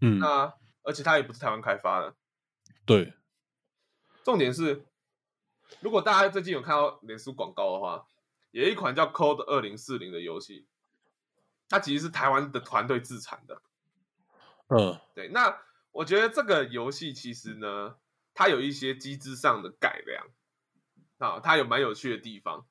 [0.00, 2.14] 嗯，那而且它也不是台湾开发的，
[2.86, 3.14] 对。
[4.24, 4.84] 重点是，
[5.80, 8.06] 如果大家最近有看到脸书广告的话，
[8.50, 10.66] 有一款叫《Code 二零四零》的游戏，
[11.68, 13.62] 它其实是台湾的团队自产的。
[14.68, 15.28] 嗯，对。
[15.28, 15.58] 那
[15.92, 17.96] 我觉得这个游戏其实呢，
[18.34, 20.26] 它有一些机制上的改良
[21.16, 22.66] 啊，它有蛮有趣的地方，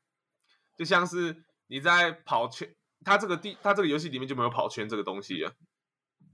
[0.75, 5.53] 就像是你在跑圈，它这个地，它这个游戏里面就没有跑圈这个东西啊。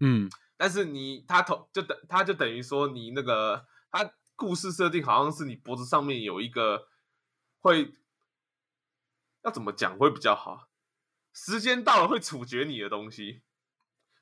[0.02, 0.30] 嗯。
[0.58, 6.88] 但是你他头就等他就等于说你那个他故事设定好像是你脖子上面有一个
[7.60, 7.96] 会
[9.44, 10.70] 要怎么讲会比较好？
[11.34, 13.42] 时间到了会处决你的东西，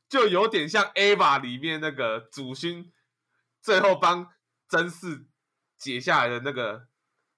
[0.08, 2.92] 就有点像 Ava 里面那个主勋
[3.62, 4.34] 最后帮
[4.70, 5.28] 真嗣
[5.78, 6.88] 解下来的那个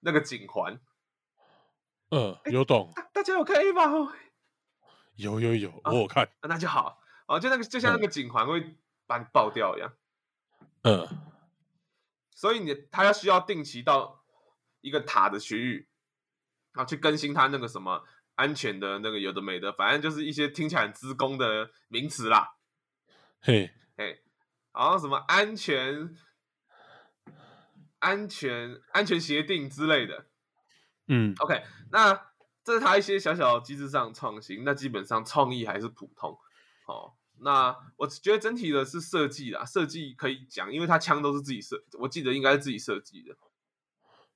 [0.02, 0.80] 那个颈环。
[2.12, 2.94] 嗯，有懂。
[3.12, 4.14] 大家有看 Ava 吗？
[5.16, 6.30] 有有有，我有看。
[6.44, 8.78] 那就好哦，就那个就像那个颈环会。
[9.06, 9.94] 把你爆掉一样，
[10.84, 11.08] 嗯，
[12.32, 14.24] 所以你他要需要定期到
[14.82, 15.90] 一个塔的区域，
[16.72, 18.04] 然后去更新他那个什么
[18.36, 22.56] 安全的那个有的没的，反正就是一些听起来很资工的名词啦。
[23.42, 24.24] 嘿，嘿，
[24.72, 26.16] 好像什么安全、
[28.00, 30.28] 安全、安全协定之类的。
[31.08, 32.32] 嗯，OK，那
[32.64, 36.40] 这是他一些小小机制上创新，那基本上创意还是普通，
[36.86, 37.18] 好。
[37.44, 43.36] 那我觉得整体的是设计啦，设计可以讲，因为他枪都是自己设，我记得应该是自己设计的。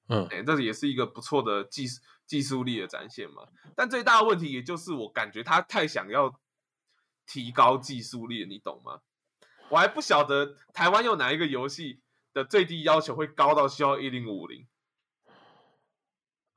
[0.10, 1.86] 嗯，哎，这也是一个不错的技
[2.26, 3.48] 技术力的展现嘛。
[3.76, 6.40] 但最大的问题，也就是我感觉他太想要
[7.26, 9.02] 提高技术力，你懂吗？
[9.70, 12.02] 我还不晓得台湾有哪一个游戏
[12.34, 14.66] 的最低要求会高到需要一零五零。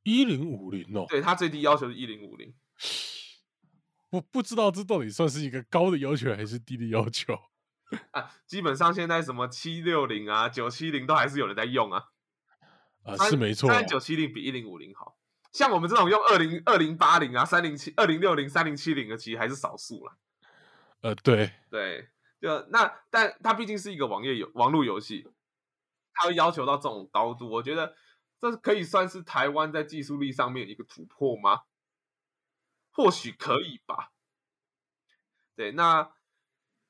[0.05, 2.55] 一零五零哦，对他最低要求是一零五零。
[4.11, 7.33] 我不知道这到底算是一个高的要求还是低的要求
[8.13, 8.31] 啊？
[8.47, 12.05] 基本上现在什么七六零啊、九七零都还是有人在用啊。
[13.03, 13.69] 啊，是没错。
[13.69, 15.17] 但九七零比一零五零好，
[15.53, 20.17] 像我们这种用二零二零八零啊、三零七、二零六零、三零七零的，其实还是少数了。
[21.01, 22.11] 呃，对对，
[22.41, 25.27] 就那，但它毕竟是一个网页游网络游戏，
[26.13, 27.95] 它会要求到这种高度，我觉得
[28.39, 31.63] 这可以算是台湾在技术力上面一个突破吗？
[32.93, 34.13] 或许可以吧，
[35.57, 36.13] 对，那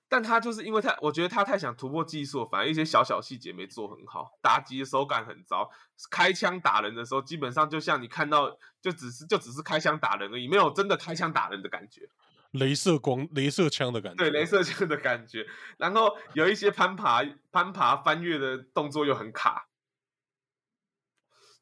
[0.08, 5.70] 但他就是因为他，我觉得他太想突破技术，反而一些小小细节没做很好，打击的手感很糟，
[6.10, 12.10] 开枪打人的时候，基本上就像你看到，就只是就只是开枪打人而已，没有真的开枪打人的感觉，
[12.50, 15.46] 镭射光、镭射枪的感觉，对，镭射枪的感觉，
[15.76, 17.22] 然后有一些攀爬、
[17.52, 19.68] 攀爬、翻越的动作又很卡，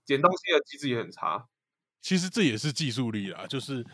[0.06, 1.48] 捡东西的机制也很差，
[2.01, 3.85] 其实这也是技术力啦，就是。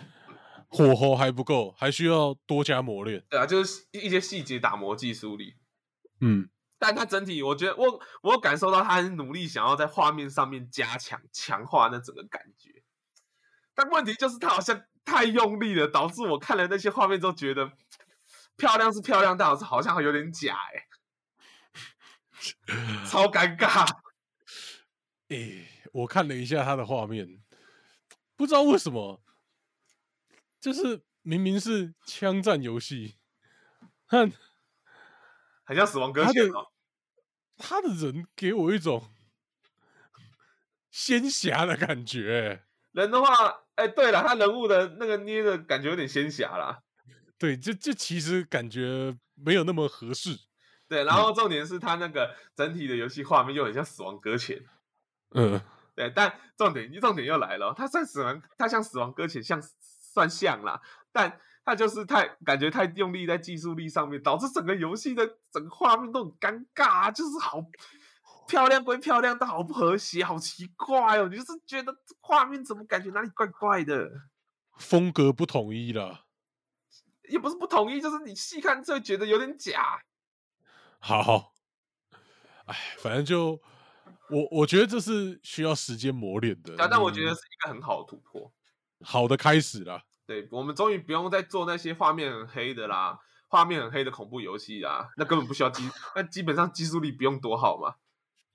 [0.76, 3.24] 火候还不够，还需要多加磨练。
[3.30, 5.54] 对啊，就是一些细节打磨技术力。
[6.20, 6.48] 嗯，
[6.78, 12.82] 但他整体我觉得我我有感受到他很努力想要在画面上面加强强化那整个感觉，
[13.74, 17.72] 但问题就是他好像太用力了，导致我看了那些画面之后觉得
[18.56, 20.86] 漂亮是漂亮，但好像好像有点假哎、
[23.06, 23.86] 超尴尬。
[25.28, 27.42] 诶、我看了一下他的画面，
[28.36, 29.22] 不知道为什么，
[30.64, 33.16] 就是明明是枪战游戏，
[34.08, 34.32] 看
[35.62, 36.68] 很像死亡搁浅哦。
[37.58, 39.10] 他的人给我一种
[40.90, 46.80] 仙侠的感觉、人的话，哎、对了，他人物的那个捏的感觉有点仙侠啦。
[47.36, 50.34] 对，这这其实感觉没有那么合适。
[50.88, 54.64] 对，然后重点是他那个整体的游戏画面又很像死亡搁浅。
[55.32, 55.60] 嗯，
[55.94, 59.60] 对，但重点重点又来了哦，他算死亡，他像死亡搁浅，像
[60.14, 60.80] 算像啦，
[61.10, 67.60] 但他就是太感觉太用力在技术力上面，导致整个游戏的整个画面都很尴尬、啊，就是好
[68.46, 74.08] 漂亮归漂亮，但好不和谐，好奇怪哦，你就是觉得画面怎么感觉哪里怪怪的，
[74.78, 76.26] 风格不统一了。
[77.28, 80.00] 也不是不同意，就是你细看就会觉得有点假。
[81.00, 81.54] 好，
[82.66, 83.60] 哎，反正就
[84.28, 86.74] 我我觉得这是需要时间磨练的。
[86.76, 88.52] 但但我觉得是一个很好的突破。
[89.04, 90.02] 好的开始了。
[90.26, 93.18] 对我们终于不用再做那些画面很黑的啦，
[93.48, 97.96] 画面很黑的恐怖游戏啦，那根本不需要技，那基本上技术力不用多好嘛。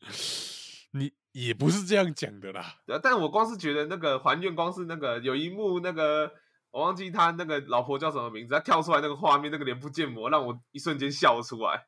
[0.92, 2.78] 你也不是这样讲的啦。
[3.04, 6.32] 但我光是觉得那个还愿，光是那个有一幕那个
[6.72, 11.86] 我忘记他那个老婆叫什么名字，他跳出来那个画面，那个脸部建模让我一瞬间笑出来。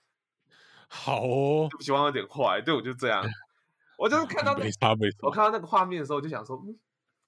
[0.88, 3.26] 好不起，我有点坏，对我就这样，
[3.98, 5.18] 我就是看到那没差没差。
[5.22, 6.78] 我看到那个画面的时候，我就想说，嗯，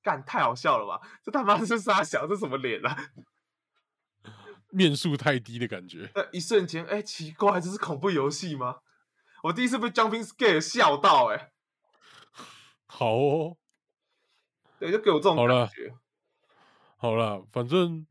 [0.04, 1.02] 干太好笑了吧？
[1.24, 2.96] 这他妈是傻小，这什么脸啊？
[4.70, 6.12] 面数太低的感觉。
[6.14, 8.80] 那一瞬间，哎、奇怪，这是恐怖游戏吗？
[9.44, 11.52] 我第一次被 Jumping Scare 笑到、哎，
[12.88, 13.58] 好哦，
[14.80, 15.94] 对，就给我这种感觉。
[16.98, 18.08] 好了，反正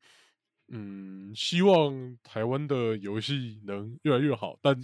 [0.68, 4.78] 嗯，希望台湾的游戏能越来越好，但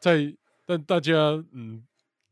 [0.00, 1.12] 在但大家
[1.52, 1.86] 嗯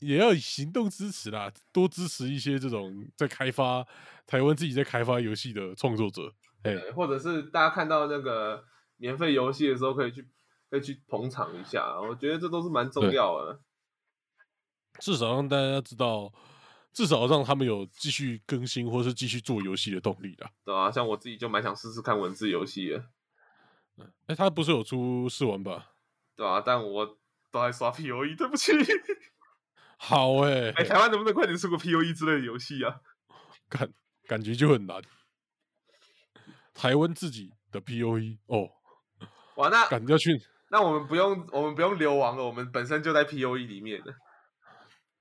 [0.04, 3.86] 也要以行动支持啦，多支持一些这种在开发
[4.26, 6.32] 台湾自己在开发游戏的创作者。
[6.62, 8.64] 哎，对或者是大家看到那个
[8.96, 10.28] 免费游戏的时候，可以去
[10.70, 13.60] 可以去捧场一下，我觉得这都是蛮重要的。
[15.00, 16.32] 至少让大家知道，
[16.92, 20.50] 至少让他们有继续更新或是继续做游戏的动力啦。
[20.64, 23.04] 对啊，像我自己就蛮想试试看文字游戏的，
[24.26, 25.90] 哎，他不是有出试玩吧？
[26.36, 27.06] 对啊，但我
[27.50, 28.72] 都在刷 P O E，对不起。
[30.06, 33.00] 好哎、哎、台湾能不能快点出个 P O E 之类的游戏啊？
[33.70, 33.90] 感
[34.26, 35.02] 感觉就很难。
[36.74, 38.68] 台湾自己的 POE 哦，
[39.56, 40.30] 哇，那感觉要去
[40.68, 44.14] 那我们不用我们不用流亡了，我们本身就在 P O E 里面的，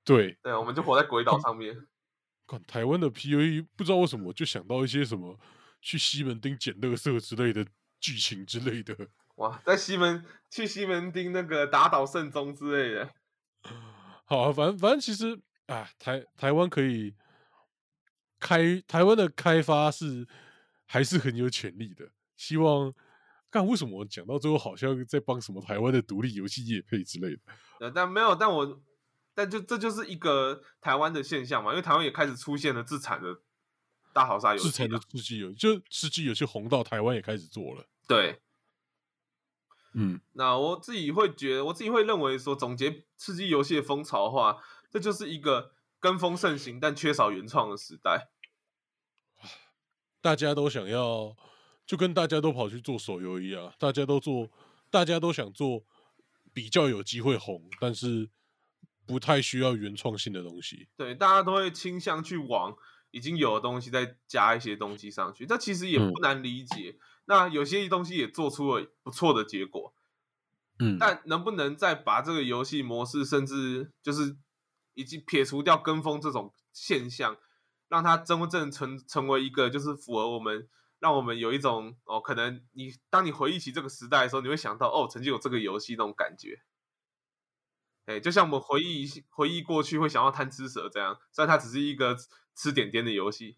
[0.03, 1.87] 对，对，我们就活在鬼岛上面。
[2.45, 5.39] 看台湾的 POE，不知道为什么就想到一些什么
[5.79, 7.65] 去西门町捡垃圾之类的
[8.01, 8.93] 剧情之类的。
[9.35, 13.09] 哇，在西门去西门町那个打倒圣宗之类的，
[14.33, 17.13] 好啊，反正反正其实啊，台台湾可以
[18.39, 20.27] 开台湾的开发是
[20.87, 22.09] 还是很有潜力的。
[22.35, 22.91] 希望
[23.51, 27.41] 看为什么我讲到最后好像在帮什么台湾的独立游戏业配之类的。
[27.79, 28.81] 呃，但没有，但我
[29.35, 33.39] 但就这就是一个台湾的现象嘛，因为台湾也开始出现了自产的
[34.11, 37.85] 大逃杀游戏自产的了，吃鸡游，就吃鸡游戏红到台湾也开始做了。
[38.07, 38.41] 对。
[39.93, 44.57] 嗯，那我自己会觉得，我自己会认为说，总结刺激游戏的风潮的话，
[44.89, 48.29] 这就是一个跟风盛行但缺少原创的时代。
[50.21, 51.35] 大家都想要，
[51.85, 54.49] 就跟大家都跑去做手游一样，大家都做，
[54.89, 55.83] 大家都想做
[56.53, 58.29] 比较有机会红，但是
[59.05, 60.87] 不太需要原创性的东西。
[60.97, 62.75] 对，大家都会倾向去往
[63.11, 66.97] 已经有的东西再加一些东西上去，这其实也嗯不难理解。
[67.25, 69.93] 那有些东西也做出了不错的结果，
[70.79, 74.35] 嗯，但能不能再把这个游戏模式，甚至就是
[74.93, 77.37] 已经撇除掉跟风这种现象，
[77.87, 80.67] 让它真正成成为一个就是符合我们，
[80.99, 86.61] 让我们有一种哦，可能你当你回忆起这个时代的时候，你会想到哦，曾经有这个游戏那种感觉。
[88.05, 92.17] 哎，就像我们回忆回忆过去会想要贪吃蛇这样，虽然它只是一个
[92.53, 93.57] 吃点点的游戏。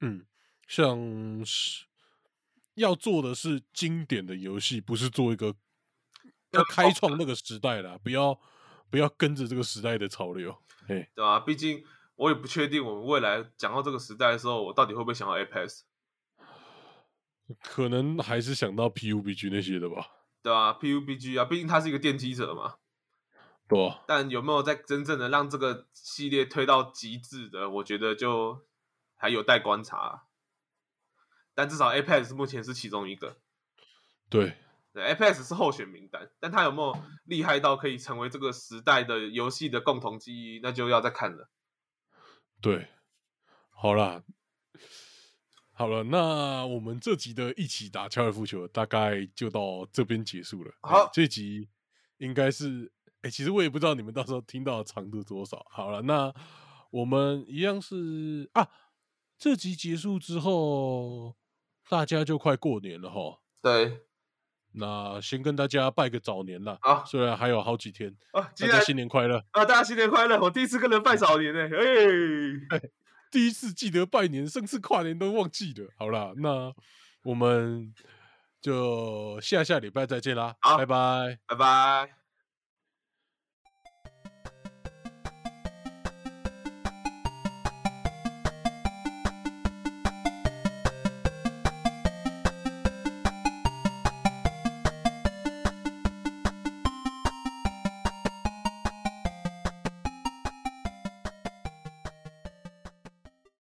[0.00, 0.24] 嗯，
[0.66, 1.84] 像是
[2.76, 5.54] 要做的是经典的游戏，不是做一个
[6.52, 8.38] 要开创那个时代啦，不要
[8.88, 10.56] 不要跟着这个时代的潮流。
[10.88, 11.40] 哎，对吧？
[11.40, 11.84] 毕竟
[12.14, 15.80] 我也不确定我们未来讲到这个时代的时候，我到底会不会想到 Apex。
[17.62, 20.06] 可能还是想到 PUBG 那些的吧。
[20.42, 22.76] 对吧、PUBG 啊，毕竟它是一个奠基者嘛。
[23.66, 28.64] 对啊，但有没有在真正的让这个系列推到极致的，我觉得就
[29.16, 30.25] 还有待观察。
[31.56, 33.38] 但至少 Apex 目前是其中一个，
[34.28, 34.58] 对，
[34.92, 41.48] 对 Apex 是候选名单，但它有没有厉害到可以成为这个时代的游戏的共同记忆，那就要再看了。
[42.60, 42.88] 对，
[43.70, 44.22] 好啦，
[45.72, 50.74] 好了，那我们这集的一起打高尔夫球大概就到这边结束了。
[50.82, 51.68] 好哎这集
[52.18, 52.92] 应该是，
[53.22, 55.64] 哎、其实我也不知道你们到时候听到的长度多少。
[55.70, 56.32] 好了，那
[56.90, 58.68] 我们一样是啊，
[59.38, 61.36] 这集结束之后，
[61.88, 63.38] 大家就快过年了哈。
[63.62, 64.00] 对
[64.78, 69.42] 那先跟大家拜个早年啦，啊虽然还有好几天，啊，既大家新年快乐！
[69.52, 70.38] 啊，大家新年快乐！
[70.38, 71.62] 我第一次跟人拜早年呢、
[72.70, 72.80] 哎、
[73.30, 75.88] 第一次记得拜年，上次跨年都忘记了。
[75.96, 76.72] 好啦，那
[77.22, 77.94] 我们
[78.60, 81.38] 就下下礼拜再见啦，拜拜。
[81.46, 82.25] 拜拜。